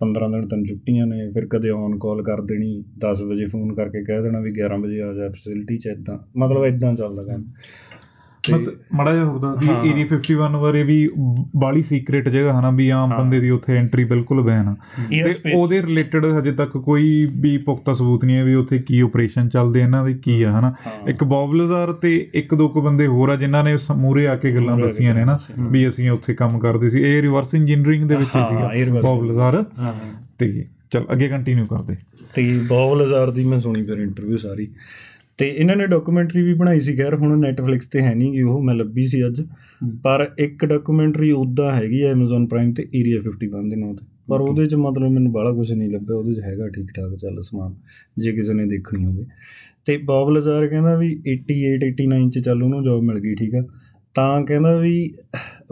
[0.00, 4.04] 15 ਦਿਨ ਤੈਨੂੰ ਛੁੱਟੀਆਂ ਨੇ, ਫਿਰ ਕਦੇ ਔਨ ਕਾਲ ਕਰ ਦੇਣੀ 10 ਵਜੇ ਫੋਨ ਕਰਕੇ
[4.04, 7.69] ਕਹਿ ਦੇਣਾ ਵੀ 11 ਵਜੇ ਆ ਜਾ ਫੈਸਿਲਿਟੀ 'ਚ ਇਦਾਂ ਮਤਲਬ ਇਦਾਂ ਚੱਲਦਾ ਕੰਮ। ਮਤ
[8.94, 11.10] ਮੜਾ ਜਿਹਾ ਹੁੰਦਾ ਵੀ। ਏਰੀਆ 51 ਬਾਰੇ ਵੀ
[11.56, 14.76] ਬਾਲੀ ਸੀਕ੍ਰੀਟ ਜਗ੍ਹਾ ਹਨਾ ਵੀ ਆਮ। ਬੰਦੇ ਦੀ ਉੱਥੇ ਐਂਟਰੀ ਬਿਲਕੁਲ ਬੈਨ ਆ।
[15.10, 19.48] ਤੇ ਉਹਦੇ ਰਿਲੇਟਡ ਹਜੇ ਤੱਕ ਕੋਈ ਵੀ ਪੁਖਤਾ ਸਬੂਤ ਨਹੀਂ ਹੈ ਵੀ ਉੱਥੇ ਕੀ ਆਪਰੇਸ਼ਨ
[19.48, 20.74] ਚੱਲਦੇ ਇਹਨਾਂ ਦੇ ਕੀ ਆ ਹਨਾ।
[21.08, 24.54] ਇੱਕ ਬੌਬ ਲਜ਼ਾਰ ਤੇ ਇੱਕ ਦੋ ਕੁ ਬੰਦੇ ਹੋਰ ਆ ਜਿਨ੍ਹਾਂ ਨੇ ਮੂਰੇ ਆ ਕੇ
[24.54, 28.30] ਗੱਲਾਂ ਦੱਸੀਆਂ ਨੇ ਨਾ। ਵੀ ਅਸੀਂ ਉੱਥੇ ਕੰਮ ਕਰਦੇ ਸੀ। ਇਹ ਰਿਵਰਸ ਇੰਜੀਨੀਅਰਿੰਗ ਦੇ ਵਿੱਚ
[28.30, 29.92] ਸੀਗਾ ਇਹ reverse ਬੌਬ ਲਜ਼ਾਰ ਹਾਂ
[30.38, 31.96] ਤੇ ਚਲ ਅੱਗੇ ਕੰਟੀਨਿਊ ਕਰਦੇ।
[32.34, 34.68] ਤੇ ਬੌਬ ਲਜ਼ਾਰ ਦੀ ਮੈਂ ਸੁਣੀ ਫਿਰ ਇੰਟਰਵਿਊ ਸਾਰੀ।
[35.40, 38.74] ਤੇ ਇਹਨਾਂ ਨੇ ਡਾਕੂਮੈਂਟਰੀ ਵੀ ਬਣਾਈ ਸੀ ਖੈਰ ਹੁਣ ਨੈਟਫਲਿਕਸ ਤੇ ਹੈ ਨਹੀਂ ਉਹ ਮੈਂ
[38.74, 39.42] ਲੱਭੀ ਸੀ ਅੱਜ।
[40.02, 44.40] ਪਰ ਇੱਕ ਡਾਕੂਮੈਂਟਰੀ ਉਦਾਂ ਹੈਗੀ ਹੈ Amazon Prime ਤੇ ਏਰੀਆ 51 ਦੇ ਨਾਂ ਤੇ। ਪਰ
[44.40, 47.74] ਉਹਦੇ ਚ ਮਤਲਬ ਮੈਨੂੰ ਬਾਹਲਾ ਕੁਝ ਨਹੀਂ ਲੱਭਿਆ ਉਹਦੇ ਚ ਹੈਗਾ ਠੀਕ ਠਾਕ ਚੱਲ ਸਮਾਨ
[48.18, 49.26] ਜੇ ਕਿਸੇ ਨੇ ਦੇਖਣੀ ਹੋਵੇ।
[49.84, 53.64] ਤੇ ਬੌਬ ਲਜ਼ਾਰ ਕਹਿੰਦਾ ਵੀ 88 89 ਚ ਚੱਲ ਉਹਨੂੰ ਜੌਬ ਮਿਲ ਗਈ ਠੀਕ ਆ।
[54.14, 55.14] ਤਾਂ ਕਹਿੰਦਾ ਵੀ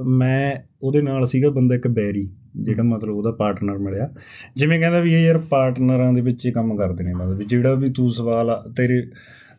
[0.07, 4.11] ਮੈਂ ਉਹਦੇ ਨਾਲ ਸੀਗਾ ਬੰਦਾ ਇੱਕ ਬੈਰੀ ਜਿਹੜਾ ਮਤਲਬ ਉਹਦਾ ਪਾਰਟਨਰ ਮਿਲਿਆ।
[4.57, 7.91] ਜਿਵੇਂ ਕਹਿੰਦਾ ਵੀ ਇਹ ਯਾਰ ਪਾਰਟਨਰਾਂ ਦੇ ਵਿੱਚ ਹੀ ਕੰਮ ਕਰਦੇ ਨੇ ਮਤਲਬ ਜਿਹੜਾ ਵੀ
[7.91, 9.03] ਤੂੰ ਸਵਾਲ ਤੇਰੇ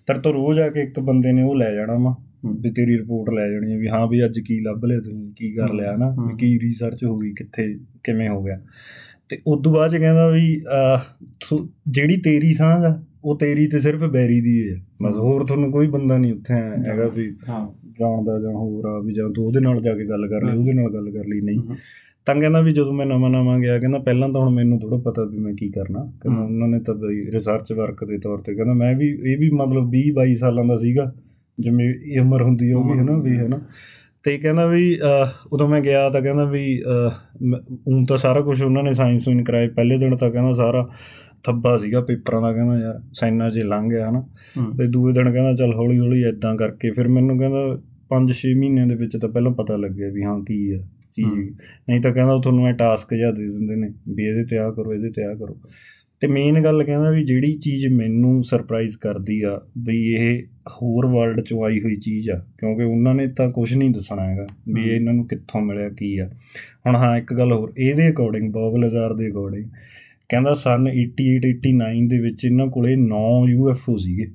[0.08, 3.30] ਤੇਰੇ ਤੋਂ ਰੋਜ਼ ਆ ਕੇ ਇੱਕ ਬੰਦੇ ਨੇ ਉਹ ਲੈ ਜਾਣਾ ਵਾ ਵੀ ਤੇਰੀ ਰਿਪੋਰਟ
[3.30, 6.36] ਲੈ ਜਾਣੀ ਵੀ ਹਾਂ ਵੀ ਅੱਜ ਕੀ ਲੱਭ ਲਿਆ ਤੁਸੀਂ ਕੀ ਕਰ ਲਿਆ ਨਾ ਵੀ
[6.38, 8.62] ਕੀ ਰਿਸਰਚ ਹੋ ਗਈ ਕਿੱਥੇ ਕਿਵੇਂ ਹੋ ਗਿਆ।
[9.30, 10.62] ਤੇ ਉਸ ਤੋਂ ਬਾਅਦ ਚ ਕਹਿੰਦਾ ਵੀ
[11.88, 15.88] ਜਿਹੜੀ ਤੇਰੀ ਸਾਂਝ ਆ ਉਹ ਤੇਰੀ ਤੇ ਸਿਰਫ ਬੈਰੀ ਦੀ ਹੈ ਬਸ ਹੋਰ ਤੁਹਾਨੂੰ ਕੋਈ
[15.88, 16.54] ਬੰਦਾ ਨਹੀਂ ਉੱਥੇ
[16.88, 17.68] ਹੈਗਾ ਵੀ ਹਾਂ।
[18.00, 20.74] ਜਾਣਦਾ ਜਾਂ ਹੋਰ ਆ ਵੀ ਜਾਂ ਤੂੰ ਉਹਦੇ ਨਾਲ ਜਾ ਕੇ ਗੱਲ ਕਰ ਲਈ ਉਹਦੇ
[20.74, 21.62] ਨਾਲ ਗੱਲ ਕਰ ਲਈ ਨਹੀਂ।
[22.26, 25.24] ਤਾਂ ਕਹਿੰਦਾ ਵੀ ਜਦੋਂ ਮੈਂ ਨਵਾਂ ਨਵਾਂ ਗਿਆ ਕਹਿੰਦਾ ਪਹਿਲਾਂ ਤਾਂ ਹੁਣ ਮੈਨੂੰ ਥੋੜਾ ਪਤਾ
[25.24, 26.96] ਵੀ ਮੈਂ ਕੀ ਕਰਨਾ। ਕਹਿੰਦਾ ਉਹਨਾਂ ਨੇ ਤਾਂ
[27.32, 30.76] ਰਿਸਰਚ ਵਰਕ ਦੇ ਤੌਰ ਤੇ ਕਹਿੰਦਾ ਮੈਂ ਵੀ ਇਹ ਵੀ ਮਤਲਬ 20 22 ਸਾਲਾਂ ਦਾ
[30.78, 31.12] ਸੀਗਾ
[31.60, 33.60] ਜਿਵੇਂ ਇਹ ਉਮਰ ਹੁੰਦੀ ਵੀ ਹਨਾ ਵੀ ਹਨਾ।
[34.24, 34.98] ਤੇ ਕਹਿੰਦਾ ਵੀ
[35.54, 36.82] ਉਦੋਂ ਮੈਂ ਗਿਆ ਤਾਂ ਕਹਿੰਦਾ ਵੀ
[37.88, 40.88] ਉਹ ਤਾਂ ਸਾਰਾ ਕੁਝ ਉਹਨਾਂ ਨੇ ਸਾਇੰਸ ਸੁਇਨ ਕਰਾਏ ਪਹਿਲੇ ਦਿਨ ਤਾਂ ਕਹਿੰਦਾ ਸਾਰਾ
[41.44, 43.00] ਥੱਬਾ ਸੀਗਾ ਪੇਪਰਾਂ ਦਾ ਕਹਿੰਦਾ ਯਾਰ
[43.50, 44.22] 'ਚ ਹੀ ਲੰਘ ਗਿਆ ਹਨਾ।
[44.78, 47.62] ਤੇ ਦੂਏ ਦਿਨ ਕਹਿੰਦਾ ਚੱਲ ਹੌਲੀ ਹੌਲੀ ਐਦਾਂ ਕਰਕੇ ਫਿਰ ਮੈਨੂੰ ਕਹਿੰਦਾ
[48.10, 51.38] 5-6 ਮਹੀਨਿਆਂ ਦੇ ਵਿੱਚ ਤਾਂ ਪਹਿਲਾਂ ਪਤਾ ਲੱਗਿਆ ਵੀ ਹਾਂ ਕੀ ਆ ਚੀਜ਼।
[51.90, 54.94] ਨਹੀਂ ਤਾਂ ਕਹਿੰਦਾ ਤੁਹਾਨੂੰ ਇਹ ਟਾਸਕ ਜਿਹਾ ਦੇ ਦਿੰਦੇ ਨੇ ਵੀ ਇਹਦੇ ਤੇ ਆ ਕਰੋ
[54.94, 55.58] ਇਹਦੇ ਤੇ ਆ ਕਰੋ।
[56.22, 61.42] ਤੇ ਮੇਨ ਗੱਲ ਕਹਿੰਦਾ ਵੀ ਜਿਹੜੀ ਚੀਜ਼ ਮੈਨੂੰ ਸਰਪ੍ਰਾਈਜ਼ ਕਰਦੀ ਆ ਵੀ ਇਹ ਹੋਰ ਵਰਲਡ
[61.42, 64.96] ਚੋਂ ਆਈ ਹੋਈ ਚੀਜ਼ ਆ ਕਿਉਂਕਿ ਉਹਨਾਂ ਨੇ ਤਾਂ ਕੁਝ ਨਹੀਂ ਦੱਸਣਾ ਹੈਗਾ ਵੀ ਇਹ
[64.96, 66.30] ਇਹਨਾਂ ਨੂੰ ਕਿੱਥੋਂ ਮਿਲਿਆ ਕੀ ਆ।
[66.88, 69.66] ਹੁਣ ਹਾਂ ਇੱਕ ਗੱਲ ਹੋਰ ਇਹਦੇ ਅਕੋਰਡਿੰਗ ਬੌਬ ਲਜ਼ਾਰ ਦੇ ਅਕੋਰਡਿੰਗ
[70.30, 73.22] ਕਹਿੰਦਾ ਸਨ 88 89 ਦੇ ਵਿੱਚ ਇਹਨਾਂ ਕੋਲੇ 9
[73.56, 74.28] UFO ਸੀਗੇ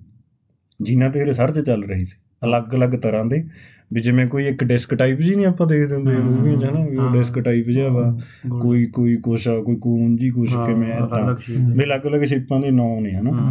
[0.83, 3.45] ਜਿਨ੍ਹਾਂ ਤੇ ਰਿਸਰਚ ਚੱਲ ਰਹੀ ਸੀ ਅਲੱਗ-ਅਲੱਗ ਤਰ੍ਹਾਂ ਦੇ
[3.93, 6.97] ਵੀ ਜਿਵੇਂ ਕੋਈ ਇੱਕ ਡਿਸਕ ਟਾਈਪ ਜੀ ਨਹੀਂ ਆਪਾਂ ਦੇਖਦੇ ਹੁੰਦੇ ਮੂਵੀਆਂ 'ਚ ਹਨਾ ਵੀ
[7.01, 8.19] ਉਹ ਡਿਸਕ ਟਾਈਪ ਜਿਹਾ ਵਾ
[8.63, 11.37] ਕੋਈ ਕੋਈ ਕੁਛ ਆ ਕੋਈ ਕੂਨ ਜੀ ਕੁਛ ਕਿਵੇਂ ਏਦਾਂ
[11.77, 13.51] ਵੀ ਅਲੱਗ-ਅਲੱਗ ਸ਼ੇਪਾਂ ਦੇ ਨਾਂ ਨੇ ਹਨਾ।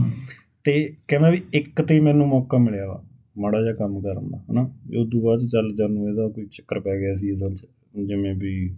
[0.63, 3.03] ਤੇ ਕਹਿੰਦਾ ਵੀ ਇੱਕ ਤੇ ਮੈਨੂੰ ਮੌਕਾ ਮਿਲਿਆ ਵਾ
[3.37, 4.61] ਮਾੜਾ ਜਿਹਾ ਕੰਮ ਕਰਨ ਦਾ ਹਨਾ।
[4.99, 7.65] ਉਸ ਤੋਂ ਬਾਅਦ ਚੱਲ ਜਾਨੂੰ ਇਹਦਾ ਕੋਈ ਚੱਕਰ ਪੈ ਗਿਆ ਸੀ ਅਸਲ 'ਚ
[8.05, 8.75] ਜਿਵੇਂ ਵੀ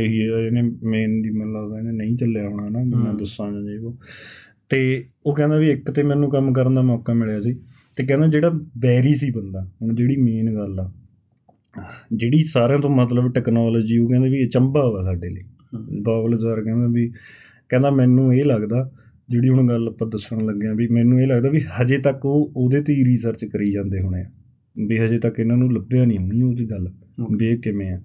[0.00, 3.96] ਇਹੀ ਇਹਨੇ ਮੇਨ ਦੀ ਮੈਨੂੰ ਲੱਗਦਾ ਇਹਨੇ ਨਹੀਂ ਚੱਲਿਆ ਹੋਣਾ ਨਾ ਮੈਂ ਦੱਸਾਂ ਜਾਂ ਉਹ।
[4.68, 7.54] ਤੇ ਉਹ ਕਹਿੰਦਾ ਵੀ ਇੱਕ ਤੇ ਮੈਨੂੰ ਕੰਮ ਕਰਨ ਦਾ ਮੌਕਾ ਮਿਲਿਆ ਸੀ
[7.96, 10.92] ਤੇ ਕਹਿੰਦਾ ਜਿਹੜਾ ਬੈਰੀ ਸੀ ਬੰਦਾ ਹੁਣ ਜਿਹੜੀ ਮੇਨ ਗੱਲ ਆ
[12.12, 15.42] ਜਿਹੜੀ ਸਾਰਿਆਂ ਤੋਂ ਮਤਲਬ ਟੈਕਨੋਲੋਜੀ ਉਹ ਕਹਿੰਦੇ ਵੀ ਅਚੰਭਾ ਵਾ ਸਾਡੇ ਲਈ।
[16.02, 17.12] ਬਾਬਲ ਜ਼ਰ ਕਹਿੰਦਾ ਵੀ
[17.68, 18.90] ਕਹਿੰਦਾ ਮੈਨੂੰ ਇਹ ਲੱਗਦਾ
[19.28, 22.52] ਜਿਹੜੀ ਹੁਣ ਗੱਲ ਆਪਾਂ ਦੱਸਣ ਲੱਗੇ ਆ ਵੀ ਮੈਨੂੰ ਇਹ ਲੱਗਦਾ ਵੀ ਹਜੇ ਤੱਕ ਉਹ
[22.56, 24.24] ਉਹਦੇ ਤੇ ਹੀ ਰਿਸਰਚ ਕਰੀ ਜਾਂਦੇ ਹੋਣੇ ਆ।
[24.86, 26.92] ਵੀ ਹਜੇ ਤੱਕ ਇਹਨਾਂ ਨੂੰ ਲੱਭਿਆ ਨਹੀਂ ਹੋਣੀ ਉਹਦੀ ਗੱਲ
[27.36, 28.00] ਵੀ ਕਿਵੇਂ ਆ।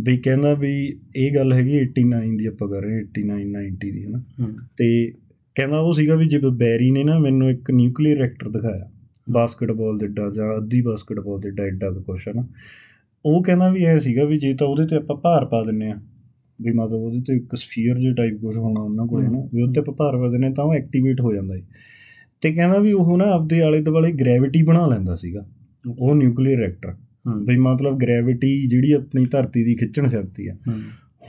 [0.00, 4.06] ਵੀ ਕਹਿੰਦਾ ਵੀ ਇਹ ਗੱਲ ਹੈਗੀ 89 ਦੀ ਆਪਾਂ ਕਰ ਰਹੇ ਹਾਂ 89 90 ਦੀ
[4.06, 4.22] ਹਨਾ।
[4.76, 5.12] ਤੇ
[5.54, 8.90] ਕਹਿੰਦਾ ਉਹ ਸੀਗਾ ਵੀ ਜਿਵੇਂ ਬੈਰੀ ਨੇ ਨਾ ਮੈਨੂੰ ਇੱਕ ਨਿਊਕਲੀਅਰ ਰਿਐਕਟਰ ਦਿਖਾਇਆ
[9.30, 12.46] ਬਾਸਕਟਬਾਲ ਦੇ ਡਾ ਜਾਂ ਅੱਧੀ ਬਾਸਕਟਬਾਲ ਦੇ ਡਾ ਏਡਾ ਕੁ ਕੁਛ ਹੈ ਨਾ
[13.24, 16.00] ਉਹ ਕਹਿੰਦਾ ਵੀ ਐ ਸੀਗਾ ਵੀ ਜੇ ਤਾਂ ਉਹਦੇ ਤੇ ਆਪਾਂ ਭਾਰ ਪਾ ਦਿੰਨੇ ਆ
[16.60, 19.80] ਵੀ ਮਤਲਬ ਉਹਦੇ ਤੇ ਇੱਕ ਸਫੀਅਰ ਜਿਹਾ ਟਾਈਪ ਕੁਝ ਹੋਣਾ ਉਹਨਾਂ ਕੋਲੇ ਨਾ ਵੀ ਉੱਤੇ
[19.80, 21.60] ਆਪਾਂ ਭਾਰ ਪਾ ਦਿੰਨੇ ਤਾਂ ਉਹ ਐਕਟੀਵੇਟ ਹੋ ਜਾਂਦਾ ਹੈ
[22.40, 25.46] ਤੇ ਕਹਿੰਦਾ ਵੀ ਉਹ ਨਾ ਆਪਦੇ ਆਲੇ ਦੁਆਲੇ ਗ੍ਰੈਵਿਟੀ ਬਣਾ ਲੈਂਦਾ ਸੀਗਾ
[26.00, 26.94] ਉਹ ਨਿਊਕਲੀਅਰ ਰਿਐਕਟਰ
[27.46, 30.54] ਵੀ ਮਤਲਬ ਗ੍ਰੈਵਿਟੀ ਜਿਹੜੀ ਆਪਣੀ ਧਰਤੀ ਦੀ ਖਿੱਚਣ ਸ਼ਕਤੀ ਆ।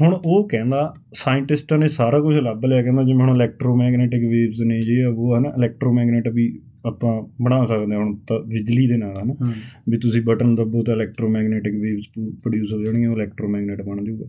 [0.02, 4.82] ਹੁਣ ਉਹ ਕਹਿੰਦਾ ਸਾਇੰਟਿਸਟਾਂ ਨੇ ਸਾਰਾ ਕੁਝ ਲੱਭ ਲਿਆ ਕਹਿੰਦਾ ਜਿਵੇਂ ਹੁਣ ਇਲੈਕਟ੍ਰੋਮੈਗਨੈਟਿਕ ਵੇਵਸ ਨੇ
[4.82, 9.54] ਜੇ ਉਹ ਹਨਾ ਇਲੈਕਟ੍ਰੋਮੈਗਨੈਟ ਵੀ ਆਪਾਂ ਬਣਾ ਸਕਦੇ ਹਾਂ ਹੁਣ ਤਾਂ ਬਿਜਲੀ ਦੇ ਨਾਲ ਹਨਾ।
[9.90, 14.26] ਵੀ ਤੁਸੀਂ ਬਟਨ ਦੱਬੋ ਤਾਂ ਇਲੈਕਟ੍ਰੋਮੈਗਨੈਟਿਕ ਵੇਵਸ ਪ੍ਰੋਡਿਊਸ ਹੋ ਜਾਣਗੀਆਂ ਉਹ ਇਲੈਕਟ੍ਰੋਮੈਗਨੈਟ ਬਣ ਜਾਊਗਾ।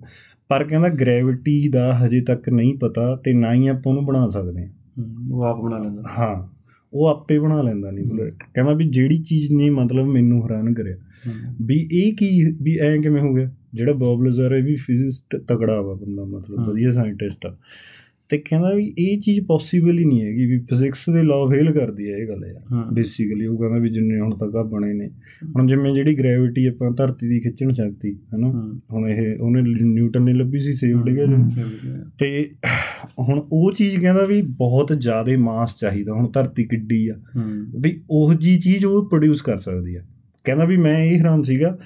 [0.49, 4.67] ਪਰ ਕਹਿੰਦਾ ਗ੍ਰੈਵਿਟੀ ਦਾ ਹਜੇ ਤੱਕ ਨਹੀਂ ਪਤਾ ਤੇ ਨਾ ਹੀ ਆਪਾਂ ਉਹਨੂੰ ਬਣਾ ਸਕਦੇ
[4.67, 4.69] ਹਾਂ।
[5.33, 6.59] ਉਹ ਆਪ ਬਣਾ ਲੈਂਦਾ। ਹਾਂ
[6.93, 10.97] ਉਹ ਆਪੇ ਬਣਾ ਲੈਂਦਾ ਨਿਊਕਲੀਅਰ ਕਹਿੰਦਾ ਵੀ ਜਿਹੜੀ ਚੀਜ਼ ਨੇ ਮਤਲਬ ਮੈਨੂੰ ਹੈਰਾਨ ਕਰਿਆ।
[11.63, 13.53] ਵੀ ਇਹ ਕੀ ਵੀ ਐਂ ਕਿਵੇਂ ਹੋ ਗਿਆ?
[13.75, 17.57] ਜਿਹੜਾ ਬੌਬ ਲਜ਼ਰ ਇਹ ਵੀ ਫਿਜ਼ਿਸਟ ਤਗੜਾ ਵਾ ਬੰਦਾ ਮਤਲਬ। ਵਧੀਆ ਸਾਇੰਟਿਸਟ ਆ।
[18.29, 22.13] ਤੇ ਕਹਿੰਦਾ ਵੀ ਇਹ ਚੀਜ਼ ਪੋਸੀਬਲ ਹੀ ਨਹੀਂ ਹੈਗੀ ਵੀ ਫਿਜ਼ਿਕਸ ਦੇ ਲਾਅ ਫੇਲ ਕਰਦੀ
[22.13, 25.11] ਹੈ ਇਹ ਗੱਲ ਯਾਰ। ਬੇਸਿਕਲੀ ਉਹ ਕਹਿੰਦਾ ਵੀ ਜਿੰਨੇ ਹੁਣ ਤੱਕ ਆ ਬਣੇ ਨੇ।
[25.57, 28.79] ਹੁਣ ਜਿਵੇਂ ਜਿਹੜੀ ਗ੍ਰੈਵਿਟੀ ਆਪਾਂ ਧਰਤੀ ਦੀ ਖਿੱਚਣ ਸ਼ਕਤੀ ਹੈਨਾ?
[28.93, 31.49] ਹੁਣ ਇਹ ਉਹਨੇ ਨਿਊਟਨ ਨੇ ਲੱਭੀ ਸੀ ਸੇਵ ਡਿਗਾ।
[32.19, 32.51] ਤੇ
[33.19, 37.15] ਹੁਣ ਉਹ ਚੀਜ਼ ਕਹਿੰਦਾ ਵੀ ਬਹੁਤ ਜ਼ਿਆਦਾ ਮਾਸ ਚਾਹੀਦਾ ਹੁਣ ਧਰਤੀ ਕਿੱਡੀ ਆ।
[37.81, 40.03] ਵੀ ਉਹ ਜੀ ਚੀਜ਼ ਉਹ ਪ੍ਰੋਡਿਊਸ ਕਰ ਸਕਦੀ ਆ।
[40.45, 41.79] ਕਹਿੰਦਾ ਵੀ ਮੈਂ ਇਹ ਹੈਰਾਨ ਸੀਗਾ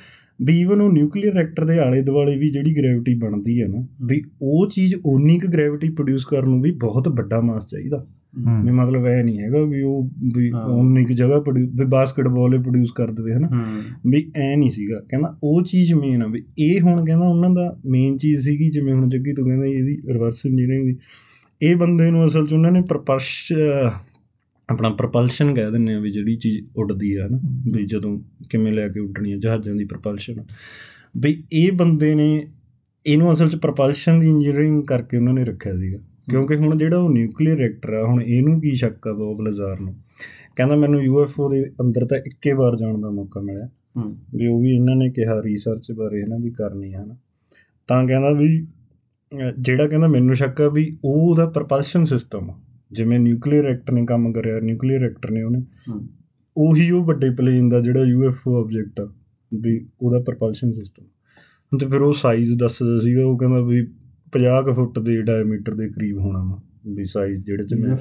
[0.43, 4.23] ਵੀ ਈਵਨ ਉਹ ਨਿਊਕਲੀਅਰ ਰਿਐਕਟਰ ਦੇ ਆਲੇ ਦੁਆਲੇ ਵੀ ਜਿਹੜੀ ਗ੍ਰੈਵਿਟੀ ਬਣਦੀ ਹੈ ਨਾ ਵੀ
[4.43, 8.07] ਉਹ ਚੀਜ਼ ਓਨੀ ਕੁ ਗ੍ਰੈਵਿਟੀ ਪ੍ਰੋਡਿਊਸ ਕਰਨ ਨੂੰ ਵੀ ਬਹੁਤ ਵੱਡਾ ਮਾਸ ਚਾਹੀਦਾ।
[8.65, 12.93] ਵੀ ਮਤਲਬ ਇਹ ਨਹੀਂ ਹੈਗਾ ਵੀ ਉਹ ਵੀ। ਓਨੀ ਕੁ ਜਗ੍ਹਾ ਵੀ ਬਾਸਕਟਬਾਲ ਹੀ ਪ੍ਰੋਡਿਊਸ
[12.93, 13.49] ਕਰ ਦੇਵੇ ਹਨਾ।
[14.07, 17.81] ਵੀ ਐ ਨਹੀਂ ਸੀਗਾ। ਕਹਿੰਦਾ ਉਹ ਚੀਜ਼ ਮੇਨ ਆ ਵੀ ਇਹ ਹੁਣ ਕਹਿੰਦਾ ਉਹਨਾਂ ਦਾ
[17.87, 20.97] ਮੇਨ ਚੀਜ਼ ਸੀਗੀ ਜਿਵੇਂ ਹੁਣ ਜੱਗੀ ਤੂੰ ਕਹਿੰਦਾ ਇਹਦੀ ਰਿਵਰਸ ਇੰਜੀਨੀਅਰਿੰਗ ਦੀ।
[21.63, 23.53] ਇਹ ਬੰਦੇ ਨੂੰ ਅਸਲ 'ਚ ਉਹਨਾਂ ਨੇ ਪ੍ਰਪਰਸ਼
[24.73, 27.39] ਆਪਣਾ ਪ੍ਰਪਲਸ਼ਨ ਕਹਿ ਦਿੰਦੇ ਆ ਵੀ ਜਿਹੜੀ ਚੀਜ਼ ਉੱਡਦੀ ਆ ਹਨਾ
[27.73, 30.45] ਵੀ ਜਦੋਂ ਕਿਵੇਂ ਲੈ ਕੇ ਉੱਡਣੀ ਆ ਜਹਾਜ਼ਾਂ ਦੀ ਪ੍ਰਪਲਸ਼ਨ
[31.17, 32.47] ਵੀ ਇਹ ਬੰਦੇ ਨੇ
[33.07, 35.99] ਇਹਨੂੰ ਅਸਲ 'ਚ ਪ੍ਰਪਲਸ਼ਨ ਦੀ ਇੰਜੀਨੀਅਰਿੰਗ ਕਰਕੇ ਉਹਨਾਂ ਨੇ ਰੱਖਿਆ ਸੀਗਾ।
[36.31, 39.95] ਕਿਉਂਕਿ ਹੁਣ ਜਿਹੜਾ ਉਹ ਨਿਊਕਲੀਅਰ ਰਿਐਕਟਰ ਆ ਹੁਣ ਇਹਨੂੰ ਕੀ ਸ਼ੱਕ ਆ ਬੌਬ ਲਜ਼ਾਰ ਨੂੰ?
[40.57, 43.69] ਕਹਿੰਦਾ ਮੈਨੂੰ ਯੂਐਫਓ ਦੇ ਅੰਦਰ ਤਾਂ ਇੱਕੇ ਵਾਰ ਜਾਣ ਦਾ ਮੌਕਾ ਮਿਲਿਆ।
[44.35, 47.17] ਵੀ ਉਹ ਵੀ ਇਹਨਾਂ ਨੇ ਕਿਹਾ ਰਿਸਰਚ ਬਾਰੇ ਹਨਾ ਵੀ ਕਰਨੀ ਹੈ ਨਾ
[47.89, 48.67] ਤਾਂ ਕਹਿੰਦਾ ਵੀ
[49.59, 52.55] ਜਿਹੜਾ ਕਹਿੰਦਾ ਮੈਨੂੰ ਸ਼ੱਕ ਆ ਵੀ ਉਹ ਉਹਦਾ ਪ੍ਰਪਲਸ਼ਨ ਸਿਸਟਮ ਆ।
[52.93, 55.63] ਜਿਵੇਂ ਨਿਊਕਲੀਅਰ ਰਿਐਕਟਰ ਨੇ ਕੰਮ ਕਰਿਆ ਨਿਊਕਲੀਅਰ ਰਿਐਕਟਰ ਨੇ ਉਹਨੇ।
[56.57, 59.13] ਉਹੀ ਉਹ ਵੱਡੇ ਪਲੇਨ ਦਾ ਜਿਹੜਾ ਯੂਐਫਓ ਆਬਜੈਕਟ ਆ
[59.55, 61.05] ਵੀ ਉਹਦਾ ਪ੍ਰਪਲਸ਼ਨ ਸਿਸਟਮ
[61.79, 63.81] ਤੇ ਫਿਰ ਉਹ ਸਾਈਜ਼ ਦੱਸਦਾ ਸੀਗਾ ਉਹ ਕਹਿੰਦਾ ਵੀ
[64.33, 67.97] 50 ਕੁ ਫੁੱਟ ਦੇ ਡਾਇਮੀਟਰ ਦੇ ਕਰੀਬ ਹੋਣਾ ਵਾ ਵੀ ਸਾਈਜ਼ ਜਿਹੜੇ ਚ ਮੈਂ?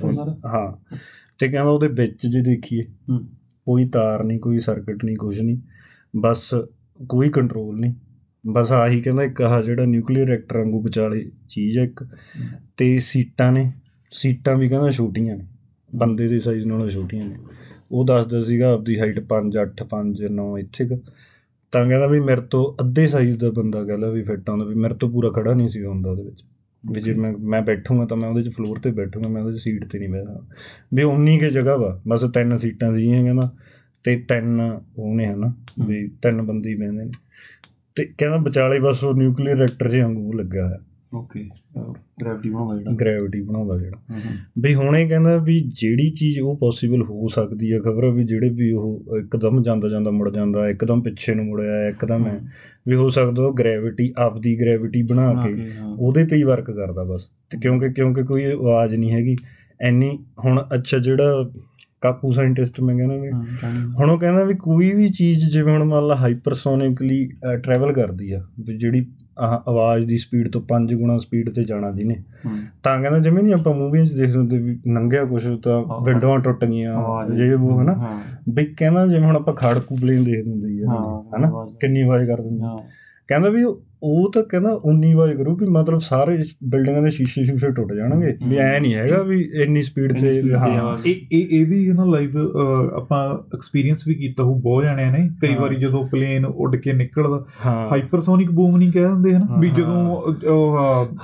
[0.46, 0.96] ਹਾਂ।
[1.40, 2.86] ਤੇ ਕਹਿੰਦਾ ਉਹਦੇ ਵਿੱਚ ਜੇ ਦੇਖੀਏ
[3.66, 5.58] ਕੋਈ ਤਾਰ ਨਹੀਂ ਕੋਈ ਸਰਕਟ ਨਹੀਂ ਕੁਝ ਨਹੀਂ
[6.18, 6.56] ਬਸ
[7.10, 7.94] ਕੋਈ ਕੰਟਰੋਲ ਨਹੀਂ।
[8.48, 12.08] ਬਸ ਆਹੀ ਕਹਿੰਦਾ ਇੱਕ ਆਹ ਜਿਹੜਾ ਨਿਊਕਲੀਅਰ ਰਿਐਕਟਰ ਵਾਂਗੂ ਵਿਚਾਲੇ ਚੀਜ਼ ਹੈ ਇੱਕ।
[12.78, 13.72] ਤੇ ਸੀਟਾਂ ਨੇ
[14.12, 15.46] ਸੀਟਾਂ ਵੀ ਕਹਿੰਦਾ ਛੋਟੀਆਂ ਨੇ,
[15.96, 17.36] ਬੰਦੇ ਦੇ ਸਾਈਜ਼ ਨਾਲੋਂ ਛੋਟੀਆਂ ਨੇ।
[17.92, 20.98] ਉਹ ਦੱਸਦਾ ਸੀਗਾ ਆਪਦੀ ਹਾਈਟ 5 8 5 9 ਇੱਥੇ ਕੁ।
[21.72, 24.94] ਤਾਂ ਕਹਿੰਦਾ ਵੀ ਮੇਰੇ ਤੋਂ ਅੱਧੇ ਸਾਈਜ਼ ਦਾ ਬੰਦਾ ਕਹਿੰਦਾ ਵੀ ਫਿੱਟ ਆਉਂਦਾ ਵੀ ਮੇਰੇ
[24.94, 26.44] ਤੋਂ ਪੂਰਾ ਖੜਾ ਨਹੀਂ ਸੀ ਹੁੰਦਾ ਉਹਦੇ ਵਿੱਚ।
[26.92, 29.62] ਵੀ ਜੇ ਮੈਂ ਮੈਂ ਬੈਠੂੰਗਾ ਤਾਂ ਮੈਂ ਉਹਦੇ 'ਚ ਫਲੋਰ ਤੇ ਬੈਠੂੰਗਾ, ਮੈਂ ਉਹਦੇ 'ਚ
[29.62, 30.48] ਸੀਟ ਤੇ ਨਹੀਂ ਬੈਠਾ
[30.94, 33.52] ਵੀ ਉਨੀ ਕੇ ਜਗ੍ਹਾ ਵਾ, ਬਸ ਤਿੰਨ ਸੀਟਾਂ ਸੀਗੀਆਂ ਕਹਿੰਦਾ,
[34.04, 35.54] ਤੇ ਤਿੰਨ ਉਹਨੇ ਹਨਾ,
[35.88, 37.12] ਵੀ ਤਿੰਨ ਬੰਦੇ ਹੀ ਬਹਿੰਦੇ ਨੇ।
[37.96, 40.80] ਤੇ ਕਹਿੰਦਾ ਵਿਚਾਲੇ ਬਸ ਉਹ ਨਿਊਕਲੀਅਰ ਰਿਐਕਟਰ ਜਿਹਾ ਵਾਂਗੂ ਲੱਗਿਆ ਹੋਇਆ।
[41.14, 41.50] ਓਕੇ
[42.22, 44.20] ਗ੍ਰੈਵਿਟੀ ਬਣਾਉਂਦਾ ਜਿਹੜਾ। ਗ੍ਰੈਵਿਟੀ ਬਣਾਉਂਦਾ ਜਿਹੜਾ।
[44.60, 48.50] ਵੀ ਹੁਣ ਇਹ ਕਹਿੰਦਾ ਵੀ ਜਿਹੜੀ ਚੀਜ਼ ਉਹ ਪੋਸੀਬਲ ਹੋ ਸਕਦੀ ਹੈ ਖਬਰ ਵੀ ਜਿਹੜੇ
[48.50, 52.42] ਵੀ ਉਹ ਇੱਕਦਮ ਜਾਂਦਾ ਜਾਂਦਾ ਮੁੜ ਜਾਂਦਾ ਇੱਕਦਮ ਪਿੱਛੇ ਨੂੰ ਮੁੜਿਆ ਇੱਕਦਮ ਹੈ
[52.88, 55.70] ਵੀ ਹੋ ਸਕਦਾ ਉਹ ਗ੍ਰੈਵਿਟੀ ਆਪਦੀ ਗ੍ਰੈਵਿਟੀ ਬਣਾ ਕੇ।
[56.00, 59.36] ਉਹਦੇ ਤੇ ਹੀ ਵਰਕ ਕਰਦਾ ਬਸ। ਤੇ ਕਿਉਂਕਿ ਕਿਉਂਕਿ ਕੋਈ ਆਵਾਜ਼ ਨਹੀਂ ਹੈਗੀ।
[59.82, 61.52] ਐਨੀ ਹੁਣ ਅੱਛਾ ਜਿਹੜਾ
[62.02, 63.32] ਕਾਕੂ ਸਾਇੰਟਿਸਟ ਮੈਂ ਕਹਿੰਦਾ ਵੀ।
[64.00, 67.32] ਹੁਣ ਉਹ ਕਹਿੰਦਾ ਵੀ ਕੋਈ ਵੀ ਚੀਜ਼ ਜਿਵੇਂ ਹੁਣ ਮੰਨ ਲਾ ਹਾਈਪਰਸੋਨਿਕਲੀ
[67.64, 69.06] ਟਰੈਵਲ ਕਰਦੀ ਆ ਵੀ ਜਿਹੜੀ
[69.42, 72.24] ਆਵਾਜ਼ ਦੀ ਸਪੀਡ ਤੋਂ 5 ਗੁਣਾ ਸਪੀਡ ਤੇ ਜਾਣਾ ਜਿਹਨੇ।
[72.84, 76.66] ਤਾਂ ਕਹਿੰਦਾ ਜਿਵੇਂ ਨਹੀਂ ਆਪਾਂ ਮੂਵੀਆਂ 'ਚ ਦੇਖਦੇ ਹੁੰਦੇ ਵੀ ਨੰਗਿਆ ਕੁਛ ਤਾਂ। ਵਿੰਡੋਆਂ ਟੁੱਟ
[76.66, 81.38] ਗਈਆਂ ਜੇ ਉਹ ਹਨਾ ਵੀ ਕਹਿੰਦਾ ਜਿਵੇਂ ਹੁਣ ਆਪਾਂ ਖੜਕੂ ਪਲੇਨ ਦੇਖਦੇ ਹੁੰਦੇ ਯਾਰ ਹਾਂ,
[81.38, 82.78] ਹਨਾ। ਕਿੰਨੀ ਆਵਾਜ਼ ਕਰ ਦਿੰਦੇ ਹਾਂ।
[83.28, 83.64] ਕਹਿੰਦਾ ਵੀ
[84.04, 88.34] ਉਹ- ਤਾਂ ਕਹਿੰਦਾ ਉਨੀ ਆਵਾਜ਼ ਕਰੂ ਵੀ ਮਤਲਬ ਸਾਰੇ ਬਿਲਡਿੰਗਾਂ ਦੇ ਸ਼ੀਸ਼ੇ ਸ਼ੀਸ਼ੇ ਟੁੱਟ ਜਾਣਗੇ
[88.48, 92.38] ਵੀ ਐ ਨਹੀਂ ਹੈਗਾ ਵੀ ਇੰਨੀ ਸਪੀਡ ਤੇ ਹਾਂ। ਇਹ ਇਹ ਇਹਦੀ ਨਾ ਲਾਈਵ
[92.96, 93.22] ਆਪਾਂ
[93.54, 98.52] ਐਕਸਪੀਰੀਅੰਸ ਵੀ ਕੀਤਾ ਹੋ ਬਹੁਤ ਜਾਣਿਆਂ ਨੇ ਕਈ। ਵਾਰੀ ਜਦੋਂ ਪਲੇਨ ਉੱਡ ਕੇ ਨਿਕਲਦਾ ਹਾਈਪਰਸੋਨਿਕ
[98.52, 99.96] ਬੂਮ ਨਹੀਂ ਕਹਿ ਦਿੰਦੇ ਹਨ ਵੀ। ਜਦੋਂ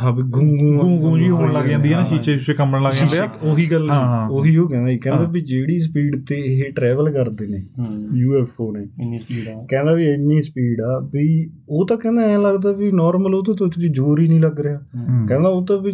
[0.02, 2.92] ਹਾਂ ਵੀ ਗੂੰ ਗੂੰ ਗੂੰ ਜੀ ਹੋਣ ਲੱਗ ਜਾਂਦੀ ਹੈ ਨਾ। ਸ਼ੀਸ਼ੇ ਸ਼ੀਸ਼ੇ ਕੰਬਣ ਲੱਗ
[2.92, 3.90] ਜਾਂਦੇ ਆ ਉਹੀ ਗੱਲ।
[4.32, 7.64] ਉਹੀ ਉਹ ਕਹਿੰਦਾ ਕਹਿੰਦਾ। ਵੀ ਜਿਹੜੀ ਸਪੀਡ ਤੇ ਇਹ ਟਰੈਵਲ ਕਰਦੇ ਨੇ
[8.14, 11.28] ਯੂਐਫਓ ਨੇ ਇੰਨੀ ਸਪੀਡ ਆ ਕਹਿੰਦਾ ਵੀ ਇੰਨੀ ਸਪੀਡ ਆ ਵੀ
[11.70, 14.80] ਉਹ ਤਾਂ ਕਹਿੰਦਾ ਐ ਲੱਗਦਾ ਵੀ ਨਾਰਮਲ ਉਹ ਤਾਂ ਤੁਸੀਂ ਜ਼ੋਰ ਹੀ ਨਹੀਂ ਲੱਗ ਰਿਹਾ।
[15.28, 15.92] ਕਹਿੰਦਾ ਉਹ ਤਾਂ ਵੀ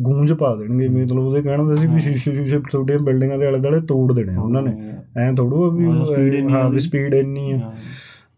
[0.00, 3.58] ਗੂੰਜ ਪਾ ਦੇਣਗੇ ਮਤਲਬ ਉਹਦੇ ਕਹਿਣ ਦਾ ਸੀ ਵੀ ਸ਼ੀਸ਼ੇ ਸ਼ੀਸ਼ੇ ਛੋਟੀਆਂ ਬਿਲਡਿੰਗਾਂ ਦੇ ਆਲੇ
[3.58, 7.72] ਦੁਆਲੇ ਤੋੜ ਦੇਣੇ ਉਹਨਾਂ ਨੇ ਐਂ ਥੋੜੂ ਵੀ ਹਾਂ, ਵੀ। ਸਪੀਡ ਇੰਨੀ ਆ।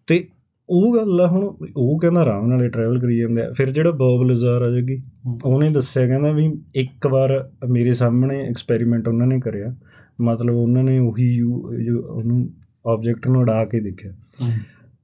[0.07, 0.25] ਤੇ
[0.71, 4.23] ਉਹ ਗੱਲ ਆ ਹੁਣ ਉਹ ਕਹਿੰਦਾ ਆਰਾਮ ਨਾਲੇ ਟਰੈਵਲ ਕਰੀ ਜਾਂਦੇ ਆ ਫਿਰ ਜਿਹੜਾ ਬੌਬ
[4.23, 5.03] ਲਜ਼ਾਰ ਆ ਜੱਗੀ।
[5.45, 9.75] ਉਹਨੇ ਦੱਸਿਆ ਕਹਿੰਦਾ ਵੀ ਇੱਕ ਵਾਰ ਮੇਰੇ ਸਾਹਮਣੇ ਐਕਸਪੈਰੀਮੈਂਟ ਉਹਨਾਂ ਨੇ ਕਰਿਆ
[10.21, 11.51] ਮਤਲਬ ਉਹਨਾਂ ਨੇ ਉਹੀ ਜੋ
[11.99, 12.51] ਉਹਨੂੰ
[12.87, 14.13] ਆਬਜੈਕਟ ਨੂੰ ਉਡਾ ਕੇ ਦੇਖਿਆ।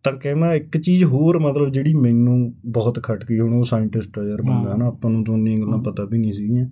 [0.04, 4.22] ਤਾਂ ਕਹਿੰਦਾ ਇੱਕ ਚੀਜ਼ ਹੋਰ ਮਤਲਬ ਜਿਹੜੀ ਮੈਨੂੰ ਬਹੁਤ ਖਟ ਗਈ ਹੁਣ ਉਹ ਸਾਇੰਟਿਸਟ ਆ
[4.22, 6.68] ਯਾਰ ਬੰਦਾ। ਨਾ ਆਪਾਂ ਨੂੰ ਤਾਂ ਉਨੀਆਂ ਗੱਲਾਂ ਪਤਾ ਵੀ ਨਹੀਂ ਸੀਗੀਆਂ।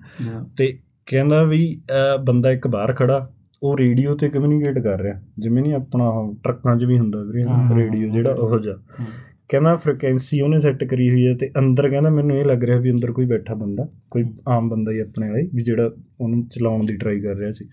[0.57, 1.81] ਤੇ ਕਹਿੰਦਾ ਵੀ
[2.25, 3.31] ਬੰਦਾ ਇੱਕ ਬਾਹਰ ਖੜਾ
[3.63, 7.45] ਉਹ ਰੇਡੀਓ ਤੇ ਕਮਿਊਨੀਕੇਟ ਕਰ ਰਿਹਾ ਜਿਵੇਂ ਨਹੀਂ ਆਪਣਾ ਟਰੱਕਾਂ 'ਚ ਵੀ ਹੁੰਦਾ ਵੀਰੇ।
[7.77, 9.07] ਰੇਡੀਓ ਜਿਹੜਾ ਉਹ ਹੂੰ।
[9.49, 12.91] ਕਹਿੰਦਾ ਫ੍ਰੀਕੁਐਂਸੀ ਉਹਨੇ ਸੈੱਟ ਕਰੀ ਹੋਈ ਹੈ ਤੇ ਅੰਦਰ ਕਹਿੰਦਾ ਮੈਨੂੰ ਇਹ ਲੱਗ ਰਿਹਾ ਵੀ
[12.91, 15.91] ਅੰਦਰ ਕੋਈ ਬੈਠਾ ਬੰਦਾ ਕੋਈ ਆਮ ਬੰਦਾ ਹੀ ਆਪਣੇ ਵਾਲੇ ਵੀ ਜਿਹੜਾ
[16.21, 17.69] ਉਹਨੂੰ ਚਲਾਉਣ ਦੀ ਟਰਾਈ ਕਰ ਰਿਹਾ ਸੀ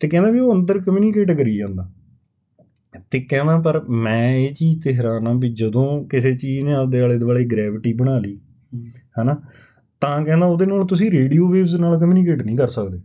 [0.00, 1.92] ਤੇ ਕਹਿੰਦਾ ਵੀ ਉਹ ਅੰਦਰ ਕਮਿਊਨੀਕੇਟ ਕਰੀ ਜਾਂਦਾ
[3.10, 7.00] ਤੇ ਕਹਿੰਦਾ ਪਰ ਮੈਂ ਇਹ ਚੀਜ਼ ਤੇ ਹੈਰਾਨ ਆ ਵੀ ਜਦੋਂ ਕਿਸੇ ਚੀਜ਼ ਨੇ ਆਪਦੇ
[7.00, 8.38] ਆਲੇ ਦੁਆਲੇ ਗ੍ਰੈਵਿਟੀ ਬਣਾ ਲਈ।
[9.20, 9.36] ਹਨਾ
[10.00, 12.98] ਤਾਂ ਕਹਿੰਦਾ ਉਹਦੇ ਨਾਲ ਤੁਸੀਂ ਰੇਡੀਓ ਵੇਵਸ ਨਾਲ ਕਮਿਊਨੀਕੇਟ ਨਹੀਂ ਕਰ ਸਕਦੇ।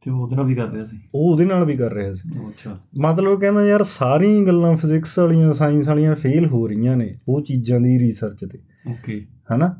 [0.00, 2.48] ਤੇ ਉਹ ਉਹਦੇ ਨਾਲ ਵੀ ਕਰ ਰਿਹਾ ਸੀ। ਉਹ ਉਹਦੇ ਨਾਲ ਵੀ ਕਰ ਰਿਹਾ ਸੀ।
[2.48, 7.42] ਅੱਛਾ। ਮਤਲਬ ਕਹਿੰਦਾ ਯਾਰ ਸਾਰੀਆਂ ਗੱਲਾਂ ਫਿਜ਼ਿਕਸ ਵਾਲੀਆਂ ਸਾਇੰਸ ਵਾਲੀਆਂ ਫੇਲ ਹੋ ਰਹੀਆਂ ਨੇ ਉਹ
[7.42, 8.58] ਚੀਜ਼ਾਂ ਦੀ ਰਿਸਰਚ ਤੇ।
[8.90, 9.76] ਓਕੇ ਹਨਾ?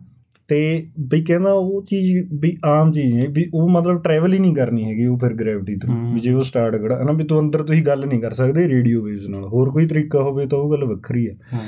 [0.50, 4.54] ਤੇ ਵੀ ਕਹਿੰਦਾ ਉਹ ਚੀਜ਼ ਵੀ ਆਮ ਚੀਜ਼ ਹੈ ਵੀ ਉਹ ਮਤਲਬ ਟਰੈਵਲ ਹੀ ਨਹੀਂ
[4.54, 7.62] ਕਰਨੀ ਹੈਗੀ ਉਹ ਫਿਰ ਗ੍ਰੈਵਿਟੀ ਤੋਂ। ਵੀ ਜੇ ਉਹ ਸਟਾਰਟ ਕਰਾ ਹਨਾ ਵੀ ਤੂੰ ਅੰਦਰ
[7.62, 10.84] ਤੁਸੀਂ ਗੱਲ ਨਹੀਂ ਕਰ ਸਕਦੇ ਰੇਡੀਓ ਵੇਵਸ ਨਾਲ ਹੋਰ ਕੋਈ ਤਰੀਕਾ ਹੋਵੇ ਤਾਂ ਉਹ ਗੱਲ
[10.84, 11.60] ਵੱਖਰੀ ਹਾਂ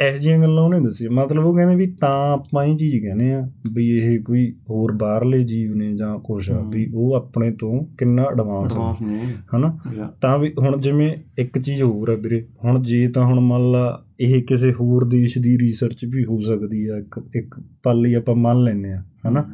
[0.00, 3.50] ਇਹੋ ਜਿਹੀਆਂ ਗੱਲਾਂ ਉਹਨੇ ਦੱਸੀ ਮਤਲਬ ਉਹ ਕਹਿੰਦੇ ਵੀ ਤਾਂ ਆਪਾਂ ਇਹ ਚੀਜ਼ ਕਹਿੰਦੇ ਆ
[3.72, 8.22] ਵੀ ਇਹ ਕੋਈ ਹੋਰ ਬਾਹਰਲੇ ਜੀਵ ਨੇ ਜਾਂ ਕੁਛ ਆ। ਵੀ ਉਹ ਆਪਣੇ ਤੋਂ ਕਿੰਨਾ
[8.22, 9.20] ਐਡਵਾਂਸ ਨੇ
[9.56, 9.78] ਹਨਾ?
[10.20, 14.04] ਤਾਂ ਵੀ ਹੁਣ ਜਿਵੇਂ ਇੱਕ ਚੀਜ਼ ਹੋਰ ਆ ਵੀਰੇ ਹੁਣ ਜੇ ਤਾਂ ਹੁਣ ਮੰਨ ਲਾ
[14.20, 18.34] ਇਹ ਕਿਸੇ ਹੋਰ ਦੇਸ਼ ਦੀ ਰਿਸਰਚ ਵੀ ਹੋ ਸਕਦੀ ਆ ਇੱਕ ਇੱਕ ਪਲ ਲਈ ਆਪਾਂ
[18.34, 19.44] ਮੰਨ ਲੈਨੇ ਆ ਹਨਾ?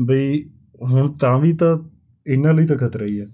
[0.00, 0.42] ਬਈ
[0.92, 1.78] ਹੁਣ ਤਾਂ ਵੀ ਤਾਂ
[2.26, 3.24] ਇਹਨਾਂ ਲਈ ਤਾਂ ਖਤਰਾ ਹੀ ਆ।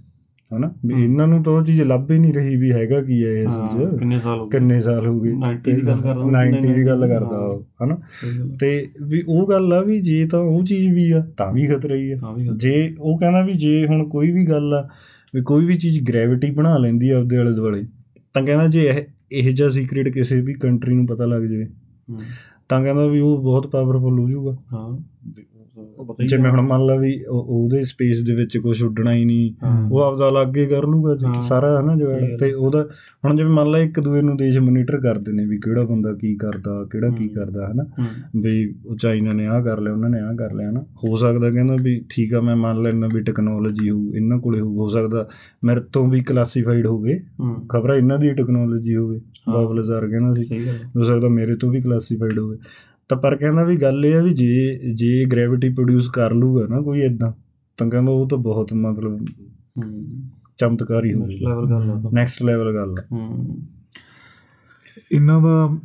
[0.54, 0.72] ਹਨਾ?
[0.86, 3.68] ਵੀ। ਇਹਨਾਂ ਨੂੰ ਤਾਂ ਉਹ ਚੀਜ਼ ਲੱਭ ਹੀ ਨਹੀਂ ਰਹੀ ਵੀ ਹੈਗਾ ਕੀ ਹੈ ਹਾਂ,
[3.68, 4.58] ਚੀਜ਼। ਕਿੰਨੇ ਸਾਲ ਹੋ ਗਏ?
[4.58, 5.32] ਕਿੰਨੇ ਸਾਲ ਹੋ ਗਏ?
[5.32, 7.98] 90 ਦੀ ਗੱਲ ਕਰਦਾ ਉਹ, 90 ਦੀ ਗੱਲ। ਕਰਦਾ ਉਹ ਹਨਾ।
[8.60, 11.94] ਤੇ ਵੀ ਉਹ ਗੱਲ ਆ ਵੀ ਜੇ ਤਾਂ ਉਹ ਚੀਜ਼ ਵੀ ਆ ਤਾਂ ਵੀ ਖਤਰਾ
[11.94, 12.16] ਹੀ ਆ।
[12.56, 14.88] ਜੇ ਉਹ ਕਹਿੰਦਾ ਵੀ ਜੇ ਹੁਣ ਕੋਈ ਵੀ ਗੱਲ ਆ
[15.34, 17.84] ਵੀ ਕੋਈ ਵੀ ਚੀਜ਼ ਗ੍ਰੈਵਿਟੀ ਬਣਾ ਲੈਂਦੀ ਆ ਉਹਦੇ ਆਲੇ ਦੁਆਲੇ
[18.34, 21.66] ਤਾਂ ਕਹਿੰਦਾ ਜੇ ਇਹ ਇਹ ਜਿਹਾ ਸੀਕ੍ਰੀਟ ਕਿਸੇ ਵੀ ਕੰਟਰੀ ਨੂੰ ਪਤਾ ਲੱਗ ਜਾਵੇ
[22.68, 25.42] ਤਾਂ ਕਹਿੰਦਾ ਵੀ ਉਹ ਬਹੁਤ ਪਾਵਰਫੁਲ ਹੋ ਜਾਊਗਾ। ਹੀ।
[26.26, 29.52] ਜਿਵੇਂ ਹੁਣ ਮੰਨ ਲਾ ਵੀ ਉਹ- ਉਹਦੇ ਸਪੇਸ ਦੇ ਵਿੱਚ ਕੁਝ ਉੱਡਣਾ ਹੀ ਨਹੀਂ।
[29.92, 32.88] ਉਹ ਆਪਦਾ ਅਲੱਗ ਹੀ ਕਰ ਲੂਗਾ। ਸਾਰਾ ਹੈ ਨਾ ਸਹੀ ਜਗ੍ਹਾ ਗੱਲ। ਤੇ ਉਹਦਾ
[33.24, 36.34] ਹੁਣ ਜਿਵੇਂ ਮੰਨ ਲਾ ਇੱਕ ਦੂਏ ਨੂੰ ਦੇਸ਼ ਮੋਨੀਟਰ ਕਰਦੇ ਨੇ ਵੀ ਕਿਹੜਾ ਬੰਦਾ ਕੀ
[36.36, 40.10] ਕਰਦਾ ਕਿਹੜਾ ਕੀ। ਕਰਦਾ ਹੈ ਨਾ ਹਮ, ਵੀ ਉਹ ਚਾਈਨਾ ਨੇ ਆਹ ਕਰ ਲਿਆ ਉਹਨਾਂ
[40.10, 43.20] ਨੇ ਆਹ ਕਰ ਲਿਆ ਨਾ ਹੋ ਸਕਦਾ ਕਹਿੰਦਾ ਵੀ ਠੀਕ ਆ ਮੈਂ ਮੰਨ ਲੈਣਾ ਵੀ
[43.20, 45.28] ਟੈਕਨੋਲੋਜੀ ਹੋ ਇਹਨਾਂ ਕੋਲੇ ਹੋ ਸਕਦਾ
[45.64, 47.20] ਮੇਰੇ ਤੋਂ ਵੀ ਕਲਾਸੀਫਾਈਡ ਹੋਵੇ
[47.68, 50.60] ਖਬਰ ਇਹਨਾਂ ਦੀ ਟੈਕਨੋਲੋਜੀ ਹੋਵੇ ਹਾਂ। ਬਾਬ ਲਜ਼ਾਰ ਕਹਿੰਦਾ ਸੀ।
[50.96, 52.56] ਹੋ ਸਕਦਾ ਮੇਰੇ ਤੋਂ ਵੀ ਕਲਾਸੀਫਾਈਡ ਹੋਵੇ
[53.08, 56.80] ਤਾਂ ਪਰ ਕਹਿੰਦਾ ਵੀ ਗੱਲ ਇਹ ਆ ਵੀ ਜੇ ਜੇ ਗ੍ਰੈਵਿਟੀ ਪ੍ਰੋਡਿਊਸ ਕਰ ਲੂਗਾ ਨਾ
[56.80, 57.32] ਕੋਈ ਇਦਾਂ
[57.78, 59.18] ਤਾਂ ਕਹਿੰਦਾ ਉਹ ਤਾਂ ਬਹੁਤ ਮਤਲਬ
[59.78, 60.06] ਹਮ,
[60.58, 63.56] ਚਮਤਕਾਰੀ ਹੋ next level ਗੱਲ ਆ। ਨੈਕਸਟ ਲੈਵਲ ਗੱਲ ਆ। ਹਮ,
[65.12, 65.78] ਇਹਨਾਂ ਦਾ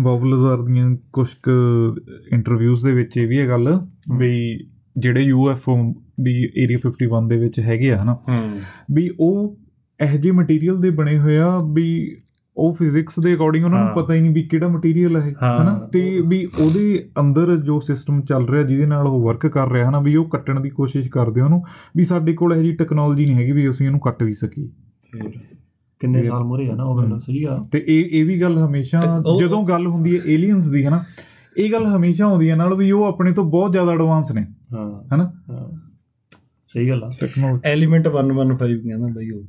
[0.00, 1.50] ਬੌਬ ਲਜ਼ਾਰ ਦੀਆਂ ਕੁਝ ਕੁ
[2.32, 3.80] ਇੰਟਰਵਿਊਜ਼ ਦੇ ਵਿੱਚ ਇਹ ਵੀ ਹੈ ਗੱਲ
[4.18, 4.58] ਵੀ
[4.98, 5.76] ਜਿਹੜੇ ਯੂਐਫਓ
[6.20, 8.16] ਵੀ ਏਰੀਆ 51 ਦੇ ਵਿੱਚ ਹੈਗੇ ਆ ਹਨਾ।
[8.92, 9.58] ਵੀ ਉਹ
[10.00, 12.16] ਇਹੋ ਜਿਹੇ ਮਟੀਰੀਅਲ ਦੇ ਬਣੇ ਹੋਏ ਆ ਵੀ
[12.56, 15.62] ਉਹ ਫਿਜ਼ਿਕਸ ਦੇ ਅਕੋਰਡਿੰਗ ਉਹਨਾਂ ਨੂੰ ਹਾਂ। ਪਤਾ ਹੀ ਨਹੀਂ ਵੀ ਕਿਹੜਾ ਮਟੀਰੀਅਲ ਹੈ ਹਾਂ।
[15.62, 15.88] ਹਨਾ?
[15.92, 20.00] ਤੇ ਵੀ ਉਹਦੇ ਅੰਦਰ ਜੋ ਸਿਸਟਮ ਚੱਲ ਰਿਹਾ ਜਿਹਦੇ ਨਾਲ ਉਹ ਵਰਕ ਕਰ ਰਿਹਾ ਹਨਾ
[20.00, 21.62] ਵੀ ਉਹ ਕੱਟਣ ਦੀ ਕੋਸ਼ਿਸ਼ ਕਰਦੇ ਉਹਨੂੰ
[21.96, 24.68] ਵੀ ਸਾਡੇ ਕੋਲ ਇਹੋ ਜਿਹੀ ਟੈਕਨੋਲੋਜੀ ਨਹੀਂ ਹੈਗੀ ਵੀ ਅਸੀਂ ਉਹਨੂੰ ਕੱਟ ਵੀ ਸਕੀਏ।
[25.12, 25.30] ਫਿਰ
[26.00, 27.64] ਕਿੰਨੇ ਸਾਲ ਮੁਰੇ ਆ ਨਾ ਉਹ ਗੱਲ ਸਹੀ ਆ?
[27.72, 31.04] ਤੇ ਇਹ ਇਹ ਵੀ ਗੱਲ ਹਮੇਸ਼ਾ ਜਦੋਂ ਗੱਲ ਹੁੰਦੀ ਹੈ ਏਲੀਅਨਸ ਦੀ ਹਨਾ
[31.56, 35.14] ਇਹ ਗੱਲ ਹਮੇਸ਼ਾ ਆਉਂਦੀ ਹੈ ਨਾਲ ਵੀ ਉਹ ਆਪਣੇ ਤੋਂ ਬਹੁਤ ਜ਼ਿਆਦਾ ਐਡਵਾਂਸ ਨੇ ਹਾਂ।
[35.14, 35.32] ਹਨਾ?
[35.50, 35.78] ਹਾਂ।
[36.68, 39.42] ਸਹੀ ਗੱਲ ਆ। ਟੈਕਨੋਲੋਜੀ ਐਲੀਮੈਂਟ 115 ਕਹਿੰਦਾ ਬਈ ਉਹ।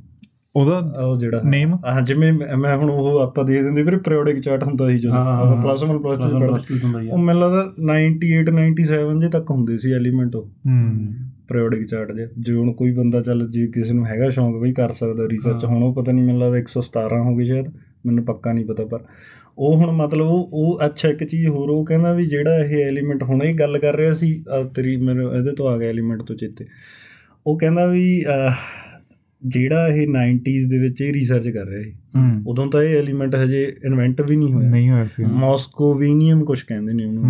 [0.55, 1.77] ਉਹਦਾ ਉਹ ਜਿਹੜਾ Name?
[1.85, 5.63] ਹਾਂ ਜਿਵੇਂ ਮੈਂ ਹੁਣ ਉਹ ਆਪਾਂ ਦੇ ਦਿੰਦੇ ਵੀਰੇ ਪੀਰੀਓਡਿਕ ਚਾਰਟ ਹੁੰਦਾ ਸੀ ਜਦੋਂ। ਆਪਾਂ।
[5.63, 9.29] ਪਲੱਸ 1 ਪਲੱਸ 2 ਪਲੱਸ ਪੜ੍ਹਦੇ 2 ਹੁੰਦਾ ਹੀ ਉਹ ਮੈਨੂੰ ਲੱਗਦਾ 98 97 ਜੇ
[9.29, 11.07] ਤੱਕ ਹੁੰਦੇ ਸੀ ਐਲੀਮੈਂਟ ਉਹ। ਹੂੰ।
[11.47, 14.91] ਪੀਰੀਓਡਿਕ ਚਾਰਟ ਜੇ। ਜੇ ਹੁਣ ਕੋਈ ਬੰਦਾ ਚੱਲ ਜੇ ਕਿਸੇ ਨੂੰ ਹੈਗਾ ਸ਼ੌਂਕ ਬਈ ਕਰ
[14.91, 17.65] ਸਕਦਾ ਰਿਸਰਚ। ਹੁਣ ਉਹ ਪਤਾ ਨਹੀਂ ਮੈਨੂੰ ਲੱਗਦਾ 117 ਹੋ ਗਈ ਸ਼ਾਇਦ
[18.05, 18.99] ਮੈਨੂੰ ਪੱਕਾ ਨਹੀਂ ਪਤਾ ਪਰ
[19.57, 23.23] ਉਹ ਹੁਣ ਮਤਲਬ ਉਹ ਉਹ ਅੱਛਾ ਇੱਕ ਚੀਜ਼ ਹੋਰ ਉਹ ਕਹਿੰਦਾ ਵੀ ਜਿਹੜਾ ਇਹ ਐਲੀਮੈਂਟ
[23.23, 24.43] ਹੁਣ ਇਹ ਗੱਲ ਕਰ ਰਿਹਾ ਸੀ
[24.75, 26.65] ਤੇਰੀ ਮੈਨੂੰ ਇਹਦੇ ਤੋਂ ਆ ਗਿਆ ਐਲੀਮੈਂਟ ਤੋਂ ਚੇਤੇ।
[27.47, 28.25] ਉਹ ਕਹਿੰਦਾ ਵੀ
[29.47, 31.93] ਜਿਹੜਾ ਇਹ 90s ਦੇ ਵਿੱਚ ਇਹ ਰਿਸਰਚ ਕਰ ਰਿਹਾ ਸੀ
[32.47, 36.93] ਉਦੋਂ ਤਾਂ ਇਹ ਐਲੀਮੈਂਟ ਹਜੇ ਇਨਵੈਂਟ ਵੀ ਨਹੀਂ ਹੋਇਆ। ਨਹੀਂ ਹੋਇਆ ਸੀ। ਮੌਸਕੋਵੀਨੀਅਮ ਕੁਝ ਕਹਿੰਦੇ
[36.93, 37.23] ਨੇ ਉਹਨੂੰ।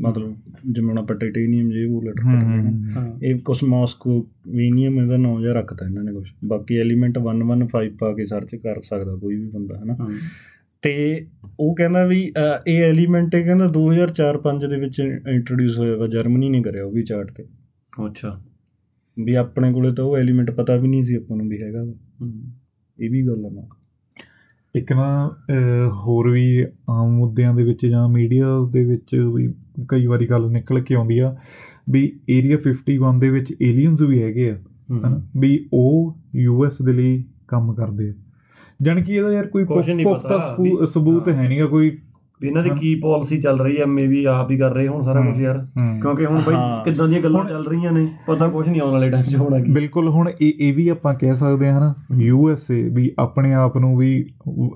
[0.00, 0.36] ਮਤਲਬ
[0.72, 6.04] ਜਿਵੇਂ ਆਪਾਂ ਟਾਈਟੇਨੀਅਮ ਜੇ ਉਹ ਹੂੰ ਹਾਂ ਇਹ ਕੁਛ ਮਾਸਕੋਵੀਨੀਅਮ ਇਹਦਾ ਨਾਮ ਜਿਹਾ ਰੱਖਤਾ ਇਹਨਾਂ
[6.04, 9.96] ਨੇ ਕੁਝ ਬਾਕੀ ਐਲੀਮੈਂਟ 115 ਪਾ ਕੇ ਸਰਚ ਕਰ ਸਕਦਾ ਕੋਈ ਵੀ ਬੰਦਾ ਹਨਾ।
[10.82, 11.26] ਤੇ
[11.60, 12.32] ਉਹ ਕਹਿੰਦਾ ਵੀ
[12.66, 17.02] ਇਹ ਐਲੀਮੈਂਟ ਇਹ ਕਹਿੰਦਾ 2004-5 ਦੇ ਵਿੱਚ ਇੰਟਰੋਡਿਊਸ ਹੋਇਆ ਵਾ। ਜਰਮਨੀ ਨੇ ਕਰਿਆ ਉਹ ਵੀ
[17.02, 17.44] ਚਾਰਟ ਤੇ।
[18.06, 18.44] ਅੱਛਾ।
[19.16, 21.84] ਵੀ ਆਪਣੇ ਕੋਲੇ ਤਾਂ ਉਹ ਐਲੀਮੈਂਟ ਪਤਾ ਵੀ ਨਹੀਂ ਸੀ ਆਪਾਂ ਨੂੰ ਵੀ ਹੈਗਾ
[22.98, 23.62] ਇਹ ਵੀ ਗੱਲ ਆ ਨਾ।
[24.74, 25.30] ਇੱਕ ਨਾ
[25.90, 29.54] ਹੋਰ ਵੀ ਆਮ ਮੁੱਦਿਆਂ ਦੇ ਵਿੱਚ ਜਾਂ ਮੀਡੀਆ ਦੇ ਵਿੱਚ ਵੀ
[29.88, 31.36] ਕਈ ਵਾਰੀ ਗੱਲ ਨਿਕਲ ਕੇ ਆਉਂਦੀ ਆ
[31.90, 34.56] ਵੀ ਏਰੀਆ 51 ਦੇ ਵਿੱਚ ਏਲੀਅਨਸ ਵੀ ਹੈਗੇ ਆ
[34.90, 35.22] ਹਨਾ?
[35.36, 38.10] ਵੀ ਉਹ ਯੂਐਸ ਦੇ ਲਈ ਕੰਮ ਕਰਦੇ ਆ।
[38.82, 41.98] ਜਾਣੀ ਕਿ ਇਹਦਾ ਯਾਰ ਕੋਈ ਪੁਖਤਾ ਸਬੂਤ ਹਾਂ। ਹੈ ਨਹੀਂਗਾ ਕੋਈ
[42.42, 45.20] ਵੀ ਇਹਨਾਂ ਦੀ ਕੀ ਪਾਲਿਸੀ ਚੱਲ ਰਹੀ ਆ ਮੇਬੀ ਆਪ ਹੀ ਕਰ ਰਹੇ ਹੁਣ ਸਾਰਾ
[45.20, 45.58] ਕੁਝ ਯਾਰ।
[46.02, 49.10] ਕਿਉਂਕਿ ਹੁਣ ਬਈ ਹਾਂ। ਕਿੱਦਾਂ ਦੀਆਂ ਗੱਲਾਂ ਚੱਲ ਰਹੀਆਂ ਨੇ ਪਤਾ ਕੁਝ ਨਹੀਂ ਆਉਣ ਵਾਲੇ
[49.10, 52.50] ਟਾਈਮ 'ਚ ਹੋਣਾ ਕੀ। ਬਿਲਕੁਲ ਹੁਣ ਇਹ ਇਹ ਵੀ ਆਪਾਂ ਕਹਿ ਸਕਦੇ ਹਾਂ ਹਨਾ ਯੂ
[52.50, 54.12] ਐਸ ਏ ਵੀ ਆਪਣੇ ਆਪ ਨੂੰ ਵੀ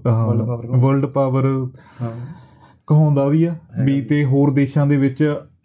[0.07, 1.46] ਵਰਲਡ ਪਾਵਰ
[2.02, 2.11] ਹਾਂ।
[2.87, 5.22] ਕਹਾਉਂਦਾ ਵੀ ਆ ਵੀ ਤੇ ਹੋਰ ਦੇਸ਼ਾਂ ਦੇ ਵਿੱਚ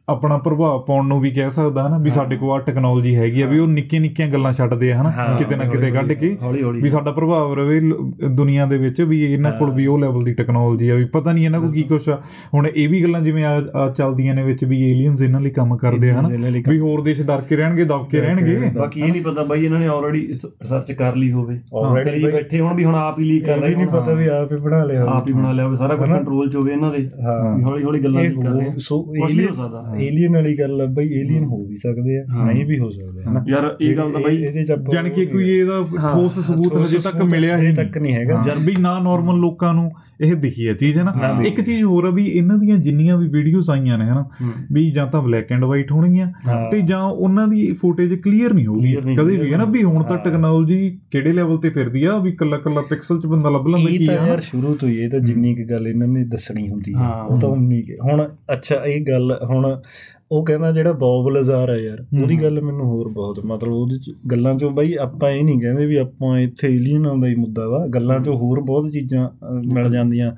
[0.09, 3.47] ਆਪਣਾ ਪ੍ਰਭਾਵ ਪਾਉਣ ਨੂੰ ਵੀ ਕਹਿ ਸਕਦਾ ਹਨਾ ਵੀ ਸਾਡੇ ਕੋਲ ਆ ਟੈਕਨੋਲੋਜੀ ਹੈਗੀ ਆ
[3.47, 6.37] ਵੀ ਉਹ ਨਿੱਕੀਆਂ ਨਿੱਕੀਆਂ ਗੱਲਾਂ ਛੱਡਦੇ ਆ ਹਨਾ ਕਿਤੇ ਨਾ ਕਿਤੇ ਕੱਢ ਕੇ
[6.81, 7.79] ਵੀ ਸਾਡਾ ਪ੍ਰਭਾਵ ਰਵੇ
[8.29, 11.45] ਦੁਨੀਆ ਦੇ ਵਿੱਚ ਵੀ ਇਹਨਾਂ ਕੋਲ ਵੀ ਉਹ ਲੈਵਲ ਦੀ ਟੈਕਨੋਲੋਜੀ ਆ ਵੀ ਪਤਾ ਨਹੀਂ
[11.45, 12.19] ਇਹਨਾਂ ਕੋਲ ਕੀ ਕੁਛ ਆ।
[12.53, 13.61] ਹੁਣ ਇਹ ਵੀ ਗੱਲਾਂ ਜਿਵੇਂ ਆ
[13.97, 16.29] ਚੱਲਦੀਆਂ ਨੇ ਵਿੱਚ ਵੀ ਏਲੀਅਨਸ ਇਹਨਾਂ ਲਈ ਕੰਮ ਕਰਦੇ ਆ ਹਨਾ
[16.71, 19.79] ਵੀ ਹੋਰ ਦੇਸ਼ ਡਰ ਕੇ ਰਹਿਣਗੇ ਦਬ ਕੇ ਰਹਿਣਗੇ। ਬਾਕੀ ਇਹ ਨਹੀਂ ਪਤਾ ਬਾਈ ਇਹਨਾਂ
[19.79, 21.59] ਨੇ ਆਲਰੇਡੀ ਰਿਸਰਚ ਕਰ ਲਈ ਹੋਵੇ।
[21.93, 24.51] ਬਈ- ਬੈਠੇ ਹੁਣ ਵੀ ਹੁਣ ਆਪ ਹੀ ਲੀਕ ਕਰ ਇਹ ਰਹੇ ਨਹੀਂ ਪਤਾ ਵੀ ਆਪ
[24.51, 26.09] ਹੀ ਬਣਾ ਲਿਆ ਹੋਵੇ। ਆਪ ਹੀ ਬਣਾ ਲਿਆ ਹੋਵੇ ਸਾਰਾ ਕੁਝ?
[26.09, 26.97] ਕੰਟਰੋਲ 'ਚ ਹੋਵੇ ਇਹਨਾਂ ਦੇ।
[27.57, 30.85] ਵੀ ਹੌਲੀ ਹੌਲੀ ਗੱਲਾਂ ਇਹ ਕਰ ਰਹੇ। ਸੋ ਵੀ ਹੋ ਸਕਦਾ। ਏਲੀਅਨ ਵਾਲੀ ਗੱਲ ਆ
[30.85, 33.45] ਬਈ ਏਲੀਅਨ ਹੋ। ਵੀ ਸਕਦੇ ਆ। ਨਹੀਂ ਵੀ ਹੋ ਸਕਦੇ। ਹਨਾ?
[33.47, 34.43] ਯਾਰ ਇਹ ਗੱਲ ਤਾਂ ਬਾਈ
[34.93, 35.81] ਜਾਣੀ ਕਿ ਕੋਈ ਇਹਦਾ
[36.13, 39.91] ਠੋਸ ਸਬੂਤ ਹਜੇ ਤੱਕ ਮਿਲਿਆ ਹੀ ਤੱਕ ਨਹੀਂ ਹੈਗਾ। ਵੀ ਨਾ ਨਾਰਮਲ ਲੋਕਾਂ ਨੂੰ
[40.21, 41.13] ਇਹ ਦਿਖੀ ਆ ਚੀਜ਼ ਹੈ ਨਾ?
[41.45, 44.89] ਇੱਕ ਚੀਜ਼ ਹੋਰ ਆ ਵੀ ਇਹਨਾਂ ਦੀਆਂ ਜਿੰਨੀਆਂ ਵੀ ਵੀਡੀਓਜ਼ ਆਈਆਂ ਨੇ ਹਨਾ ਹੂੰ। ਵੀ
[44.91, 48.95] ਜਾਂ ਤਾਂ ਬਲੈਕ ਐਂਡ ਵਾਈਟ ਹੋਣਗੀਆਂ ਹਾਂ। ਤੇ ਜਾਂ ਉਹਨਾਂ ਦੀ ਫੁਟੇਜ ਕਲੀਅਰ ਨਹੀਂ ਹੋਊਗੀ।
[49.17, 49.65] ਕਦੇ ਵੀ ਹੈ ਨਾ?
[49.65, 53.25] ਵੀ ਹੁਣ ਤਾਂ ਹਾਂ। ਟੈਕਨੋਲੋਜੀ ਕਿਹੜੇ ਲੈਵਲ ਤੇ ਫਿਰਦੀ ਆ ਵੀ ਕੱਲਾ ਕੱਲਾ ਪਿਕਸਲ ਚ
[53.25, 55.69] ਬੰਦਾ ਲੱਭ ਲੈਂਦਾ ਇਹ ਕੀ ਤਾਂ ਆ ਯਾਰ ਸ਼ੁਰੂ ਤੋਂ ਹੀ ਇਹ ਤਾਂ ਜਿੰਨੀ ਕੁ
[55.69, 59.75] ਗੱਲ ਇਹਨਾਂ ਨੇ ਦੱਸਣੀ ਹੁੰਦੀ ਹੈ ਹਾਂ। ਉਹ ਤਾਂ ਉਨੀ ਹੁਣ ਅੱਛਾ ਇਹ ਗੱਲ ਹੁਣ
[60.31, 64.15] ਉਹ ਕਹਿੰਦਾ ਜਿਹੜਾ ਬੌਬ ਲਜ਼ਾਰ ਹੈ ਯਾਰ ਉਹਦੀ ਗੱਲ ਮੈਨੂੰ ਹੋਰ ਬਹੁਤ ਮਤਲਬ ਉਹਦੇ ਚ
[64.31, 67.87] ਗੱਲਾਂ ਚੋਂ ਬਾਈ ਆਪਾਂ ਇਹ ਨਹੀਂ ਕਹਿੰਦੇ ਵੀ ਆਪਾਂ ਇੱਥੇ ਏਲੀਅਨਾਂ ਦਾ ਹੀ ਮੁੱਦਾ ਵਾ
[67.87, 69.29] ਗੱਲਾਂ ਚੋਂ ਹੋਰ ਬਹੁਤ ਚੀਜ਼ਾਂ
[69.73, 70.31] ਮਿਲ ਜਾਂਦੀਆਂ।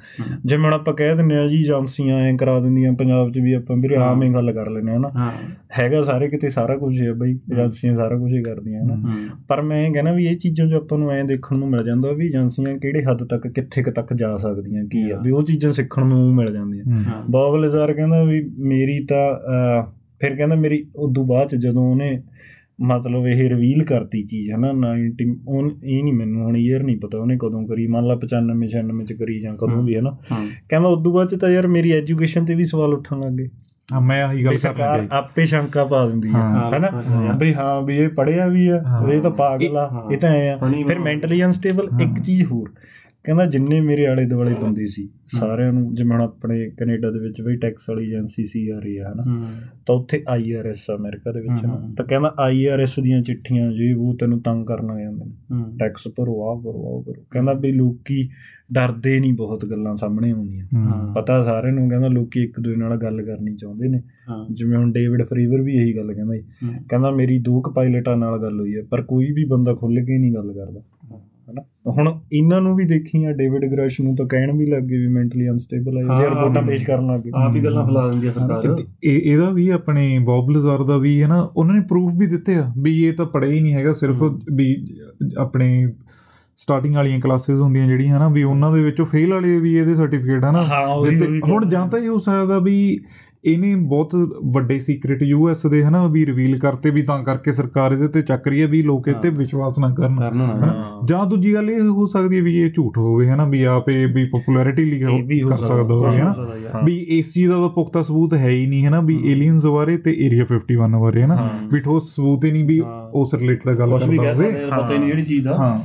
[0.45, 3.77] ਜਿਵੇਂ ਹੁਣ ਆਪਾਂ ਕਹਿ ਦਿੰਨੇ ਆ ਜੀ ਏਜੰਸੀਆਂ ਐ ਕਰਾ ਦਿੰਦੀਆਂ ਪੰਜਾਬ 'ਚ ਵੀ ਆਪਾਂ
[3.77, 5.31] ਵੀਰੇ ਆਮ ਹੀ। ਗੱਲ ਕਰ ਲੈਨੇ ਆ ਨਾ। ਹਾਂ।
[5.79, 9.11] ਹੈਗਾ ਸਾਰੇ ਕਿਤੇ ਸਾਰਾ ਕੁਝ ਹੈ ਬਾਈ ਏਜੰਸੀਆਂ ਸਾਰਾ ਕੁਝ ਹੀ ਕਰਦੀਆਂ ਹਨਾ।
[9.47, 12.11] ਪਰ ਮੈਂ ਇਹ ਕਹਿੰਦਾ ਵੀ ਇਹ ਚੀਜ਼ਾਂ ਜੋ ਆਪਾਂ ਨੂੰ ਐਂ ਦੇਖਣ ਨੂੰ ਮਿਲ ਜਾਂਦਾ
[12.11, 16.05] ਵੀ ਏਜੰਸੀਆਂ ਕਿਹੜੇ ਹੱਦ ਤੱਕ ਕਿੱਥੇ ਤੱਕ ਜਾ ਸਕਦੀਆਂ ਕੀ ਆ। ਵੀ ਉਹ ਚੀਜ਼ਾਂ ਸਿੱਖਣ
[16.05, 16.83] ਨੂੰ ਮਿਲ ਜਾਂਦੀਆਂ।
[17.29, 19.39] ਬੌਬ ਲਜ਼ਾਰ ਕਹਿੰਦਾ ਵੀ ਮੇਰੀ ਤਾਂ
[20.23, 22.21] ਫਿਰ ਕਹਿੰਦਾ ਮੇਰੀ ਉਦੋਂ ਬਾਅਦ ਚ ਜਦੋਂ ਉਹਨੇ
[22.81, 26.97] ਮਤਲਬ ਇਹ ਰਿਵੀਲ ਕਰਤੀ ਚੀਜ਼ ਹੈ ਨਾ 90 ਉਹ ਇਹ ਨਹੀਂ ਮੈਨੂੰ ਹੁਣ ਈਅਰ ਨਹੀਂ
[26.97, 30.15] ਪਤਾ ਉਹਨੇ ਕਦੋਂ ਕਰੀ ਮੰਨ ਲਾ 95 96 ਚ ਕਰੀ ਜਾਂ ਕਦੋਂ ਵੀ ਹੈ ਨਾ
[30.69, 33.47] ਕਹਿੰਦਾ ਉਦੋਂ ਬਾਅਦ ਚ ਤਾਂ ਯਾਰ ਮੇਰੀ ਐਜੂਕੇਸ਼ਨ ਤੇ ਵੀ ਸਵਾਲ ਉੱਠਣ ਲੱਗ ਗਏ
[33.93, 36.89] ਹਾਂ ਮੈਂ ਆਹੀ ਗੱਲ ਵੀ ਕਰਨ ਲੱਗਾ ਆਪੇ ਸ਼ੰਕਾ ਪਾ ਦਿੰਦੀ ਹੈ ਹਾਂ। ਹੈਨਾ।
[37.37, 38.81] ਬਈ ਹਾਂ ਵੀ ਇਹ ਪੜਿਆ ਵੀ ਆ।
[39.13, 40.57] ਇਹ ਤਾਂ ਪਾਗਲ ਆ। ਇਹ ਤਾਂ ਐ ਆ
[40.87, 42.69] ਫਿਰ ਵਾ। ਮੈਂਟਲੀ ਅਨਸਟੇਬਲ ਇੱਕ ਚੀਜ਼ ਹੋਰ
[43.23, 47.41] ਕਹਿੰਦਾ ਜਿੰਨੇ ਮੇਰੇ ਆਲੇ ਦੁਆਲੇ ਬੰਦੇ ਸੀ ਸਾਰਿਆਂ ਨੂੰ ਜਿਵੇਂ ਹੁਣ ਆਪਣੇ ਕੈਨੇਡਾ ਦੇ ਵਿੱਚ
[47.41, 49.23] ਬਈ ਟੈਕਸ ਵਾਲੀ ਏਜੰਸੀ ਸੀ ਆ ਰਹੀ ਆ ਹਨਾ?
[49.23, 49.47] ਹੂੰ।
[49.85, 51.61] ਤਾਂ ਉੱਥੇ ਆਈਆਰਐਸ ਅਮਰੀਕਾ ਦੇ ਵਿੱਚ।
[51.97, 56.07] ਤਾਂ ਕਹਿੰਦਾ ਆਈਆਰਐਸ ਦੀਆਂ ਚਿੱਠੀਆਂ ਜੇ ਉਹ ਤੈਨੂੰ ਤੰਗ ਕਰਨ ਲੱਗ ਜਾਂਦੇ ਨੇ ਹੂੰ। ਟੈਕਸ
[56.07, 58.29] ਭਰੋ ਆਹ ਕਰੋ ਆਹ ਕਰੋ ਕਹਿੰਦਾ ਵੀ ਲੋਕੀ
[58.73, 62.97] ਡਰਦੇ ਨਹੀਂ ਬਹੁਤ ਗੱਲਾਂ ਸਾਹਮਣੇ ਆਉਂਦੀਆਂ। ਹੂੰ। ਪਤਾ ਸਾਰਿਆਂ ਨੂੰ ਕਹਿੰਦਾ ਲੋਕੀ ਇੱਕ ਦੂਜੇ ਨਾਲ
[62.97, 63.97] ਗੱਲ ਕਰਨੀ ਚਾਹੁੰਦੇ ਨੇ।
[64.29, 67.71] ਹਾਂ। ਜਿਵੇਂ ਹੁਣ ਡੇਵਿਡ ਫਰੀਵਰ ਵੀ ਇਹੀ ਗੱਲ ਕਹਿੰਦਾ ਜੀ। ਹੂੰ। ਕਹਿੰਦਾ ਮੇਰੀ ਦੋ ਕੁ
[67.73, 70.81] ਪਾਇਲਟਾਂ ਨਾਲ ਗੱਲ ਹੋਈ ਹੈ ਪਰ ਕੋਈ ਵੀ ਬੰਦਾ ਖੁੱਲ ਕੇ ਨਹੀਂ ਗੱਲ ਕਰਦਾ।
[71.47, 71.61] ਹਨਾ?
[71.89, 75.07] ਹੁਣ ਇਹਨਾਂ ਨੂੰ ਵੀ ਦੇਖੀ ਆ ਡੇਵਿਡ ਗ੍ਰਸ਼ ਨੂੰ ਤਾਂ ਕਹਿਣ ਵੀ ਲੱਗ ਗਏ ਵੀ
[75.07, 78.31] ਮੈਂਟਲੀ ਅਨਸਟੇਬਲ ਹੈ ਜੇ ਰਿਪੋਰਟਾਂ ਪੇਸ਼ ਕਰਨ ਲੱਗ ਗਏ। ਆਪ ਹੀ ਗੱਲਾਂ ਫੈਲਾ ਦਿੰਦੀ ਆ
[78.31, 82.13] ਸਰਕਾਰ। ਇਹ- ਇਹ ਇਹਦਾ ਵੀ ਆਪਣੇ ਬੌਬ ਲਜ਼ਾਰ ਦਾ ਵੀ ਹੈ ਨਾ ਉਹਨਾਂ ਨੇ ਪ੍ਰੂਫ
[82.15, 84.23] ਵੀ ਦਿੱਤੇ ਆ ਵੀ ਇਹ ਤਾਂ ਪੜ੍ਹਿਆ ਹੀ ਨਹੀਂ ਹੈਗਾ ਸਿਰਫ
[84.53, 84.75] ਵੀ
[85.37, 85.87] ਆਪਣੇ
[86.57, 90.43] ਸਟਾਰਟਿੰਗ ਵਾਲੀਆਂ ਕਲਾਸਿਸ ਹੁੰਦੀਆਂ ਜਿਹੜੀਆਂ ਹਨਾ ਵੀ ਉਹਨਾਂ ਦੇ ਵਿੱਚੋਂ ਫੇਲ ਵਾਲੇ ਵੀ ਇਹਦੇ ਸਰਟੀਫਿਕੇਟ
[90.45, 90.61] ਹਨਾ
[91.47, 92.99] ਹੁਣ ਜਾਂ ਤਾਂ ਇਹ ਹੋ ਸਕਦਾ ਵੀ
[93.45, 94.15] ਇਹਨੇ ਬਹੁਤ
[94.53, 98.47] ਵੱਡੇ ਸੀਕ੍ਰੀਟ ਯੂਐਸ ਦੇ ਹਨਾ ਵੀ ਰਿਵੀਲ ਕਰਤੇ ਵੀ ਤਾਂ ਕਰਕੇ ਸਰਕਾਰ ਇਹਦੇ ਤੇ ਚੱਕ
[98.47, 100.15] ਰਹੀ ਹੈ ਵੀ ਲੋਕ ਇਹ ਤੇ ਵਿਸ਼ਵਾਸ ਨਾ ਕਰਨ।
[101.05, 104.25] ਜਾਂ ਦੂਜੀ ਗੱਲ ਇਹ ਹੋ ਸਕਦੀ ਹੈ ਵੀ ਇਹ ਝੂਠ ਹੋਵੇ ਹਨਾ ਵੀ ਆਪੇ ਵੀ
[104.25, 104.99] ਪਪੂਲੈਰਿਟੀ ਲਈ
[105.39, 106.35] ਕਰ ਸਕਦਾ, ਹੋਵੇ ਹਨਾ।
[106.85, 109.97] ਵੀ ਇਸ ਚੀਜ਼ ਦਾ ਤਾਂ ਪੁਖਤਾ ਸਬੂਤ ਹੈ ਹੀ ਨਹੀਂ ਹੈ ਨਾ ਵੀ ਏਲੀਅਨਸ ਬਾਰੇ
[109.97, 112.81] ਤੇ ਏਰੀਆ 51 ਬਾਰੇ ਹੈ। ਨਾ ਵੀ ਠੋਸ ਸਬੂਤ ਹੀ ਨਹੀਂ ਵੀ।
[113.13, 115.77] ਉਸ ਰਿਲੇਟਡ ਗੱਲ ਕਰਦਾ ਹੋਵੇ। ਪਤਾ ਹੀ ਨਹੀਂ ਜਿਹੜੀ ਚੀਜ਼ ਦਾ। ਹਾਂ।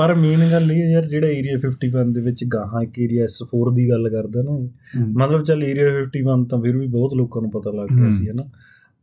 [0.00, 3.90] ਪਰ ਮੇਨ ਗੱਲ ਇਹ ਯਾਰ ਜਿਹੜਾ ਏਰੀਆ 51 ਦੇ ਵਿੱਚ ਗਾਹਾਂ ਇੱਕ ਏਰੀਆ S4 ਦੀ
[3.90, 4.68] ਗੱਲ ਕਰਦਾ ਨਾ।
[5.06, 8.42] ਮਤਲਬ ਚੱਲ ਏਰੀਆ 51 ਤਾਂ ਫਿਰ ਵੀ ਬਹੁਤ ਲੋਕਾਂ ਨੂੰ ਪਤਾ ਲੱਗ ਗਿਆ। ਸੀ ਹਨਾ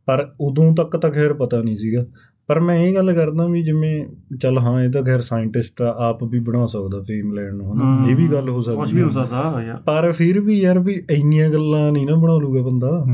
[0.06, 2.06] ਪਰ ਉਦੋਂ ਤੱਕ ਤਾਂ ਖੈਰ ਪਤਾ ਨਹੀਂ ਸੀਗਾ
[2.48, 4.06] ਪਰ ਮੈਂ ਇਹ ਗੱਲ ਕਰਦਾ ਵੀ ਜਿਵੇਂ
[4.42, 8.16] ਚੱਲ ਹਾਂ ਇਹ ਤਾਂ ਖੈਰ ਸਾਇੰਟਿਸਟ ਆਪ ਵੀ ਬਣਾ ਸਕਦਾ ਫੇਮ ਲੈਣ ਨੂੰ ਹਨਾ। ਇਹ
[8.16, 11.92] ਵੀ ਗੱਲ ਹੋ ਸਕਦੀ ਵੀ ਹੋ। ਸਕਦਾ ਯਾਰ ਪਰ ਫਿਰ ਵੀ ਯਾਰ ਵੀ ਇੰਨੀਆਂ ਗੱਲਾਂ
[11.92, 13.04] ਨਹੀਂ ਨਾ ਬਣਾ ਲੂਗਾ ਬੰਦਾ।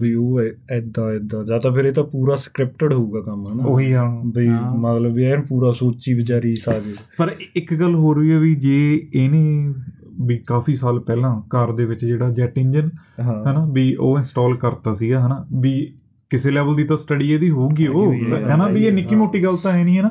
[0.00, 0.40] ਵੀ ਉਹ
[0.70, 4.48] ਐਦਾਂ ਐਦਾਂ ਜਾਂ ਤਾਂ ਫਿਰ ਇਹ ਤਾਂ ਪੂਰਾ ਸਕ੍ਰਿਪਟਡ ਹੋਊਗਾ ਕੰਮ ਹਨਾ ਉਹੀ ਹਾਂ ਵੀ।
[4.78, 9.08] ਮਤਲਬ ਵੀ ਐਨ ਪੂਰਾ ਸੋਚੀ ਵਿਚਾਰੀ ਸਾਜ਼ਿਸ਼ ਪਰ ਇੱਕ ਗੱਲ ਹੋਰ ਵੀ ਹੈ ਵੀ ਜੇ
[9.14, 9.74] ਇਹਨੇ
[10.20, 12.88] ਵੀ ਕਾਫੀ ਸਾਲ ਪਹਿਲਾਂ ਕਾਰ ਦੇ ਵਿੱਚ ਜਿਹੜਾ ਜੈਟ ਇੰਜਨ
[13.20, 15.94] ਹਨਾ ਵੀ ਉਹ ਇੰਸਟਾਲ ਕਰਤਾ ਸੀਗਾ ਹਨਾ ਵੀ
[16.30, 19.56] ਕਿਸੇ ਲੈਵਲ ਦੀ ਤਾਂ ਸਟੱਡੀ ਇਹਦੀ ਹੋਊਗੀ ਉਹ। ਹੈ, ਹਨਾ ਵੀ ਇਹ ਨਿੱਕੀ ਮੋਟੀ ਗੱਲ
[19.56, 20.10] ਤਾਂ ਹੈ ਨਹੀਂ ਹੈ ਨਾ?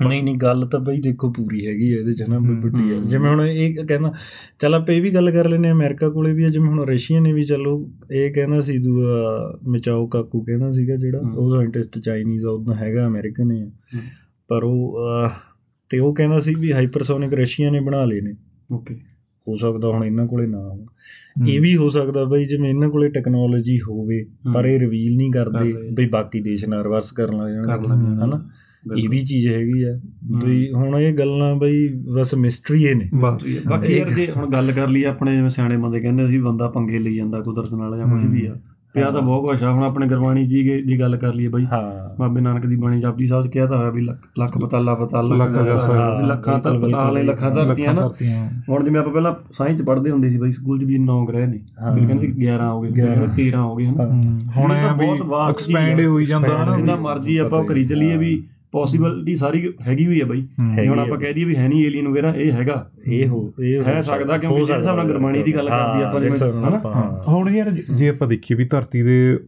[0.00, 3.30] ਨਹੀਂ ਨਹੀਂ ਗੱਲ ਤਾਂ ਬਈ ਦੇਖੋ ਪੂਰੀ ਹੈਗੀ ਹੈ ਇਹਦੇ ਚ ਨਾ ਵੱਡੀ ਹੈ। ਜਿਵੇਂ
[3.30, 4.12] ਹੁਣ ਇਹ ਕਹਿੰਦਾ
[4.58, 7.32] ਚਲ ਆਪਾਂ ਇਹ ਵੀ ਗੱਲ ਕਰ ਲੈਨੇ ਅਮਰੀਕਾ ਕੋਲੇ ਵੀ ਹੈ ਜਿਵੇਂ ਹੁਣ ਰਸ਼ੀਆ ਨੇ
[7.32, 7.74] ਵੀ ਚਲੋ
[8.12, 13.06] ਇਹ ਕਹਿੰਦਾ ਸੀ ਦੂਆ ਮਿਚਾਓ ਕਾਕੂ ਕਹਿੰਦਾ ਸੀਗਾ ਜਿਹੜਾ। ਉਹ ਸਾਇੰਟਿਸਟ ਚਾਈਨੀਜ਼ ਆ ਉਹਦਾ ਹੈਗਾ
[13.06, 13.70] ਅਮਰੀਕਨ ਹੈ
[14.48, 14.98] ਪਰ ਉਹ
[15.90, 18.34] ਤੇ ਉਹ ਕਹਿੰਦਾ ਸੀ ਵੀ ਹਾਈਪਰਸੋਨਿਕ ਰਸ਼ੀਆ ਨੇ ਬਣਾ ਲਏ ਨੇ।
[18.72, 18.98] ਓਕੇ
[19.48, 20.84] ਹੋ ਸਕਦਾ ਹੁਣ ਇਹਨਾਂ ਕੋਲੇ ਨਾ ਹੋਣ।
[21.48, 25.74] ਇਹ ਵੀ ਹੋ ਸਕਦਾ ਬਈ ਜਿਵੇਂ ਇਹਨਾਂ ਕੋਲੇ ਟੈਕਨੋਲੋਜੀ ਹੋਵੇ ਪਰ ਇਹ ਰਿਵੀਲ ਨਹੀਂ ਕਰਦੇ।
[25.94, 28.48] ਬਈ ਬਾਕੀ ਦੇਸ਼ ਨਾਲ ਰਿਵਰਸ ਕਰਨ ਲੱਗ ਲੈਂਦੇ ਹਨਾ?
[28.98, 30.00] ਇਹ ਵੀ ਚੀਜ਼ ਹੈਗੀ ਆ।
[30.44, 33.04] ਬਈ ਹੁਣ ਇਹ ਗੱਲਾਂ ਬਈ ਬਸ ਮਿਸਟਰੀ ਇਹ ਨੇ।
[33.68, 36.98] ਬਾਕੀ ਯਾਰ ਜੇ ਹੁਣ ਗੱਲ ਕਰ ਲਈ ਆਪਣੇ ਜਿਵੇਂ ਸਿਆਣੇ ਬੰਦੇ ਕਹਿੰਦੇ ਸੀ ਬੰਦਾ ਪੰਗੇ
[36.98, 38.56] ਲਈ ਜਾਂਦਾ ਕੁਦਰਤ ਨਾਲ ਜਾਂ ਕੁਝ ਵੀ ਆ।
[38.94, 42.16] ਪਿਆ ਤਾਂ ਬਹੁਤ ਕੁਛ ਆ ਹੁਣ ਆਪਣੇ ਗੁਰਬਾਣੀ ਜੀ ਦੀ- ਗੱਲ ਕਰ ਲਈਏ ਬਾਈ। ਹਾਂ।
[42.18, 46.44] ਬਾਬੇ ਨਾਨਕ ਦੀ ਬਾਣੀ ਜਪਜੀ ਸਾਹਿਬ ਚ ਕਿਹਾ ਤਾਂ ਹੋਇਆ ਵੀ ਲੱਖ ਪਤਾਲਾ ਪਤਾਲ ਲੱਖ
[46.62, 48.08] ਤਾਂ ਪਤਾਲ ਨੇ ਲੱਖਾਂ ਧਰਤੀਆਂ ਨਾ।
[48.68, 51.46] ਹੁਣ ਜਿਵੇਂ ਆਪਾਂ ਪਹਿਲਾਂ ਸਾਇੰਸ ਚ ਪੜ੍ਹਦੇ ਹੁੰਦੇ ਸੀ ਬਾਈ ਸਕੂਲ ਚ ਵੀ 9 ਗ੍ਰਹਿ
[51.46, 51.58] ਨੇ।
[51.94, 54.04] ਫਿਰ ਕਹਿੰਦੇ 11 ਹੋ ਗਏ ਫਿਰ ਕਹਿੰਦੇ 13 ਹੋ ਗਏ ਹਨਾ।
[54.56, 55.06] ਹੁਣ ਇਹ ਵੀ
[55.48, 58.44] ਐਕਸਪੈਂਡ। ਹੋਈ ਜਾਂਦਾ ਹਨਾ। ਜਿੰਨਾ ਮਰਜ਼ੀ ਆਪਾਂ ਉਹ ਕਰੀ ਚੱਲੀਏ ਵੀ
[58.74, 60.40] ਪੋਸੀਬਿਲਿਟੀ ਸਾਰੀ ਹੈਗੀ ਹੋਈ ਹੈ ਬਾਈ।
[60.76, 63.78] ਜੇ ਹੁਣ ਆਪਾਂ ਕਹਿ ਦਈਏ ਵੀ ਹੈ ਨਹੀਂ ਏਲੀਅਨ ਵਗੈਰਾ ਇਹ ਹੈਗਾ। ਇਹ ਹੋ ਇਹ
[63.78, 67.22] ਹੋ ਸਕਦਾ ਕਿਉਂਕਿ ਜਿਹੜੇ ਹਿਸਾਬ ਨਾਲ ਗੁਰਬਾਣੀ ਦੀ ਗੱਲ ਕਰਦੀ ਆਪਾਂ ਜਿਸ ਜਿਵੇਂ, ਹਨਾ?
[67.28, 69.38] ਹੁਣ ਯਾਰ ਜ- ਆਪਾਂ ਦੇਖੀਏ ਵੀ ਧਰਤੀ ਦੇ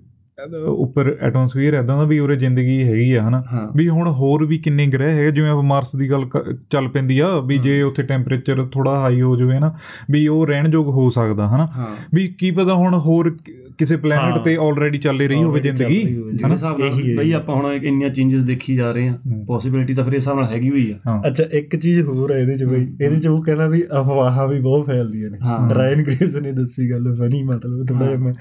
[0.69, 3.43] ਉੱਪਰ ਐਟਮੋਸਫੀਅਰ ਐਦਾਂ ਦਾ ਵੀ ਉਰੇ ਜ਼ਿੰਦਗੀ ਹੈਗੀ ਆ ਹਨਾ?
[3.77, 6.25] ਵੀ ਹੁਣ ਹੋਰ ਵੀ ਕਿੰਨੇ ਗ੍ਰਹਿ ਹੈਗੇ ਜਿਵੇਂ ਆਪਾਂ ਮਾਰਸ ਦੀ ਗੱਲ
[6.71, 9.73] ਚੱਲ ਪੈਂਦੀ ਆ ਵੀ ਜੇ ਉੱਥੇ ਟੈਂਪਰੇਚਰ ਥੋੜਾ ਹਾਈ ਹੋ ਜਾਵੇ ਨਾ
[10.11, 11.69] ਵੀ ਉਹ ਰਹਿਣ ਯੋਗ ਹੋ ਸਕਦਾ ਹਨਾ?
[12.15, 13.31] ਵੀ ਕੀ ਪਤਾ ਹੁਣ ਹੋਰ
[13.79, 18.11] ਕਿਸੇ ਪਲੈਨਟ ਤੇ ਆਲਰੇਡੀ ਚੱਲ ਰਹੀ ਹੋਵੇ ਜ਼ਿੰਦਗੀ ਜਿਹੜੇ ਹਿਸਾਬ ਨਾਲ ਬਈ ਆਪਾਂ ਹੁਣ ਇੰਨੀਆਂ
[18.11, 19.17] ਚੇਂजेस ਦੇਖੀ ਜਾ ਰਹੇ ਆ
[19.47, 22.57] ਪੋਸਿਬਿਲਿਟੀ ਤਾਂ ਫਿਰ ਇਸ ਹਿਸਾਬ ਨਾਲ ਹੈਗੀ ਹੋਈ ਆ। ਅੱਛਾ ਇੱਕ ਚੀਜ਼ ਹੋਰ ਹੈ ਇਹਦੇ
[22.57, 26.37] ਚ ਬਈ ਇਹਦੇ ਚ ਉਹ ਕਹਿੰਦਾ ਵੀ ਅਫਵਾਹਾਂ ਵੀ ਬਹੁਤ ਫੈਲਦੀਆਂ ਨੇ। ਹਾਂ। ਡਰਾਇਨ ਗ੍ਰੀਵਸ
[26.37, 28.33] ਨੇ ਦੱਸੀ ਗੱਲ ਫਨੀ ਮਤਲਬ ਥੋੜਾ ਜਿਹਾ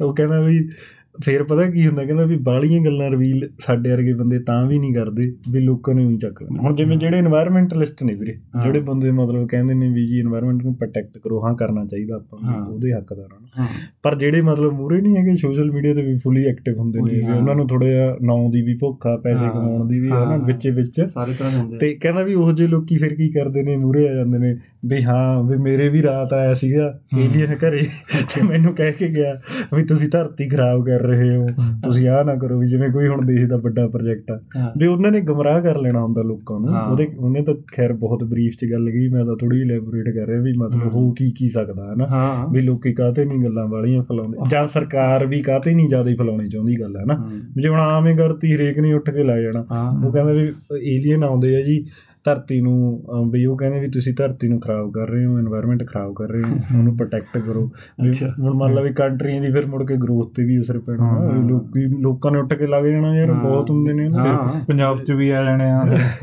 [0.00, 0.58] ਉਹ ਕਹਿੰਦਾ ਵੀ
[1.22, 4.94] ਫੇਰ ਪਤਾ ਕੀ ਹੁੰਦਾ ਕਹਿੰਦਾ ਵੀ ਬਾਲੀਆਂ ਗੱਲਾਂ ਰਿਵੀਲ ਸਾਡੇ ਵਰਗੇ ਬੰਦੇ ਤਾਂ ਵੀ ਨਹੀਂ
[4.94, 9.10] ਕਰਦੇ ਵੀ ਲੋਕਾਂ ਨੇ ਵੀ ਚੱਕ ਲੈਣਾ ਹੁਣ ਜਿਵੇਂ ਜਿਹੜੇ এনवायरमेंटਲਿਸਟ ਨੇ ਵੀਰੇ ਜਿਹੜੇ ਬੰਦੇ
[9.10, 13.28] ਮਤਲਬ ਕਹਿੰਦੇ ਨੇ ਵੀ ਜੀ এনवायरमेंट ਨੂੰ ਪ੍ਰੋਟੈਕਟ ਕਰੋ ਹਾਂ ਕਰਨਾ ਚਾਹੀਦਾ ਆਪਾਂ ਉਹਦੇ ਹੱਕਦਾਰ
[13.58, 13.66] ਹਾਂ।
[14.02, 17.54] ਪਰ ਜਿਹੜੇ ਮਤਲਬ ਮੂਰੇ ਨਹੀਂ ਹੈਗੇ ਸੋਸ਼ਲ ਮੀਡੀਆ ਤੇ ਵੀ ਫੁੱਲੀ ਐਕਟਿਵ ਹੁੰਦੇ ਨੇ ਉਹਨਾਂ
[17.54, 20.68] ਨੂੰ ਥੋੜਾ ਜਿਹਾ ਨਾਉ ਦੀ ਵੀ ਭੁੱਖ ਆ ਪੈਸੇ ਕਮਾਉਣ ਦੀ ਵੀ ਹੈ ਨਾ ਵਿੱਚ
[20.68, 23.76] ਵਿੱਚ। ਸਾਰੇ ਤਰ੍ਹਾਂ ਦੇ ਹੁੰਦੇ ਤੇ ਕਹਿੰਦਾ ਵੀ ਉਹ ਜੇ ਲੋਕੀ ਫਿਰ ਕੀ ਕਰਦੇ ਨੇ
[23.76, 24.56] ਮੂਰੇ ਆ ਜਾਂਦੇ ਨੇ
[24.86, 27.82] ਵੀ ਹਾਂ ਵੀ ਮੇਰੇ ਵੀ ਰਾਤ ਆਇਆ ਸੀਗਾ ਏਲੀਅਨ ਘਰੇ।
[28.48, 29.34] ਮੈਨੂੰ ਕਹਿ ਕੇ ਗਿਆ
[29.76, 31.46] ਵੀ ਤੁਸੀਂ ਧਰਤੀ ਖਰਾਬ ਕਰ ਰਹੇ ਹੋ।
[31.84, 34.40] ਤੁਸੀਂ ਆਹ ਨਾ ਕਰੋ ਵੀ ਜਿਵੇਂ ਕੋਈ ਹੁਣ ਦੇਸ਼ ਦਾ ਵੱਡਾ ਪ੍ਰੋਜੈਕਟ ਆ।
[34.78, 38.52] ਵੀ ਉਹਨਾਂ ਨੇ ਗਮਰਾਹ ਕਰ ਲੈਣਾ ਹੁੰਦਾ ਲੋਕਾਂ ਨੂੰ। ਉਹਦੇ ਉਹਨੇ ਤਾਂ ਖੈਰ ਬਹੁਤ ਬਰੀਫ
[38.52, 41.86] ਚ ਗੱਲ ਗਈ ਮੈਂ ਤਾਂ ਥੋੜੀ ਇਲੈਬੋਰੇਟ ਕਰ ਰਿਹਾ ਵੀ ਮਤਲਬ ਹੋ। ਕੀ ਕੀ ਸਕਦਾ
[41.86, 44.38] ਹੈ। ਨਾ ਵੀ ਲੋਕੀ ਕਾਹਤੇ ਨਹੀਂ ਗੱਲਾਂ ਵਾਲੀਆਂ ਫਲਾਉਂਦੇ?
[44.50, 47.14] ਜਾਂ ਸਰਕਾਰ ਵੀ ਕਾਹਤੇ ਨਹੀਂ ਜ਼ਿਆਦਾ ਹੀ ਫਲਾਉਣੀ ਚਾਹੁੰਦੀ ਗੱਲ ਹੈ। ਨਾ
[47.56, 49.60] ਵੀ ਜੇ ਹੁਣ ਆਵੇਂ ਕਰਤੀ ਹਰੇਕ ਨੇ ਉੱਠ ਕੇ ਲਾ ਜਾਣਾ।
[50.06, 50.52] ਉਹ ਕਹਿੰਦਾ ਵੀ
[50.96, 51.84] ਏਲੀਅਨ ਆਉਂਦੇ ਆ ਜੀ
[52.24, 56.14] ਧਰਤੀ ਨੂੰ ਵੀ ਉਹ ਕਹਿੰਦੇ ਵੀ ਤੁਸੀਂ ਧਰਤੀ ਨੂੰ ਖਰਾਬ ਕਰ ਰਹੇ ਹੋ এনवायरमेंट ਖਰਾਬ
[56.14, 57.70] ਕਰ ਰਹੇ ਹੋ ਉਹਨੂੰ ਪ੍ਰੋਟੈਕਟ ਕਰੋ।
[58.38, 61.10] ਹੁਣ ਮੰਨ ਲਾ ਵੀ ਕੰਟਰੀਆਂ ਦੀ ਫਿਰ ਮੁੜ ਕੇ ਗਰੋਥ ਤੇ ਵੀ ਅਸਰ ਪੈਣਾ।
[61.48, 64.08] ਲੋਕੀ ਲੋਕਾਂ ਨੇ ਉੱਠ ਕੇ ਲੱਗ ਜਾਣਾ ਯਾਰ ਬਹੁਤ ਹੁੰਦੇ ਨੇ
[64.68, 65.80] ਪੰਜਾਬ 'ਚ ਵੀ ਆ ਜਾਣੇ ਆ।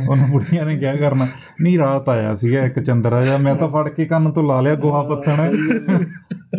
[0.09, 1.27] ਉਹਨਾਂ ਬੁੜੀਆਂ ਨੇ ਕਿਆ ਕਰਨਾ?
[1.61, 4.75] ਨਹੀਂ ਰਾਤ ਆਇਆ ਸੀਗਾ ਇੱਕ ਚੰਦਰਾ ਜਾ ਮੈਂ ਤਾਂ ਫੜ ਕੇ ਕੰਨ ਤੋਂ ਲਾ ਲਿਆ
[4.75, 5.49] ਗੋਹਾ ਪੱਤਣ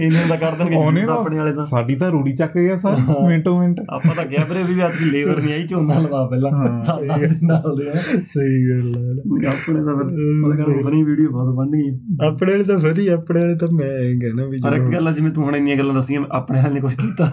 [0.01, 0.76] ਇਹਨਾਂ ਦਾ ਕਰ ਦੇਣਗੇ
[1.11, 2.97] ਆਪਣੇ ਵਾਲੇ ਤਾਂ। ਸਾਡੀ ਤਾਂ ਰੂੜੀ ਚੱਕ ਗਿਆ ਸਰ
[3.28, 6.82] ਮਿੰਟੋ ਮਿੰਟ। ਆਪਾਂ ਤਾਂ ਗਿਆ ਵੀਰੇ ਵੀ ਅੱਜ ਕੀ ਲੇਬਰ ਨਹੀਂ ਆਈ ਝੋਨਾ ਲਵਾ ਪਹਿਲਾਂ।
[6.82, 7.90] ਸਾਡਾ ਦੇ ਨਾਲ ਦੇ
[8.24, 13.09] ਸਹੀ ਗੱਲ ਹੈ ਆਪਣੇ ਤਾਂ ਫਿਰ ਬਣੀ ਵੀਡੀਓ ਬਹੁਤ ਬਣਨੀ ਆ। ਆਪਣੇ ਵਾਲੇ ਤਾਂ ਸਹੀ
[13.09, 15.95] ਆਪਣੇ ਵਾਲੇ ਤਾਂ ਮੈਂ ਇਹ ਕਹਿਣਾ ਵੀ ਪਰ ਇੱਕ ਗੱਲ ਜਿਵੇਂ ਤੂੰ ਹੁਣ ਇੰਨੀਆਂ ਗੱਲਾਂ
[15.95, 17.32] ਦੱਸੀਆਂ ਆਪਣੇ ਹਾਲ ਨੇ ਕੁਝ ਕੀਤਾ।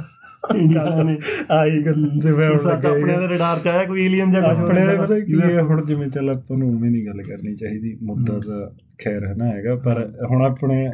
[0.56, 1.18] ਇੰਡੀਆ ਨੇ
[1.52, 4.58] ਆਈ ਗੱਲ ਤੇ ਮੈਂ ਹੁਣ ਲੱਗਿਆ ਆਪਣੇ ਦੇ ਰਡਾਰ ਚ ਆਇਆ ਕੋਈ ਏਲੀਅਨ ਜਾਂ ਕੁਝ
[4.60, 7.98] ਆਪਣੇ ਵਾਲੇ ਪਤਾ ਕੀ ਹੈ ਹੁਣ ਜਿਵੇਂ ਚੱਲ ਆਪਾਂ ਨੂੰ ਉਵੇਂ ਨਹੀਂ ਗੱਲ ਕਰਨੀ ਚਾਹੀਦੀ
[8.04, 8.70] ਮੁੱਦਾ ਤਾਂ
[9.04, 10.90] ਖੈਰ ਹੈ ਨਾ ਹੈਗਾ ਪਰ ਹੁਣ ਆਪਣੇ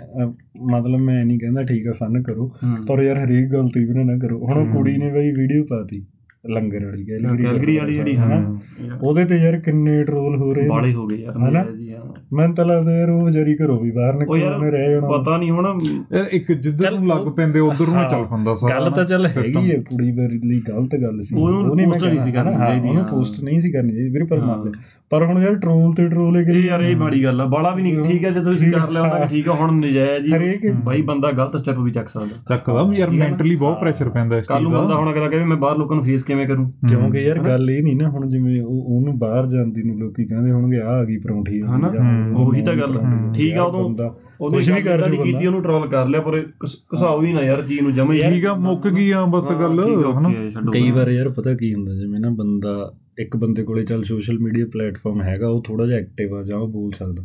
[0.72, 2.52] ਮਤਲਬ ਮੈਂ ਨਹੀਂ ਕਹਿੰਦਾ ਠੀਕ ਹੈ ਫਨ ਕਰੋ
[2.88, 6.06] ਪਰ ਯਾਰ ਹਰੇਕ ਗਲਤੀ ਵੀ ਨਾ ਕਰੋ। ਹੁਣ ਕੁੜੀ ਨੇ ਬਈ ਵੀਡੀਓ ਪਾਤੀ
[6.50, 8.58] ਲੰਗਰ ਵਾਲੀ ਗੈਲਰੀ ਵਾਲੀ ਜਿਹੜੀ ਹਾਂ।
[9.04, 11.64] ਉਹਦੇ ਤੇ ਯਾਰ ਕਿੰਨੇ ਟਰੋਲ ਹੋ ਰਹੇ। ਬਾਲੇ ਹੋ ਗਏ ਯਾਰ ਹਨਾ?
[12.32, 15.38] ਹਾਂ ਮੈਨੂੰ ਤਾਂ ਲੱਗਦਾ ਯਾਰ ਉਹ ਵਿਚਾਰੀ ਘਰੋਂ ਵੀ ਬਾਹਰ ਨਿਕਲ ਉਹਨੇ ਰਹਿ ਜਾਣਾ। ਪਤਾ
[15.38, 15.66] ਨਹੀਂ ਹੁਣ।
[16.14, 19.26] ਯਾਰ ਇੱਕ ਜਿੱਧਰ ਨੂੰ ਲੱਗ ਪੈਂਦੇ ਉਧਰ ਨੂੰ ਹੀ ਚੱਲ ਪੈਂਦਾ ਸਾਰਾ ਗੱਲ ਤਾਂ ਚੱਲ।
[19.28, 23.04] ਹੈਗੀ ਹੈ ਕੁੜੀ ਬਾਰੇ ਲਈ ਗਲਤ ਗੱਲ ਸੀ। ਉਹਨੂੰ post ਨਹੀਂ ਸੀ ਕਰਨੀ ਚਾਹੀਦੀ, ਹਾਂ।
[23.04, 24.72] ਪੋਸਟ ਨਹੀਂ ਸੀ ਕਰਨੀ ਚਾਹੀਦੀ ਵੀਰੇ ਪਰ ਮੰਨ ਲੈ
[25.10, 27.82] ਪਰ ਹੁਣ ਯਾਰ ਟਰੋਲ ਤੇ ਟਰੋਲ ਇਹ ਕਰੀ ਯਾਰ ਇਹ ਮਾੜੀ ਗੱਲ ਆ ਬਾਲਾ ਵੀ
[27.82, 31.32] ਨਹੀਂ ਠੀਕ ਹੈ ਜੇ ਤੁਸੀਂ ਕਰ ਲਿਆ ਕਿ ਠੀਕ ਆ ਹੁਣ ਨਜਾਇਜ਼ ਜੀ ਬਾਈ ਬੰਦਾ
[31.32, 34.78] ਗਲਤ ਸਟੈਪ ਵੀ ਚੱਕ ਸਕਦਾ। ਚੱਕਦਾ ਯਾਰ ਮੈਂਟਲੀ ਬਹੁਤ ਪ੍ਰੈਸ਼ਰ ਪੈਂਦਾ ਇਸ ਕੱਲ ਚੀਜ਼ ਨੂੰ
[34.78, 36.72] ਬੰਦਾ ਦਾ ਹੁਣ ਅਗਲਾ ਕਹੇ ਮੈਂ ਬਾਹਰ ਲੋਕਾਂ ਨੂੰ ਫੇਸ ਕਿਵੇਂ ਕਰੂੰ?
[36.90, 40.52] ਕਿਉਂਕਿ ਯਾਰ ਗੱਲ ਇਹ ਨਹੀਂ ਨਾ ਹੁਣ ਜਿਵੇਂ ਉਹ ਉਹਨੂੰ ਬਾਹਰ ਜਾਂਦੀ ਨੂੰ ਲੋਕੀ ਕਹਿੰਦੇ
[40.52, 41.92] ਹੋਣਗੇ ਆ ਆ ਗਈ ਪਰੌਂਠੀ ਹਨਾ?
[42.36, 43.00] ਉਹੀ ਤਾਂ ਗੱਲ।
[43.36, 43.84] ਠੀਕ ਆ ਉਦੋਂ
[44.42, 46.42] ਉਹਨੇ ਕੁਛ ਵੀ ਕਰ ਦੀ ਜੂ ਕੀਤੀ ਉਹਨੂੰ ਟਰੋਲ ਕਰ ਲਿਆ ਪਰ
[46.94, 49.80] ਘਸਾਓ ਹੀ ਨਾ ਯਾਰ ਜੀ ਨੂੰ ਜਮੇ ਠੀਕ ਆ ਮੁੱਕ ਗਈ ਆ ਬਸ ਗੱਲ
[50.18, 50.30] ਹਨਾ?
[50.74, 54.66] ਕਈ ਵਾਰ ਯਾਰ ਪਤਾ ਕੀ ਹੁੰਦਾ ਜਿਵੇਂ ਨਾ ਬੰਦਾ ਇੱਕ ਬੰਦੇ ਕੋਲੇ ਚੱਲ ਸੋਸ਼ਲ ਮੀਡੀਆ
[54.66, 57.24] ਪਲੇਟਫਾਰਮ ਹੈਗਾ ਉਹ ਥੋੜਾ ਜਿਹਾ ਐਕਟਿਵ ਆ ਜਾਂ ਉਹ ਬੋਲ ਸਕਦਾ।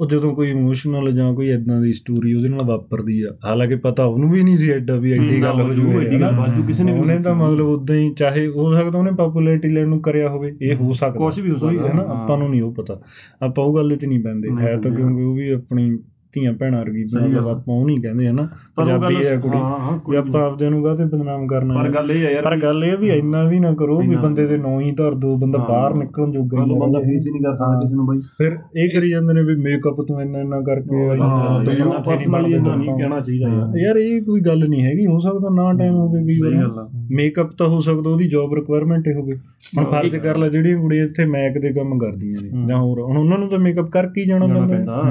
[0.00, 4.04] ਉਹ ਜਦੋਂ ਕੋਈ ਇਮੋਸ਼ਨਲ ਜਾਂ ਕੋਈ ਇਦਾਂ ਦੀ ਸਟੋਰੀ ਉਹਦੇ ਨਾਲ ਵਾਪਰਦੀ ਆ ਹਾਲਾਂਕਿ ਪਤਾ
[4.04, 6.92] ਉਹਨੂੰ ਵੀ ਨਹੀਂ ਸੀ ਐਡਾ ਵੀ ਐਡੀ ਗੱਲ ਹੋ ਜੂ ਐਡੀ ਗੱਲ ਬਾਜੂ ਕਿਸੇ ਨੇ
[6.92, 10.56] ਵੀ ਉਹਨੇ ਤਾਂ ਮਤਲਬ ਉਦਾਂ ਹੀ ਚਾਹੇ ਹੋ ਸਕਦਾ ਉਹਨੇ ਪਪੂਲੈਰਿਟੀ ਲੈਣ ਨੂੰ ਕਰਿਆ ਹੋਵੇ
[10.62, 13.00] ਇਹ ਹੋ ਸਕਦਾ। ਕੁਛ ਵੀ ਹੋ ਸਕਦਾ, ਹੈ ਨਾ। ਆਪਾਂ ਨੂੰ ਨਹੀਂ ਉਹ ਪਤਾ।
[13.42, 15.98] ਆਪਾਂ ਉਹ ਗੱਲ 'ਚ ਨਹੀਂ ਪੈਂਦੇ ਹੈ ਤਾਂ ਕਿਉਂਕਿ ਉਹ ਵੀ ਆਪਣੀ
[16.34, 19.36] ਧੀਆਂ ਭੈਣਾਂ ਵਰਗੀ ਸਹੀ ਗੱਲ। ਆਪਾਂ ਉਹ ਨਹੀਂ ਕਹਿੰਦੇ ਹਨਾ ਪਰ ਉਹ ਗੱਲ ਪੰਜਾਬੀ ਹੈ
[19.36, 21.90] ਕੁੜੀ। ਹਾਂ ਹਾਂ ਵੀ ਆਪਾਂ ਆਪਦੇ ਨੂੰ ਕਾਹਤੇ ਬਦਨਾਮ ਕਰਨਾ ਪਰ ਹੈ?
[21.90, 24.56] ਗੱਲ ਇਹ ਆ ਯਾਰ ਪਰ ਗੱਲ ਇਹ ਵੀ ਇੰਨਾ ਵੀ ਨਾ ਕਰੋ ਵੀ ਬੰਦੇ ਦੇ
[24.56, 27.54] ਨਾਂ ਹੀ ਧਰ ਦੋ ਬੰਦਾ ਹਾਂ। ਬਾਹਰ ਨਿਕਲਣ ਜੋਗਾ ਹੀ ਬੰਦਾ। ਫੇਸ ਹੀ ਨਹੀਂ ਕਰ
[27.54, 31.08] ਸਕਦਾ ਕਿਸੇ ਨੂੰ ਬਾਈ। ਫਿਰ ਇਹ ਕਰੀ ਜਾਂਦੇ ਨੇ ਵੀ ਮੇਕਅਪ ਤੂੰ ਇੰਨਾ ਇੰਨਾ ਕਰਕੇ
[31.20, 33.48] ਹਾਂ, ਪਰਸਨਲੀ ਇੰਨਾ ਨਹੀਂ ਕਹਿਣਾ ਚਾਹੀਦਾ
[33.80, 36.78] ਯਾਰ। ਇਹ ਕੋਈ ਗੱਲ ਨਹੀਂ ਹੈਗੀ ਹੋ ਸਕਦਾ ਨਾ ਟਾਈਮ ਹੋਵੇ ਕਈ ਸਹੀ ਵਾਰ ਗੱਲ
[36.78, 39.36] ਆ। ਮੇਕਅਪ ਤਾਂ ਹੋ ਸਕਦਾ ਉਹਦੀ ਜੌਬ ਰਿਕੁਆਇਰਮੈਂਟ ਹੀ ਹੋਵੇ।
[39.78, 43.18] ਹੁਣ ਫਰਜ਼ ਕਰ ਲੈ ਜਿਹੜੀਆਂ ਕੁੜੀਆਂ ਇੱਥੇ ਮੈਕ ਦੇ ਕੰਮ ਕਰਦੀਆਂ ਨੇ ਜਾਂ ਹੋਰ ਹੁਣ
[43.18, 45.02] ਉਹਨਾਂ ਨੂੰ ਤਾਂ ਮੇਕਅਪ ਕਰਕੇ ਹੀ ਜਾਣਾ ਪੈਂਦਾ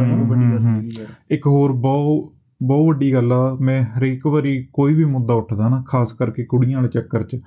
[1.31, 2.33] ਇੱਕ ਹੋਰ ਬਹੁਤ
[2.63, 6.77] ਬਹੁਤ ਵੱਡੀ ਗੱਲ ਆ ਮੈਂ ਹਰੇਕ ਵਾਰੀ ਕੋਈ ਵੀ ਮੁੱਦਾ ਉੱਠਦਾ ਨਾ ਖਾਸ ਕਰਕੇ ਕੁੜੀਆਂ
[6.77, 7.37] ਵਾਲੇ ਚੱਕਰ 'ਚ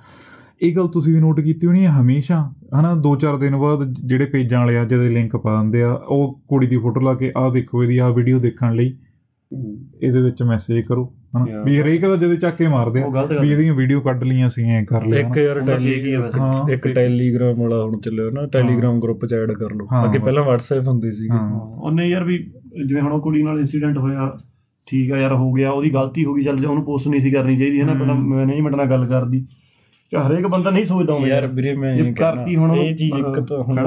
[0.61, 4.59] ਇਹ ਗੱਲ ਤੁਸੀਂ ਵੀ ਨੋਟ ਕੀਤੀ ਹੋਣੀ ਹੈ ਹਮੇਸ਼ਾ ਹਨਾ 2-4 ਦਿਨ ਬਾਅਦ ਜਿਹੜੇ ਪੇਜਾਂ
[4.59, 7.83] ਵਾਲੇ ਆ ਜਿਹਦੇ ਲਿੰਕ ਪਾ ਦਿੰਦੇ ਆ ਉਹ ਕੁੜੀ ਦੀ ਫੋਟੋ ਲਾ ਕੇ ਆਹ ਦੇਖੋ
[7.83, 8.97] ਇਹਦੀ ਆਹ ਵੀਡੀਓ ਦੇਖਣ ਲਈ
[10.01, 11.63] ਇਹਦੇ ਵਿੱਚ ਮੈਸੇਜ ਕਰੋ। ਹਨਾ.
[11.63, 14.23] ਵੀ ਹਰੇਕ ਦਾ ਜਿਹਦੇ ਚੱਕ ਕੇ ਮਾਰਦੇ ਆ ਉਹ ਗਲਤ ਗੱਲ ਵੀ ਇਹਦੀਆਂ ਵੀਡੀਓ ਕੱਢ
[14.23, 15.59] ਲਈਆਂ ਸੀ ਐ ਕਰ ਲਿਆ ਇੱਕ ਯਾਰ।
[16.39, 20.43] ਹਾਂ ਇੱਕ ਟੈਲੀਗ੍ਰਾਮ ਵਾਲਾ ਹੁਣ ਚੱਲਿਆ ਨਾ ਟੈਲੀਗ੍ਰਾਮ ਗਰੁੱਪ ਚ ਐਡ ਕਰ ਲਓ। ਅੱਗੇ। ਪਹਿਲਾਂ
[20.43, 21.29] WhatsApp ਹੁੰਦੇ ਸੀ
[21.75, 22.37] ਉਹਨੇ ਯਾਰ ਵੀ
[22.85, 24.37] ਜਿਵੇਂ ਹੁਣ ਉਹ ਕੁੜੀ ਨਾਲ ਇਨਸੀਡੈਂਟ ਹੋਇਆ
[24.87, 27.31] ਠੀਕ ਆ ਯਾਰ ਹੋ ਗਿਆ ਉਹਦੀ ਗਲਤੀ ਹੋ ਗਈ ਚੱਲ ਜੇ ਉਹਨੂੰ ਪੋਸਟ ਨਹੀਂ ਸੀ
[27.31, 29.45] ਕਰਨੀ ਚਾਹੀਦੀ ਹੈ। ਨਾ ਪਹਿਲਾਂ ਮੈਨੇਜਮੈਂਟ ਨਾਲ ਗੱਲ ਕਰਦੀ।
[30.13, 33.39] ਕਿ ਹਰੇਕ ਬੰਦਾ ਨਹੀਂ ਸੋਚਦਾ ਉਵੇਂ ਯਾਰ ਵੀਰੇ ਮੈਂ ਇਹ ਕਰਤੀ ਹੁਣ ਇਹ ਚੀਜ਼ ਇੱਕ
[33.39, 33.79] ਤਾਂ ਹੁਣ।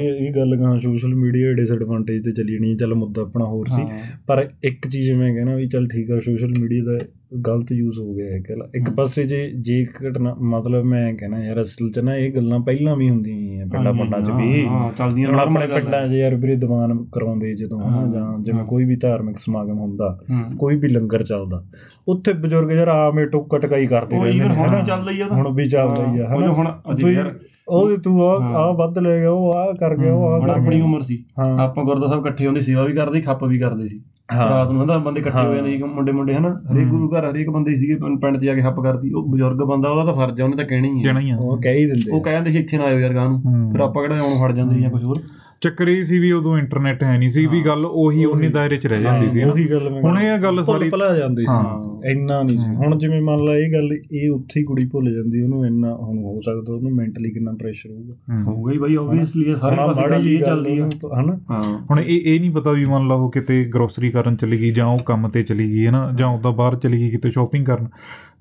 [0.00, 3.82] ਇਹ ਇਹ ਗੱਲ ਕਹਾਂ ਸੋਸ਼ਲ ਮੀਡੀਆ ਡਿਸਐਡਵਾਂਟੇਜ ਤੇ ਚੱਲੀ ਨਹੀਂ ਚੱਲ ਮੁੱਦਾ ਆਪਣਾ ਹੋਰ ਸੀ।
[4.26, 6.98] ਪਰ ਇੱਕ ਚੀਜ਼ ਮੈਂ ਕਹਿਣਾ ਵੀ ਚੱਲ ਠੀਕ ਆ ਸੋਸ਼ਲ ਮੀਡੀਆ ਦਾ
[7.32, 11.60] ਗਲਤ ਯੂਜ਼ ਹੋ ਗਿਆ ਹੈ ਕਿ ਇੱਕ ਪਾਸੇ ਜੇ ਜੇ ਘਟਨਾ ਮਤਲਬ ਮੈਂ ਕਹਿਣਾ ਯਾਰ
[11.62, 14.90] ਅਸਲ ਚ ਨਾ ਇਹ ਗੱਲਾਂ ਪਹਿਲਾਂ ਵੀ ਹੁੰਦੀਆਂ ਹੀ ਆ ਪਿੰਡਾਂ ਪਿੰਡਾਂ ਚ ਵੀ ਹਾਂ
[14.92, 18.84] ਚੱਲਦੀਆਂ ਆਪਣੇ ਪਿੰਡਾਂ 'ਚ ਯਾਰ ਵੀਰੇ ਦੀਵਾਨ ਕਰਾਉਂਦੇ ਜਦੋਂ ਹਨਾ ਹਾਂ, ਜਾਂ ਜਿਵੇਂ ਹਾਂ। ਕੋਈ
[18.84, 21.62] ਵੀ ਧਾਰਮਿਕ ਸਮਾਗਮ ਹੁੰਦਾ ਹੂੰ। ਕੋਈ ਵੀ ਲੰਗਰ ਚੱਲਦਾ
[22.08, 25.52] ਉੱਥੇ ਬਜ਼ੁਰਗ ਯਾਰ ਆਮੇ ਟੋਕਾ ਟਕਾਈ ਕਰਦੇ ਰਹਿੰਦੇ ਨੇ ਹੁਣ। ਵੀ ਚੱਲਦਾ ਹੀ ਆ। ਹੁਣ
[25.54, 26.66] ਵੀ ਚੱਲਦਾ ਹੀ ਆ ਹਨਾ ਹੁਣ
[27.08, 27.34] ਯਾਰ
[27.68, 30.80] ਉਹ ਤੂੰ ਆ ਹਾਂ। ਆ ਵੱਧ ਲੈ ਗਿਆ ਉਹ ਆ ਕਰ ਗਿਆ ਉਹ ਆ ਆਪਣੀ
[30.80, 33.98] ਉਮਰ ਸੀ ਹਾਂ ਆਪਾਂ ਗੁਰਦੁਆਰਾ ਸਾਹਿਬ ਇਕੱਠੇ ਹੁੰਦੇ ਸੇਵਾ ਵੀ ਕਰਦੇ ਖੱਪ ਵੀ ਕਰਦੇ ਸੀ
[33.98, 37.30] ਹਾਂ। ਰਾਤ ਨੂੰ ਹਨਾ ਬੰਦੇ ਇਕੱਠੇ ਹੋ ਜਾਂਦੇ ਸੀ ਮੁੰਡੇ ਮੁੰਡੇ ਹਨਾ ਹਰੇਕ ਗੁਰੂ ਘਰ
[37.30, 40.14] ਹਰੇਕ ਬੰਦੇ ਸੀਗੇ ਪਿੰਡ ਪਿੰਡ 'ਚ ਜਾ ਕੇ ਹੱਪ ਕਰਦੀ ਉਹ ਬਜ਼ੁਰਗ ਬੰਦਾ ਉਹਦਾ ਤਾਂ
[40.14, 42.22] ਫਰਜ਼ ਆ ਉਹਨੇ ਤਾਂ ਕਹਿਣਾ ਹੀ ਕਹਿਣਾ ਹੈ ਹੀ ਆ। ਉਹ ਕਹਿ ਹੀ ਦਿੰਦੇ ਉਹ
[42.22, 44.80] ਕਹਿੰਦੇ ਸੀ ਇੱਥੇ ਨਾ ਆਇਓ ਯਾਰ ਗਾਂ ਨੂੰ। ਹੂੰ। ਫਿਰ ਆਪਾਂ ਕਿਹੜਾ ਆਉਣ ਫੜ ਜਾਂਦੇ
[44.80, 45.20] ਜਾਂ ਕੁਝ ਹੋਰ।
[45.60, 48.86] ਚੱਕਰ ਇਹ ਸੀ ਵੀ ਉਦੋਂ ਇੰਟਰਨੈਟ ਹੈ ਨਹੀਂ ਸੀ ਵੀ ਗੱਲ ਉਹੀ ਉਨੇ ਦਾਇਰੇ 'ਚ
[48.86, 51.88] ਰਹਿ ਜਾਂਦੀ ਸੀ ਨਾ। ਉਹੀ ਗੱਲ ਮੈਂ ਹੁਣ ਇਹ ਗੱਲ ਸਾਰੀ ਭੁਲਾ ਜਾਂਦੀ ਸੀ। ਹਾਂ।
[52.10, 55.42] ਇੰਨਾ ਨਹੀਂ ਸੀ। ਹੁਣ ਜਿਵੇਂ ਮੰਨ ਲਾ ਇਹ ਗੱਲ ਇਹ ਉੱਥੇ ਹੀ ਕੁੜੀ ਭੁੱਲ ਜਾਂਦੀ
[55.42, 59.56] ਉਹਨੂੰ ਇੰਨਾ ਹੁਣ ਹੋ ਸਕਦਾ ਉਹਨੂੰ ਮੈਂਟਲੀ ਕਿੰਨਾ ਪ੍ਰੈਸ਼ਰ ਹੋਊਗਾ। ਹੂੰ। ਹੋਊਗਾ ਹੀ ਬਾਈ ਆਬਵੀਅਸਲੀ
[59.56, 61.40] ਸਾਰੇ ਪਾਸੇ ਗੱਲ ਇਹ ਚੱਲਦੀ ਆ। ਉਹਨੂੰ, ਹਨਾ?
[61.50, 64.70] ਹਾਂ। ਹੁਣ ਇਹ ਇਹ ਨਹੀਂ ਪਤਾ ਵੀ ਮੰਨ ਲਾ ਉਹ ਕਿਤੇ ਗਰੋਸਰੀ ਕਰਨ ਚਲੀ ਗਈ
[64.70, 67.66] ਜਾਂ ਉਹ ਕੰਮ ਤੇ ਚਲੀ ਗਈ ਹੈ ਨਾ ਜਾਂ ਉਹਦਾ ਬਾਹਰ ਚਲੀ ਗਈ ਕਿਤੇ ਸ਼ਾਪਿੰਗ
[67.66, 67.88] ਕਰਨ।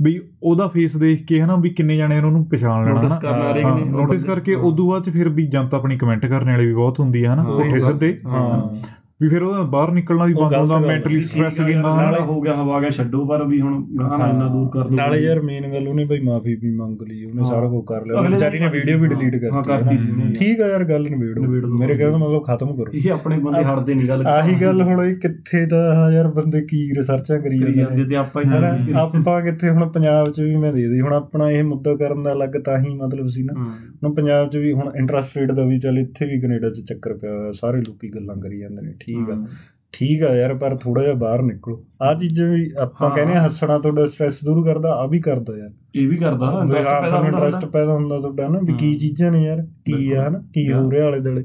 [0.01, 3.19] ਵੀ ਉਹਦਾ ਫੇਸ ਦੇਖ ਕੇ ਹੈ ਨਾ ਵੀ ਕਿੰਨੇ ਜਣੇ ਉਹਨੂੰ ਪਛਾਣ ਲੈਣਾ Notice ਨਾ
[3.19, 6.49] ਕਰਨ ਹਰੇਕ ਨੇ, ਉਹ ਨੋਟਿਸ ਕਰਕੇ ਉਦੋਂ ਬਾਅਦ ਚ ਫਿਰ ਵੀ ਜਨਤਾ ਆਪਣੀ ਕਮੈਂਟ ਕਰਨ
[6.49, 8.75] ਵਾਲੇ ਵੀ ਬਹੁਤ ਹੁੰਦੀ ਹੈ ਹਨਾ ਉੱਠੇ ਸਿੱਧੇ। ਹਾਂ।
[9.21, 12.79] ਵੀ ਫਿਰ ਉਹਦਾ ਬਾਹਰ ਨਿਕਲਣਾ ਵੀ ਬੰਦ ਹੁੰਦਾ। ਮੈਂਟਲੀ ਸਟ੍ਰੈਸ ਕਿੰਨਾ ਨਾਲੇ ਹੋ ਗਿਆ ਹਵਾ
[12.79, 15.87] ਗਿਆ ਛੱਡੋ ਪਰ ਵੀ ਹੁਣ ਗਾਂ ਨਾ ਇੰਨਾ ਦੂਰ ਕਰ ਦੋ ਨਾਲੇ ਯਾਰ ਮੇਨ ਗੱਲ
[15.87, 19.07] ਉਹਨੇ ਬਈ ਮਾਫੀ ਵੀ ਮੰਗ ਲਈ ਉਹਨੇ। ਸਾਰਾ ਕੁਝ ਕਰ ਲਿਆ। ਵਿਚਾਰੀ ਨੇ ਵੀਡੀਓ ਵੀ
[19.07, 21.39] ਡਿਲੀਟ ਹਾਂ, ਕਰਤੀ ਕਰਤੀ ਸੀ। ਠੀਕ ਆ ਯਾਰ ਗੱਲ ਨਿਬੇੜ।
[21.79, 25.01] ਮੇਰੇ ਕਹਿਣ ਦਾ ਮਤਲਬ ਖਤਮ ਕਰੋ। ਇਹ ਆਪਣੇ ਬੰਦੇ ਹਟਦੇ ਨਹੀਂ ਗੱਲ ਆਹੀ ਗੱਲ ਹੁਣ
[25.01, 28.43] ਇਹ ਕਿੱਥੇ ਦਾ ਯਾਰ ਬੰਦੇ ਕੀ ਰਿਸਰਚਾਂ ਕਰੀ ਜਾਂਦੇ ਤੇ ਆਪਾਂ
[29.05, 32.33] ਆਪਾਂ ਕਿੱਥੇ ਹੁਣ ਪੰਜਾਬ 'ਚ ਵੀ ਮੈਂ ਦੇ ਦੀ ਹੁਣ ਆਪਣਾ ਇਹ ਮੁੱਦਾ ਕਰਨ ਦਾ
[32.33, 33.71] ਅਲੱਗ ਤਾਂ ਹੀ ਮਤਲਬ ਸੀ ਨਾ।
[34.03, 37.13] ਹੁਣ ਪੰਜਾਬ 'ਚ ਵੀ ਹੁਣ ਇੰਟਰਸਟ ਰੇਟ ਦਾ ਵੀ ਚੱਲ ਇੱਥੇ ਵੀ ਕੈਨੇਡਾ 'ਚ ਚੱਕਰ
[37.13, 39.45] ਪਿਆ ਹੋਇਆ ਸਾਰੇ ਲੋਕੀ ਗੱਲਾਂ ਕਰੀ ਜਾਂਦੇ ਨੇ ਠੀਕ ਆ।
[39.93, 43.77] ਠੀਕ ਆ ਯਾਰ ਪਰ ਥੋੜਾ ਜਿਹਾ ਬਾਹਰ ਨਿਕਲੋ। ਆ ਚੀਜ਼ਾਂ ਵੀ ਆਪਾਂ। ਕਹਿੰਦੇ ਆ ਹੱਸਣਾ
[43.79, 47.65] ਤੁਹਾਡਾ ਸਟ੍ਰੈਸ ਦੂਰ ਕਰਦਾ ਆ ਵੀ ਕਰਦਾ ਯਾਰ। ਇਹ ਵੀ ਕਰਦਾ ਇੰਟਰਸਟ ਪੈਦਾ ਹੁੰਦਾ ਇੰਟਰਸਟ
[47.65, 51.07] ਪੈਦਾ ਹੁੰਦਾ ਤੁਹਾਡਾ ਨਾ ਵੀ ਕੀ। ਚੀਜ਼ਾਂ ਨੇ ਯਾਰ ਕੀ ਆ ਹਨਾ ਕੀ ਹੋ ਰਿਹਾ
[51.07, 51.43] ਆਲੇ ਦੁਆਲੇ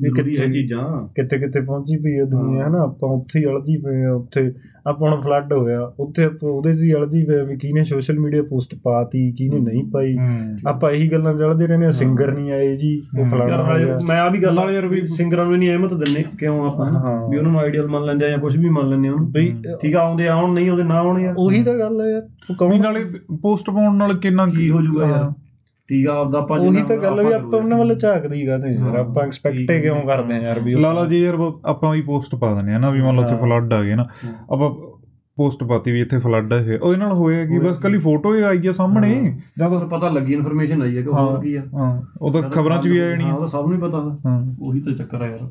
[0.00, 2.78] ਵੀ ਕਿੱਥੇ ਕਿੱਥੇ ਚੀਜ਼ਾਂ। ਕਿੱਥੇ ਕਿੱਥੇ ਪਹੁੰਚੀ ਪਈ ਆ ਦੁਨੀਆ ਹਨਾ?
[2.78, 4.52] ਆਪਾਂ ਉੱਥੇ ਹੀ ਅਲਝੀ ਪਏ ਆ ਉੱਥੇ
[4.86, 8.74] ਆਪਾਂ ਹੁਣ ਫਲੱਡ ਹੋਇਆ ਉੱਥੇ ਆਪਾਂ ਉਹਦੇ ਹੀ ਅਲਝੀ ਪਏ ਵੀ ਕਿਹਨੇ ਸੋਸ਼ਲ ਮੀਡੀਆ ਪੋਸਟ
[8.74, 13.02] ਪਾਤੀ ਕਿਹਨੇ ਨਹੀਂ ਪਾਈ। ਹੂੰ। ਆਪਾਂ ਇਹੀ ਗੱਲਾਂ ਚੱਲਦੇ ਰਹਿੰਦੇ ਆ ਸਿੰਗਰ ਨਹੀਂ ਆਏ ਜੀ
[13.18, 16.24] ਉਹ ਹੋ। ਗਿਆ। ਮੈਂ ਆ ਵੀ ਗੱਲ ਨਾਲੇ ਯਾਰ ਵੀ- ਸਿੰਗਰਾਂ ਨੂੰ ਨਹੀਂ ਅਹਿਮਤ ਦਿੰਨੇ
[16.38, 19.08] ਕਿਉਂ ਆਪਾਂ ਹਾਂ। ਵੀ ਉਹਨਾਂ ਨੂੰ ਆਈਡੀਅਲ ਮੰਨ ਲੈਂਦੇ ਆ ਜਾਂ ਕੁਝ ਵੀ ਮੰਨ ਲੈਂਦੇ
[19.08, 22.00] ਆ ਉਹਨੂੰ। ਬਈ ਠੀਕ ਆ ਆਉਂਦੇ ਆਉਣ ਨਹੀਂ ਆਉਂਦੇ ਨਾ ਆਉਣ ਯਾਰ। ਉਹੀ ਤਾਂ ਗੱਲ
[22.00, 23.04] ਆ ਯਾਰ ਉਹ ਵੀ ਕਹੂੰ ਨਾਲੇ
[23.42, 25.43] ਪੋਸਟ ਪਾਉਣ ਨਾਲ ਕਿੰਨਾ ਕੀ ਹੋ ਜਾਊਗਾ ਯਾਰ?
[25.88, 28.88] ਠੀਕ ਆ ਆਪਦਾ ਆਪਾਂ ਉਹੀ ਤਾਂ ਗੱਲ ਵੀ ਆਪਾਂ ਉਹਨਾਂ ਵੱਲ ਝਾਕਦੇ ਹੀ ਕਰਦੇ ਯਾਰ
[28.88, 32.34] ਹਾਂ। ਆਪਾਂ ਐਕਸਪੈਕਟ ਕਿਉਂ ਕਰਦੇ ਆ ਯਾਰ ਵੀ ਉਹ- ਲਾਲਾ ਜੀ ਯਾਰ ਆਪਾਂ ਵੀ ਪੋਸਟ
[32.34, 34.06] ਪਾ ਦਿੰਦੇ ਆ ਨਾ ਵੀ ਮੰਨ ਲਓ ਹਾਂ। ਫਲੱਡ ਆ ਗਏ ਨਾ।
[34.52, 34.70] ਆਪਾਂ
[35.38, 37.58] ਪੋਸਟ ਪਾਤੀ ਵੀ ਇੱਥੇ ਫਲੱਡ ਆ ਇਹ। ਉਹਦੇ ਨਾਲ ਹੋਇਆ ਕੀ?
[37.58, 41.02] ਬਸ ਕੱਲੀ ਫੋਟੋ ਹੀ ਆਈ ਆ ਸਾਹਮਣੇ। ਜਾਂ ਤਾਂ ਤਾਂ ਪਤਾ ਲੱਗੀ ਇਨਫੋਰਮੇਸ਼ਨ ਆਈ ਹੈ
[41.02, 43.46] ਕਿ ਹੋਰ ਕੀ ਆ। ਹਾਂ। ਉਹ ਤਾਂ ਖਬਰਾਂ 'ਚ ਵੀ ਆ ਜਾਣੀ ਹਾਂ ਉਹ ਤਾਂ
[43.46, 45.48] ਸਭ ਨੂੰ ਹੀ ਪਤਾ। ਹਾਂ। ਉਹੀ ਤਾਂ ਚੱਕਰ ਆ ਯਾਰ।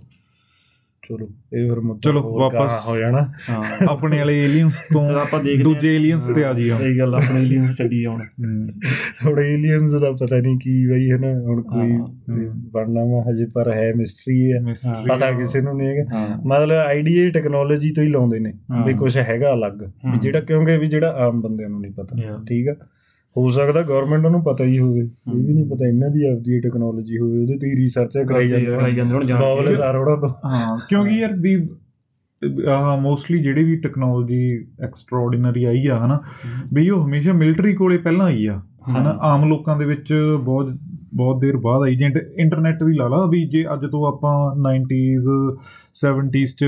[1.09, 5.07] ਚਲੋ ਇਹ ਫਿਰ ਮੁੱਦਾ ਚਲੋ, ਵਾਪਸ। ਹੋ ਜਾਣਾ। ਹਾਂ। ਆਪਣੇ ਵਾਲੇ ਏਲੀਅਨਸ ਤੋਂ
[5.63, 8.67] ਦੂਜੇ ਏਲੀਅਨਸ ਤੇ ਆ ਜੀ ਸਹੀ ਗੱਲ ਆਪਣੇ ਏਲੀਅਨਸ ਚੱਲੀ ਆਉਣ ਹੂੰ।
[9.25, 11.91] ਹੁਣ ਏਲੀਅਨਸ ਦਾ ਪਤਾ ਨਹੀਂ ਕੀ ਬਈ ਹੈ ਨਾ ਹੁਣ ਕੋਈ।
[12.55, 16.75] ਬਣਨਾ ਵਾ ਹਜੇ ਪਰ ਹੈ ਮਿਸਟਰੀ ਹੈ। Mystery ਪਤਾ ਕਿਸੇ ਨੂੰ ਨਹੀਂ ਹੈਗਾ। ਹਾਂ। ਮਤਲਬ
[16.75, 18.53] ਆਈਡੀਆ ਟੈਕਨੋਲੋਜੀ ਤੋਂ ਹੀ ਲਾਉਂਦੇ ਨੇ।
[18.85, 22.15] ਵੀ ਕੁਝ ਹੈਗਾ ਅਲੱਗ। ਵੀ। ਜਿਹੜਾ ਕਿਉਂਕਿ ਵੀ ਜਿਹੜਾ ਆਮ ਬੰਦਿਆਂ ਨੂੰ ਨਹੀਂ ਪਤਾ.
[22.49, 22.75] ਠੀਕ ਆ?
[23.37, 27.17] ਹੋ ਸਕਦਾ ਗਵਰਨਮੈਂਟ ਨੂੰ ਪਤਾ ਹੀ ਹੋਵੇ ਇਹ ਵੀ ਨਹੀਂ ਪਤਾ ਇਹਨਾਂ ਦੀ ਆਪਦੀ ਟੈਕਨੋਲੋਜੀ
[27.17, 30.17] ਹੋਵੇ ਉਹਦੇ ਤੇ ਹੀ ਰਿਸਰਚ ਕਰਾਈ ਜਾਂਦੇ ਕਰਾਈ ਜਾਂਦੇ ਹੁਣ ਜਾਣ ਬਾਬਲ ਕੇ। ਸਾਰ ਉਹਨਾਂ
[30.17, 31.69] ਤੋਂ। ਹਾਂ ਕਿਉਂਕਿ ਯਾਰ ਵੀ
[32.67, 36.19] ਆ ਮੋਸਟਲੀ ਜਿਹੜੀ ਵੀ ਟੈਕਨੋਲੋਜੀ ਐਕਸਟਰਾਆਰਡੀਨਰੀ ਆਈ ਆ ਹਨਾ
[36.73, 40.13] ਵੀ ਉਹ ਹਮੇਸ਼ਾ ਮਿਲਟਰੀ ਕੋਲੇ ਪਹਿਲਾਂ ਆਈ ਆ ਹਨਾ ਆਮ ਲੋਕਾਂ ਦੇ ਵਿੱਚ
[40.43, 40.67] ਬਹੁਤ
[41.13, 45.29] ਬਹੁਤ ਦੇਰ ਬਾਅਦ ਆਈ ਜੇ ਇੰਟਰਨੈਟ ਵੀ ਲਾ ਲਾ ਵੀ ਜੇ ਅੱਜ ਤੋਂ ਆਪਾਂ 90s
[46.05, 46.65] 70s ਚ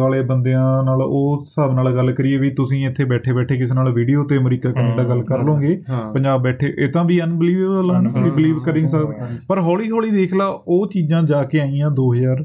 [0.00, 3.92] ਵਾਲੇ ਬੰਦਿਆਂ ਨਾਲ ਉਹ ਹਿਸਾਬ ਨਾਲ ਗੱਲ ਕਰੀਏ ਵੀ ਤੁਸੀਂ ਇੱਥੇ ਬੈਠੇ ਬੈਠੇ ਕਿਸੇ ਨਾਲ
[3.92, 5.82] ਵੀਡੀਓ ਤੇ ਅਮਰੀਕਾ ਕੈਨੇਡਾ ਗੱਲ ਕਰ ਲੋਗੇ
[6.14, 9.14] ਪੰਜਾਬ ਬੈਠੇ ਇਹ ਤਾਂ ਵੀ ਅਨਬਲੀਵੇਬਲ ਆ ਵੀ ਬਲੀਵ ਕਰ ਨਹੀਂ ਸਕਦੇ।
[9.48, 12.44] ਪਰ ਹੌਲੀ ਹੌਲੀ ਦੇਖ ਲਾ ਉਹ ਚੀਜ਼ਾਂ ਜਾ ਕੇ ਆਈਆਂ 2000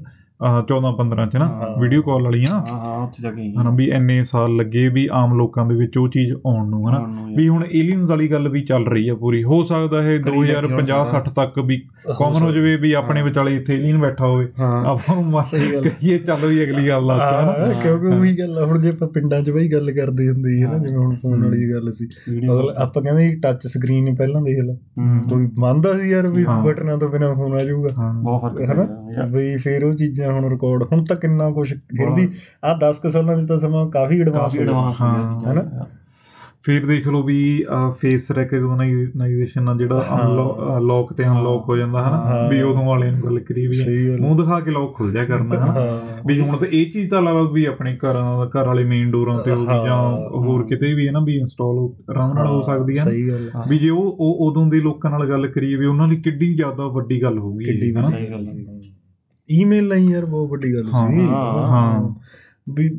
[0.67, 3.85] 14 15 ਚ ਨਾ ਹਾਂ। ਵੀਡੀਓ ਕਾਲ ਵਾਲੀਆਂ। ਹਾਂ ਹਾਂ ਉੱਥੇ ਜਾ ਕੇ ਹਨਾ ਵੀ
[3.85, 7.63] ਇੰਨੇ ਸਾਲ ਲੱਗੇ ਵੀ ਆਮ ਲੋਕਾਂ ਦੇ ਵਿੱਚ ਉਹ ਚੀਜ਼ ਆਉਣ ਨੂੰ ਹਨਾ। ਵੀ ਹੁਣ
[7.73, 11.05] ਏਲੀਅਨਸ ਵਾਲੀ ਗੱਲ ਵੀ ਚੱਲ ਰਹੀ ਆ ਪੂਰੀ। ਹੋ ਸਕਦਾ ਹੈ ਕਰੀ ਲੱਗੇ 2050 ਹੁਣ
[11.05, 11.77] 60 ਤੱਕ ਵੀ
[12.19, 15.73] ਕਾਮਨ ਹੋ ਜਾਵੇ ਵੀ ਆਪਣੇ ਵਿਚਾਲੇ ਇੱਥੇ ਏਲੀਅਨ ਬੈਠਾ ਹੋਵੇ। ਹਾਂ। ਆਪਾਂ ਨੂੰ ਮਸ ਸਹੀ
[15.73, 18.89] ਗੱਲ। ਇਹ ਚੱਲ ਵੀ ਅਗਲੀ ਗੱਲ ਦੱਸ ਹਾਂ, ਹਨਾ। ਕਿਉਂਕਿ ਉਹੀ ਗੱਲ ਆ, ਹੁਣ ਜੇ
[18.89, 22.07] ਆਪਾਂ ਪਿੰਡਾਂ 'ਚ ਬਈ ਗੱਲ ਕਰਦੇ ਹੁੰਦੇ ਸੀ ਨਾ ਜਿਵੇਂ ਹੁਣ ਫੋਨ ਵਾਲੀ ਗੱਲ ਸੀ।
[22.77, 26.97] ਆਪਾਂ ਕਹਿੰਦੇ ਟੱਚ ਸਕਰੀਨ ਪਹਿਲਾਂ ਦੇਖ ਲਾ। ਹੂੰ। ਕੋਈ ਮੰਨਦਾ ਸੀ ਯਾਰ ਵੀ ਹਾਂ। ਬਟਨਾਂ
[26.97, 29.93] ਤੋਂ ਬਿਨਾ ਫੋਨ ਆ ਜਾਊਗਾ। ਹਾਂ। ਬਹੁਤ ਫ਼ਰਕ ਹੈ ਨਾ ਪਿਆ ਯਾਰ। ਬਈ ਫਿਰ ਉਹ
[29.93, 32.27] ਚੀਜ਼ਾਂ ਹੁਣ ਰਿਕਾਰਡ ਹੁਣ ਤਾਂ ਕਿੰਨਾ ਕੁਝ ਫਿਰ ਵੀ
[32.63, 35.85] ਆ 10 ਕੁ ਸਾਲਾਂ 'ਚ ਤਾਂ ਸਮਾਂ ਕਾਫੀ ਐਡਵਾਂਸ ਐਡਵਾਂਸ ਹੋ ਗਿਆ ਹਾਂ। ਚੀਜ਼ਾਂ ਹਨਾ?
[36.63, 37.63] ਫਿਰ ਦੇਖ ਲਓ ਵੀ
[37.99, 43.09] ਫੇਸ ਰੈਕਗਨਾਈਜੇਸ਼ਨ ਆ ਜਿਹੜਾ ਹਾਂ। ਲੌਕ ਤੇ ਅਨਲੌਕ ਹੋ ਜਾਂਦਾ ਹਨਾ ਹਾਂ। ਵੀ ਉਦੋਂ ਵਾਲੇ
[43.11, 46.57] ਨੂੰ ਗੱਲ ਕਰੀ ਵੀ। ਮੂੰਹ ਦਿਖਾ ਕੇ ਲੌਕ ਖੁੱਲ ਜਾ ਕਰਨਾ ਹਨਾ ਹਾਂ ਵੀ ਹੁਣ
[46.57, 49.65] ਤਾਂ ਇਹ ਚੀਜ਼ ਤਾਂ ਲਾ ਲਓ ਵੀ ਆਪਣੇ ਘਰਾਂ ਘਰ ਵਾਲੇ ਮੇਨ ਡੋਰਾਂ ਤੇ ਹੋ
[49.65, 49.97] ਗਈ ਜਾਂ
[50.39, 53.05] ਹੋਰ ਕਿਤੇ ਵੀ ਹੈ ਨਾ ਵੀ ਇੰਸਟਾਲ ਆਰਾਮ ਨਾਲ ਹੋ ਸਕਦੀ ਹੈ।
[53.69, 56.87] ਵੀ ਜੇ ਉਹ ਉਹ ਉਦੋਂ ਦੇ ਲੋਕਾਂ ਨਾਲ ਗੱਲ ਕਰੀਏ ਵੀ ਉਹਨਾਂ ਲਈ ਕਿੱਡੀ ਜ਼ਿਆਦਾ
[56.87, 58.92] ਵੱਡੀ ਗੱਲ ਹੋਊਗੀ ਕਿੱਡੀ ਸਹੀ ਗੱਲ ਸੀ।
[59.49, 60.91] ਈਮੇਲ ਨਹੀਂ ਯਾਰ ਬਹੁਤ ਵੱਡੀ ਗੱਲ ਸੀ
[61.63, 62.13] ਹਾਂ।
[62.69, 62.89] ਵੀ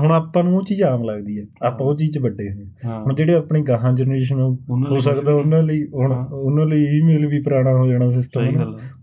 [0.00, 3.00] ਹੁਣ ਆਪਾਂ ਨੂੰ ਉਹ ਚੀਜ਼ ਆਮ ਲੱਗਦੀ ਹੈ ਆਪਾਂ ਉਹ ਚੀਜ਼ 'ਚ ਵੱਡੇ ਹੋਏ ਹਾਂ
[3.02, 7.74] ਹੁਣ ਜਿਹੜੇ ਆਪਣੀ ਗਾਹਾਂ ਜਨਰੇਸ਼ਨ ਹੋ ਸਕਦਾ ਉਹਨਾਂ ਲਈ ਹੁਣ। ਉਹਨਾਂ ਲਈ ਈਮੇਲ ਵੀ ਪੁਰਾਣਾ
[7.74, 8.44] ਹੋ ਜਾਣਾ ਸਿਸਟਮ।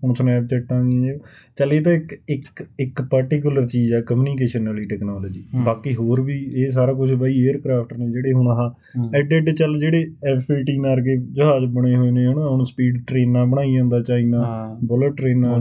[0.04, 1.14] ਹੁਣ ਸਨੈਪਚੈਟਾਂ ਗਈਆਂ
[1.58, 6.50] ਚੱਲ ਇਹ ਤਾਂ ਇੱਕ ਇੱਕ ਇੱਕ ਪਾਰਟਿਕੂਲਰ ਚੀਜ਼ ਆ ਕਮਿਊਨੀਕੇਸ਼ਨ ਵਾਲੀ ਟੈਕਨੋਲੋਜੀ। ਬਾਕੀ ਹੋਰ ਵੀ
[6.58, 8.70] ਇਹ ਸਾਰਾ ਕੁਝ ਬਾਈ 에ਅਰਕ੍ਰਾਫਟ ਨੇ ਜਿਹੜੇ ਹੁਣ ਆਹ।
[9.16, 10.08] ਐਡੇ ਐਡੇ ਚੱਲ ਜਿਹੜੇ
[10.38, 14.42] F18 ਵਰਗੇ ਜਹਾਜ਼ ਬਣੇ ਹੋਏ ਨੇ ਹਨਾ ਹੁਣ ਸਪੀਡ ਟ੍ਰੇਨਾਂ ਬਣਾਈ ਜਾਂਦਾ ਚਾਈਨਾ
[14.84, 15.52] ਬੁਲਟ ਟ੍ਰੇਨਾਂ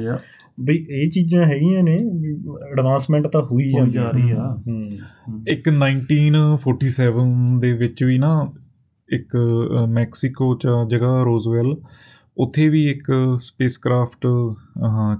[0.00, 0.18] ਯਾਰ।
[0.60, 1.94] ਬਈ ਇਹ ਚੀਜ਼ਾਂ ਹੈਗੀਆਂ ਨੇ
[2.72, 4.39] ਐਡਵਾਂਸਮੈਂਟ ਤਾਂ ਹੋਈ ਜਾਂਦੀ ਆ।
[5.48, 8.52] ਇੱਕ 1947 ਦੇ ਵਿੱਚ ਵੀ ਨਾ
[9.12, 9.36] ਇੱਕ
[9.88, 11.76] ਮੈਕਸੀਕੋ ਚ ਜਗ੍ਹਾ ਰੋਜ਼ਵੈਲ
[12.38, 14.26] ਉੱਥੇ ਵੀ ਇੱਕ ਸਪੇਸਕ੍ਰਾਫਟ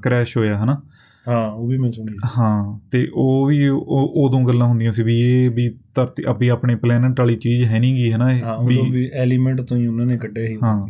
[0.02, 0.82] ਕਰੈਸ਼ ਹੋਇਆ ਹਨਾ?
[1.28, 5.50] ਹਾਂ ਉਹ ਵੀ ਮੈਂ ਸੁਣੀ। ਹਾਂ ਤੇ ਉਹ ਵੀ ਉਦੋਂ ਗੱਲਾਂ ਹੁੰਦੀਆਂ ਸੀ ਵੀ ਇਹ
[5.50, 9.10] ਵੀ ਧਰਤੀ ਅਭੀ ਆਪਣੇ ਪਲੈਨਟ ਵਾਲੀ ਚੀਜ਼ ਹੈ ਨਹੀਂਗੀ ਹੈ ਨਾ ਹਾਂ ਇਹ ਉਦੋਂ ਵੀ
[9.14, 10.88] ਐਲੀਮੈਂਟ ਤੋਂ ਹੀ ਉਹਨਾਂ ਨੇ ਕੱਢਿਆ ਸੀ। ਹਾਂ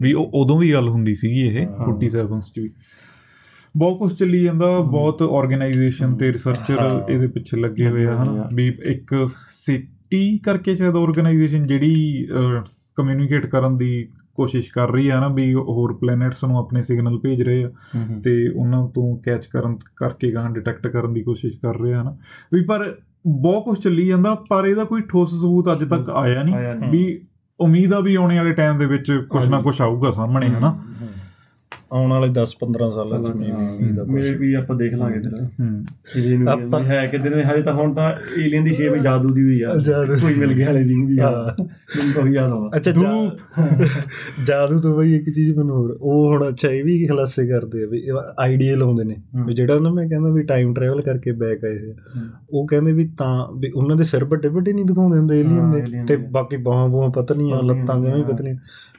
[0.00, 2.70] ਵੀ ਉਹ ਉਦੋਂ ਵੀ ਗੱਲ ਹੁੰਦੀ ਸੀਗੀ ਇਹ 47s ਚ ਵੀ।
[3.76, 8.48] ਬਹੁਤ ਕੁਝ ਚੱਲੀ ਜਾਂਦਾ ਬਹੁਤ ਆਰਗੇਨਾਈਜੇਸ਼ਨ ਤੇ ਰਿਸਰਚਰ ਇਹਦੇ ਪਿੱਛੇ ਲੱਗੇ ਹੋਏ ਆ ਹਨਾ?
[8.54, 9.14] ਵੀ ਇੱਕ
[9.50, 12.26] ਸਿਟੀ ਕਰਕੇ ਸ਼ਾਇਦ ਆਰਗੇਨਾਈਜੇਸ਼ਨ ਜਿਹੜੀ
[12.96, 17.42] ਕਮਿਊਨੀਕੇਟ ਕਰਨ ਦੀ ਕੋਸ਼ਿਸ਼ ਕਰ ਰਹੀ ਆ ਨਾ ਵੀ ਹੋਰ ਪਲੈਨਟਸ ਨੂੰ ਆਪਣੇ ਸਿਗਨਲ ਭੇਜ
[17.42, 17.70] ਰਹੇ ਆ
[18.24, 22.16] ਤੇ ਉਹਨਾਂ ਤੋਂ ਕੈਚ ਕਰਨ ਕਰਕੇ ਗਾਂ ਡਿਟੈਕਟ ਕਰਨ ਦੀ ਕੋਸ਼ਿਸ਼ ਕਰ ਰਹੇ ਆ ਨਾ
[22.52, 22.84] ਵੀ ਪਰ
[23.26, 26.54] ਬਹੁਤ ਕੁਝ ਚੱਲੀ ਜਾਂਦਾ ਪਰ ਇਹਦਾ ਕੋਈ ਠੋਸ ਸਬੂਤ ਅੱਜ ਤੱਕ ਆਇਆ ਨਹੀਂ।
[26.90, 27.20] ਵੀ
[27.60, 30.78] ਉਮੀਦ ਆ ਵੀ ਆਉਣੇ ਵਾਲੇ ਟਾਈਮ ਦੇ ਵਿੱਚ ਕੁਝ ਨਾ ਕੁਝ ਆਊਗਾ ਸਾਹਮਣੇ ਹਨਾ?
[31.92, 35.84] ਆਉਣ ਵਾਲੇ 10-15 ਸਾਲਾਂ ਚ ਮੇਬੀ ਦਾ ਕੁਝ ਮੇਰੇ ਵੀ ਆਪਾਂ ਦੇਖ ਲਾਂਗੇ ਫਿਰ ਹੂੰ।
[36.16, 38.12] ਇਹਦੇ ਨੂੰ ਆਪਾਂ- ਵੀ ਹੈ ਕਿਤੇ ਨੇ ਹਜੇ ਤਾਂ ਹੁਣ ਤਾਂ
[38.42, 39.74] ਏਲੀਅਨ ਦੀ ਸ਼ੇਪ ਜਾਦੂ ਦੀ ਹੋਈ ਆ।
[40.20, 43.30] ਕੋਈ ਮਿਲ ਗਿਆ ਵਾਲੇ ਦੀ ਹੁੰਦੀ ਆ ਮੈਨੂੰ ਤਾਂ ਯਾਦ ਆਵਾ ਅੱਛਾ ਜਾ-
[44.46, 47.86] ਜਾਦੂ ਤੋਂ ਬਈ ਇੱਕ ਚੀਜ਼ ਮੈਨੂੰ ਹੋਰ ਉਹ ਹੁਣ ਅੱਛਾ ਇਹ ਵੀ ਖਲਾਸੇ ਕਰਦੇ ਆ
[47.86, 48.06] ਵੀ
[48.38, 49.16] ਆਈਡੀਅਲ ਹੁੰਦੇ ਨੇ।
[49.46, 51.94] ਵੀ ਜਿਹੜਾ ਨਾ ਮੈਂ ਕਹਿੰਦਾ ਵੀ ਟਾਈਮ ਟਰੈਵਲ ਕਰਕੇ ਬੈਕ ਆਏ।
[52.50, 55.80] ਉਹ ਕਹਿੰਦੇ ਵੀ ਤਾਂ ਵੀ ਉਹਨਾਂ ਦੇ ਸਿਰ ਵੱਡੇ ਵੱਡੇ ਨਹੀਂ ਦਿਖਾਉਂਦੇ ਹੁੰਦੇ ਏਲੀਅਨ ਦੇ।
[55.80, 58.56] alien ਤੇ। ਬਾਕੀ ਬਾਹਾਂ ਬੂਹਾਂ ਪਤਲੀਆਂ ਲੱਤਾਂ ਜਿਵੇਂ ਪਤਲੀਆਂ।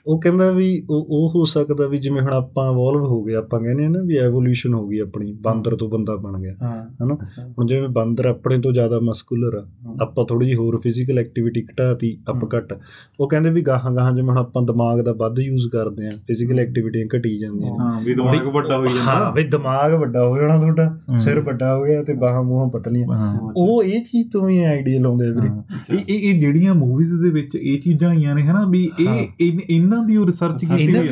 [0.07, 3.59] ਉਹ ਕਹਿੰਦਾ ਵੀ ਉਹ ਉਹ ਹੋ ਸਕਦਾ ਵੀ ਜਿਵੇਂ ਹੁਣ ਆਪਾਂ ਇਵੋਲਵ ਹੋ ਗਏ ਆਪਾਂ
[3.59, 6.73] ਕਹਿੰਦੇ ਆ ਨਾ ਵੀ ਐਵੋਲੂਸ਼ਨ ਹੋ ਗਈ ਆਪਣੀ ਬਾਂਦਰ ਤੋਂ ਬੰਦਾ ਬਣ ਗਿਆ ਹਾਂ
[7.03, 7.15] ਹਨਾ?
[7.49, 9.65] ਹੁਣ ਜਿਵੇਂ ਬਾਂਦਰ ਆਪਣੇ ਤੋਂ ਜ਼ਿਆਦਾ ਮਸਕੂਲਰ ਆ
[10.01, 12.73] ਆਪਾਂ ਥੋੜੀ ਜਿਹੀ ਹੋਰ ਫਿਜ਼ੀਕਲ ਐਕਟੀਵਿਟੀ ਘਟਾਤੀ ਅਪ ਘਟ।
[13.19, 16.59] ਉਹ ਕਹਿੰਦੇ ਵੀ ਗਾਹਾਂ ਗਾਹਾਂ ਜਿਵੇਂ ਹੁਣ ਆਪਾਂ ਦਿਮਾਗ ਦਾ ਵੱਧ ਯੂਜ਼ ਕਰਦੇ ਆ ਫਿਜ਼ੀਕਲ
[16.59, 20.57] ਐਕਟੀਵਿਟੀਆਂ ਘਟੀ ਜਾਂਦੀਆਂ ਹਾਂ ਵੀ ਦਿਮਾਗ ਵੱਡਾ ਹੋਈ ਹਾਂ ਜਾਂਦਾ। ਵੀ ਦਿਮਾਗ ਵੱਡਾ ਹੋ ਜਾਣਾ
[20.59, 24.59] ਤੁਹਾਡਾ ਸਿਰ ਵੱਡਾ ਹੋ ਗਿਆ ਤੇ ਬਾਹਾਂ ਮੂੰਹਾਂ ਪਤਲੀਆਂ। ਹਾਂ। ਉਹ ਇਹ ਚੀਜ਼ ਤੋਂ ਵੀ
[24.63, 25.49] ਆਈਡੀਅਲ ਆਉਂਦੇ ਆ ਵੀਰੇ।
[25.97, 29.27] ਇਹ ਇਹ ਜਿਹੜੀਆਂ ਮੂਵੀਜ਼ ਦੇ ਵਿੱਚ ਇਹ ਚੀਜ਼ਾਂ ਆਈਆਂ ਨੇ ਹਨਾ ਵੀ ਇਹ
[29.69, 31.07] ਇਹਨਾਂ ਦੀ ਰਿਸਰਚ ਕੀਤੀ ਹੋਈ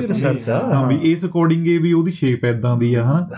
[0.49, 3.29] ਆ। ਹਾਂ ਵੀ ਇਸ ਅਕੋਰਡਿੰਗ ਇਹ ਵੀ ਉਹਦੀ ਸ਼ੇਪ ਐਦਾਂ ਦੀ ਆ ਹਨਾ?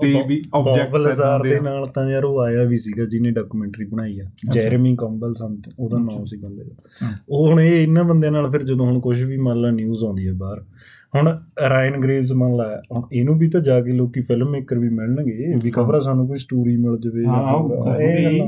[0.00, 3.84] ਤੇ ਵੀ objects ਏਦਾਂ ਦੇ ਆ। ਨਾਲ ਤਾਂ ਯਾਰ ਉਹ ਆਇਆ ਵੀ ਸੀਗਾ ਜਿਹਨੇ ਡਾਕੂਮੈਂਟਰੀ
[3.84, 8.32] ਬਣਾਈ ਆ ਜੈਰਮੀ ਕੰਬਲ ਸਮਥਿੰਗ ਉਹਦਾ ਨਾਮ ਸੀ ਬੰਦੇ ਦਾ। ਉਹ ਹੁਣ ਇਹ ਇਹਨਾਂ ਬੰਦਿਆਂ
[8.32, 10.64] ਨਾਲ ਫਿਰ ਜਦੋਂ ਹੁਣ ਕੁਝ ਵੀ ਮੰਨ ਲਾ ਨਿਊਜ਼ ਆਉਂਦੀ ਹੈ ਬਾਹਰ
[11.16, 11.38] ਹੁਣ
[11.68, 15.54] ਰਾਇਨ ਗ੍ਰੇਵਸ ਮੰਨ ਲਾ ਹੁਣ ਇਹਨੂੰ ਵੀ ਤਾਂ ਜਾ ਕੇ ਲੋਕੀ ਫਿਲਮ ਮੇਕਰ ਵੀ ਮਿਲਣਗੇ
[15.64, 18.42] ਵੀ ਖਬਰ ਸਾਨੂੰ ਕੋਈ ਸਟੋਰੀ ਮਿਲ ਜਵੇ ਇਹ।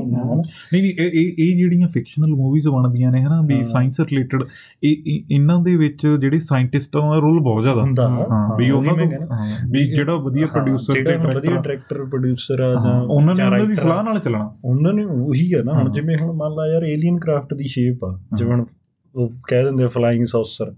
[0.73, 4.43] ਨਹੀਂ ਨਹੀਂ ਇਹ ਇਹ ਜਿਹੜੀਆਂ ਫਿਕਸ਼ਨਲ ਮੂਵੀਜ਼ ਬਣਦੀਆਂ ਨੇ ਹਨਾ ਵੀ ਸਾਇੰਸ ਰਿਲੇਟਡ
[4.83, 8.89] ਇਹ ਇਹ- ਇਹਨਾਂ ਦੇ ਵਿੱਚ ਜਿਹੜੇ ਸਾਇੰਟਿਸਟਾਂ ਦਾ ਰੋਲ ਬਹੁਤ ਜ਼ਿਆਦਾ। ਹੁੰਦਾ। ਹਾਂ ਵੀ ਉਹੀ
[8.89, 13.65] ਉਹਨਾਂ। ਹਾਂ, ਵੀ ਜਿਹੜਾ ਵਧੀਆ ਪ੍ਰੋਡਿਊਸਰ ਤੇ ਵਧੀਆ ਡਾਇਰੈਕਟਰ ਪ੍ਰੋਡਿਊਸਰ ਆ ਜਾਂ ਉਹਨਾਂ ਨੇ ਉਹਨਾਂ
[13.65, 16.83] ਦੀ ਸਲਾਹ ਨਾਲ ਚੱਲਣਾ। ਉਹਨਾਂ ਨੇ ਉਹੀ ਆ ਨਾ ਹੁਣ ਜਿਵੇਂ ਹੁਣ ਮੰਨ ਲਾ ਯਾਰ
[16.83, 18.57] ਏਲੀਅਨ ਕਰਾਫਟ ਦੀ ਸ਼ੇਪ ਆ ਜਿਵੇਂ
[19.15, 20.71] ਉਹ ਕਹਿ ਦਿੰਦੇ ਫਲਾਈਂਗ ਸੌਸਰ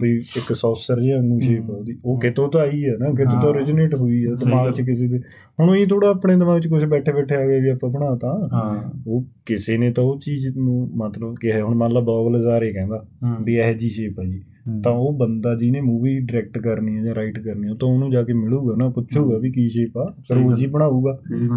[0.00, 3.40] ਵੀ ਇੱਕ ਸੌਸਰ ਜਿਹਾ ਨੂੰ ਸ਼ੇਪ ਆ ਉਹਦੀ ਉਹ ਕਿਤੋਂ ਤਾਂ ਆਈ ਹੈ ਨਾ ਕਿਤੋਂ
[3.42, 5.18] ਤਾਂ originate ਹੋਈ ਹੈ ਦਿਮਾਗ 'ਚ ਕਿਸੇ ਦੇ
[5.58, 8.74] ਹੁਣ ਇਹ ਥੋੜਾ ਆਪਣੇ ਦਿਮਾਗ 'ਚ ਕੁਝ ਬੈਠੇ ਬੈਠੇ ਆ ਗਏ ਵੀ ਆਪਾਂ ਬਣਾਤਾ ਹਾਂ
[9.06, 13.04] ਉਹ ਕਿਸੇ ਨੇ ਤਾਂ ਉਹ ਚੀਜ਼ ਨੂੰ ਮਤਲਬ ਕਿਹਾ ਹੁਣ ਮੰਨ ਲਾ ਬੌਬ ਲਜ਼ਾਰੇ ਕਹਿੰਦਾ
[13.42, 14.42] ਵੀ ਇਹ ਜੀ ਸ਼ੇਪ ਆ ਜੀ
[14.82, 18.22] ਤਾਂ ਉਹ ਬੰਦਾ ਜਿਹਨੇ ਮੂਵੀ ਡਾਇਰੈਕਟ ਕਰਨੀ ਹੈ ਜਾਂ ਰਾਈਟ ਕਰਨੀ ਹੈ ਤਾਂ ਉਹਨੂੰ ਜਾ
[18.22, 21.48] ਕੇ ਮਿਲੂਗਾ ਨਾ ਪੁੱਛੂਗਾ ਵੀ ਕੀ ਸ਼ੇਪ ਆ ਫਿਰ ਉਹ ਜੀ ਬਣਾਊਗਾ ਹਾਂ,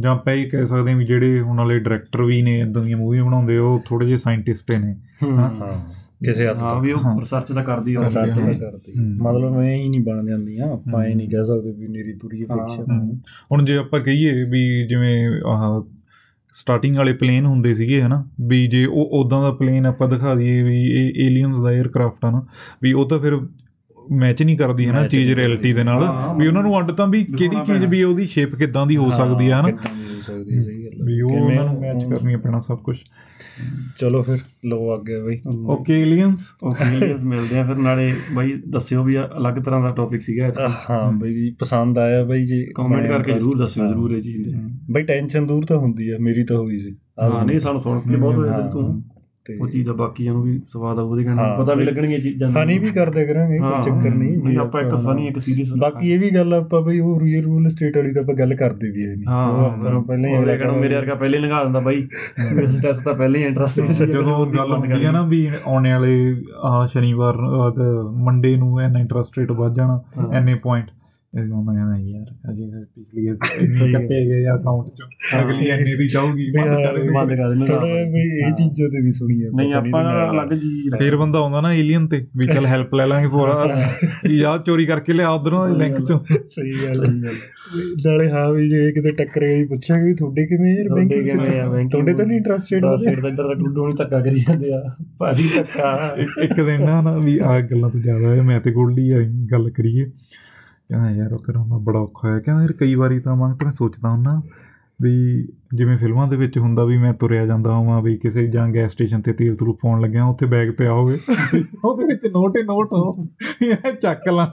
[0.00, 2.96] ਜਾਂ ਆਪਾਂ ਇਹ ਕਹਿ ਸਕਦੇ ਹਾਂ ਵੀ ਜਿਹੜੇ ਹੁਣ ਵਾਲੇ ਡਾਇਰੈਕਟਰ ਵੀ ਨੇ ਇਦਾਂ ਦੀਆਂ
[2.96, 5.50] ਮੂਵੀਆਂ ਬਣਾਉਂਦੇ ਉਹ ਥੋੜੇ ਜਿਹੇ ਸਾਇੰਟਿਸਟ ਨੇ ਹਾਂ
[6.24, 8.92] ਕਿਸੇ ਹੱਦ ਹਾਂ ਤੱਕ। ਵੀ ਉਹ ਰਿਸਰਚ ਤਾਂ ਕਰਦੀ ਆ ਰਿਸਰਚ ਹਾਂ। ਨਹੀਂ ਕਰਦੀ
[9.22, 13.10] ਮਤਲਬ ਐ ਹੀ ਨਹੀਂ ਬਣ ਜਾਂਦੀਆਂ ਆਪਾਂ ਇਹ ਨਹੀਂ ਕਹਿ ਸਕਦੇ ਵੀ ਮੇਰੀ ਪੂਰੀ ਫਿਕਸ਼ਨ
[13.52, 15.82] ਹੁਣ ਜੇ ਆਪਾਂ ਕਹੀਏ ਵੀ ਜਿਵੇਂ ਆਹ
[16.54, 18.24] ਸਟਾਰਟਿੰਗ ਵਾਲੇ ਪਲੇਨ ਹੁੰਦੇ ਸੀਗੇ ਹਨਾ?
[18.40, 22.30] ਵੀ ਜੇ ਉਹ ਉਦਾਂ ਦਾ ਪਲੇਨ ਆਪਾਂ ਦਿਖਾ ਦਈਏ ਵੀ ਇਹ ਏਲੀਅਨਸ ਦਾ 에ਅਰਕ੍ਰਾਫਟ ਆ
[22.30, 22.42] ਨਾ
[22.82, 23.36] ਵੀ ਉਹ ਤਾਂ ਫਿਰ
[24.12, 26.04] ਮੈਚ ਨਹੀਂ ਕਰਦੀ ਹੈ ਨਾ ਚੀਜ਼ ਰਿਐਲਿਟੀ ਦੇ ਨਾਲ
[26.36, 29.52] ਵੀ ਉਹਨਾਂ ਨੂੰ ਅੱਡ ਤਾਂ ਵੀ ਕਿਹੜੀ ਚੀਜ਼ ਵੀ ਉਹਦੀ ਸ਼ੇਪ ਕਿੱਦਾਂ ਦੀ ਹੋ ਸਕਦੀ
[29.52, 29.72] ਹੋ ਗੱਲ
[31.04, 32.96] ਵੀ ਉਹ ਉਹਨਾਂ ਨੂੰ ਮੈਚ ਕਰਨੀ ਪੈਣਾ ਸਭ ਕੁਝ
[34.00, 39.04] ਚਲੋ ਫਿਰ ਲੋ ਆ ਗਿਆ ਬਈ ਓਕੇ ਏਲੀਅਨਸ ਓਪੀਨੀਅਨਸ ਮਿਲਦੇ ਆ ਫਿਰ ਨਾਲੇ। ਬਾਈ ਦੱਸਿਓ
[39.04, 40.50] ਵੀ ਅਲੱਗ ਤਰ੍ਹਾਂ ਦਾ ਟੌਪਿਕ ਸੀਗਾ
[40.90, 44.54] ਹਾਂ ਬਈ ਪਸੰਦ ਆਇਆ ਬਈ ਜੀ। ਕਮੈਂਟ ਕਰਕੇ ਜਰੂਰ ਦੱਸਿਓ ਜਰੂਰ ਇਹ ਚੀਜ਼ ਦੇ।
[44.90, 48.16] ਬਈ ਟੈਨਸ਼ਨ ਦੂਰ ਤਾਂ ਹੁੰਦੀ ਆ ਮੇਰੀ ਤਾਂ ਹੋਈ ਸੀ। ਹਾਂ ਨਹੀਂ ਸਾਨੂੰ ਸੁਣ ਕੇ
[48.16, 49.02] ਬਹੁਤ ਹੋਇਆ ਤੂੰ
[49.46, 52.48] ਤੇ ਉਹ ਚੀਜ਼ ਦਾ ਬਾਕੀਆਂ ਨੂੰ ਵੀ ਸਵਾਦ ਆਊ ਉਹਦੇ ਕਹਿਣਾ ਪਤਾ ਵੀ ਲੱਗਣਗੀਆਂ ਚੀਜ਼ਾਂ
[52.48, 56.18] ਫਨੀ ਵੀ ਕਰਦੇ ਕਰਾਂਗੇ ਕੋਈ ਚੱਕਰ ਨਹੀਂ ਨਹੀਂ ਆਪਾਂ ਇੱਕ ਫਨੀ ਇੱਕ ਸੀਰੀਅਸ ਬਾਕੀ ਇਹ
[56.18, 59.24] ਵੀ ਗੱਲ ਆਪਾਂ ਬਈ ਉਹ ਰੀਅਲ ਰੂਲ ਸਟੇਟ ਵਾਲੀ ਤਾਂ ਆਪਾਂ ਗੱਲ ਕਰਦੇ ਵੀ ਨਹੀਂ।
[59.28, 62.06] ਹਾਂ ਉਹ ਆਪਾਂ ਪਹਿਲਾਂ ਹੀ ਅਗਲਾ ਕਹਿਣਾ ਮੇਰੇ ਵਰਗਾ ਪਹਿਲੇ ਲੰਘਾ ਦਿੰਦਾ ਬਾਈ।
[62.64, 66.86] ਇਸ ਟੈਸਟ ਤਾਂ ਪਹਿਲੇ ਹੀ ਇੰਟਰਸਟ ਜਦੋਂ ਗੱਲ ਹੁੰਦੀ ਆ ਨਾ ਵੀ ਆਉਣੇ ਵਾਲੇ ਆ
[66.86, 67.36] ਸ਼ਨੀਵਾਰ
[68.16, 70.00] ਮੰਡੇ ਨੂੰ ਐਨਾ ਇੰਟਰਸਟ ਰੇਟ ਵੱਧ ਜਾਣਾ
[70.32, 70.86] ਐਨੇ ਪੁਆਇੰਟ
[71.36, 73.26] ਇਹ ਹੁੰਦਾ ਕਹਿੰਦਾ ਯਾਰ ਅਜੇ ਪਿਛਲੀ
[73.92, 75.06] ਕੱਟੇ ਗਏ ਅਕਾਊਂਟ ਚੋਂ।
[75.42, 77.76] ਅਗਲੀ ਐਨੇ ਦੀ ਜਾਊਗੀ ਬੰਦ ਕਰ ਬੰਦ ਕਰ ਦੇਣਾ
[78.12, 81.72] ਬਈ ਇਹ ਚੀਜ਼ਾਂ ਤੇ ਵੀ ਸੁਣੀ ਹੈ ਨਹੀਂ ਆਪਾਂ ਅਲੱਗ ਚੀਜ਼ ਫਿਰ ਬੰਦਾ ਆਉਂਦਾ ਨਾ
[81.72, 83.80] ਏਲੀਅਨ ਤੇ ਵੀ ਚੱਲ ਹੈਲਪ ਲੈ ਲਾਂਗੇ ਪੂਰਾ
[84.30, 87.30] ਯਾਰ ਚੋਰੀ ਕਰਕੇ ਲਿਆ ਉਧਰੋਂ ਬੈਂਕ ਚੋਂ। ਸਹੀ ਗੱਲ ਹੈ।
[88.04, 91.88] ਨਾਲੇ ਹਾਂ ਵੀ ਜੇ ਕਿਤੇ ਟੱਕਰੇ ਗਈ ਪੁੱਛਾਂਗੇ ਵੀ ਤੁਹਾਡੇ ਕਿਵੇਂ ਯਾਰ ਬੈਂਕਿੰਗ banking?
[91.90, 94.82] ਤੁਹਾਡੇ ਤਾਂ ਨਹੀਂ ਇੰਟਰਸਟਡ ਸਿਰ ਦਾ ਇੱਧਰ ਦਾ ਟੁੱਡੂ ਨਹੀਂ ਧੱਕਾ ਕਰੀ ਜਾਂਦੇ ਆ।
[95.18, 99.10] ਭਾਜੀ ਧੱਕਾ। ਇੱਕ- ਦਿਨ ਨਾ ਨਾ ਵੀ ਆ ਗੱਲਾਂ ਤੋਂ ਜ਼ਿਆਦਾ ਹੈ ਮੈਂ ਤੇ ਗੋਲਡੀ
[99.52, 100.10] ਗੱਲ ਕਰੀਏ।
[100.88, 103.72] ਕਹਿੰਦਾ ਯਾਰ ਉਹ ਕਰਾਉਣਾ ਬੜਾ ਔਖਾ ਹੈ ਕਹਿੰਦਾ ਯਾਰ ਕਈ ਵਾਰੀ ਤਾਂ ਮੈਂ ਤਾਂ ਮੈਂ
[103.72, 104.42] ਸੋਚਦਾ ਹੁੰਦਾ
[105.02, 108.92] ਵੀ ਜਿਵੇਂ ਫਿਲਮਾਂ ਦੇ ਵਿੱਚ ਹੁੰਦਾ ਵੀ ਮੈਂ ਤੁਰਿਆ ਜਾਂਦਾ ਹਾਂ ਵੀ ਕਿਸੇ ਜਾਂ ਗੈਸ
[108.92, 111.18] ਸਟੇਸ਼ਨ ਤੇ ਤੇਲ ਤਰੂ ਪਾਉਣ ਲੱਗਿਆ ਉੱਥੇ ਬੈਗ ਪਿਆ ਹੋਵੇ।
[111.84, 113.26] ਉਹਦੇ ਵਿੱਚ ਨੋਟ ਹੀ ਨੋਟ ਹੋ।
[113.62, 114.46] ਇਹ ਚੱਕ ਲਾਂ।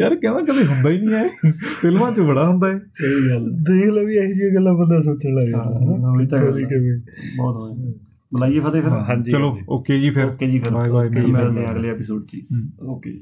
[0.00, 1.28] ਯਾਰ ਕਹਿੰਦਾ ਕਦੇ ਹੁੰਦਾ ਹੀ ਨਹੀਂ ਹੈ।
[1.80, 5.34] ਫਿਲਮਾਂ 'ਚ ਬੜਾ ਹੁੰਦਾ ਹੈ। ਸਹੀ ਗੱਲ ਦੇਖ ਲਓ ਵੀ ਇਹੋ ਜਿਹੀਆਂ ਗੱਲਾਂ ਬੰਦਾ ਸੋਚਣ
[5.34, 7.00] ਲੱਗ ਜਾਂਦਾ। ਹਾਂ। ਕਿਵੇਂ?
[7.36, 7.92] ਬਹੁਤ ਹੋਇਆ
[8.34, 11.72] ਬੁਲਾਈਏ ਫਤਿਹ ਫਿਰ। ਹਾਂਜੀ ਚਲੋ ਓਕੇ ਜੀ ਫਿਰ। ਓਕੇ ਜੀ ਫਿਰ। ਬਾਏ ਬਾਏ ਮਿਲਦੇ ਹਾਂ।
[11.72, 12.36] ਅਗਲੇ ਐਪੀਸੋਡ 'ਚ
[12.82, 13.20] ਓਕੇ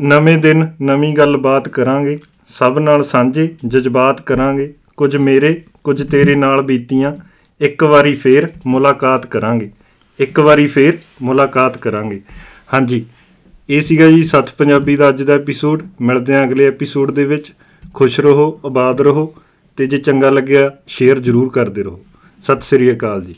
[0.00, 6.62] ਨਵੇਂ ਦਿਨ, ਨਵੀਂ ਗੱਲਬਾਤ ਕਰਾਂਗੇ। ਸਭ ਨਾਲ ਸਾਂਝੇ ਜਜ਼ਬਾਤ ਕਰਾਂਗੇ। ਕੁਝ ਮੇਰੇ, ਕੁਝ ਤੇਰੇ ਨਾਲ
[6.62, 7.16] ਬੀਤੀਆਂ।
[7.60, 9.70] ਇੱਕ ਵਾਰੀ ਫੇਰ ਮੁਲਾਕਾਤ ਕਰਾਂਗੇ।
[10.18, 12.20] ਇੱਕ ਵਾਰੀ ਫੇਰ ਮੁਲਾਕਾਤ ਕਰਾਂਗੇ।
[12.74, 13.06] ਹਾਂਜੀ,
[13.68, 17.52] ਇਹ ਸੀਗਾ ਜੀ ਸੱਤ ਪੰਜਾਬੀ ਦਾ ਅੱਜ ਦਾ ਐਪੀਸੋਡ ਮਿਲਦੇ ਹਾਂ ਅਗਲੇ ਐਪੀਸੋਡ ਦੇ ਵਿੱਚ।
[17.94, 19.34] ਖੁਸ਼ ਰਹੋ, ਆਬਾਦ ਰਹੋ
[19.76, 22.00] ਤੇ ਜੇ ਚੰਗਾ ਲੱਗਿਆ ਸ਼ੇਅਰ ਜ਼ਰੂਰ ਕਰਦੇ ਰਹੋ।
[22.42, 23.34] ਸਤਿ ਸ੍ਰੀ ਅਕਾਲ ਜੀ।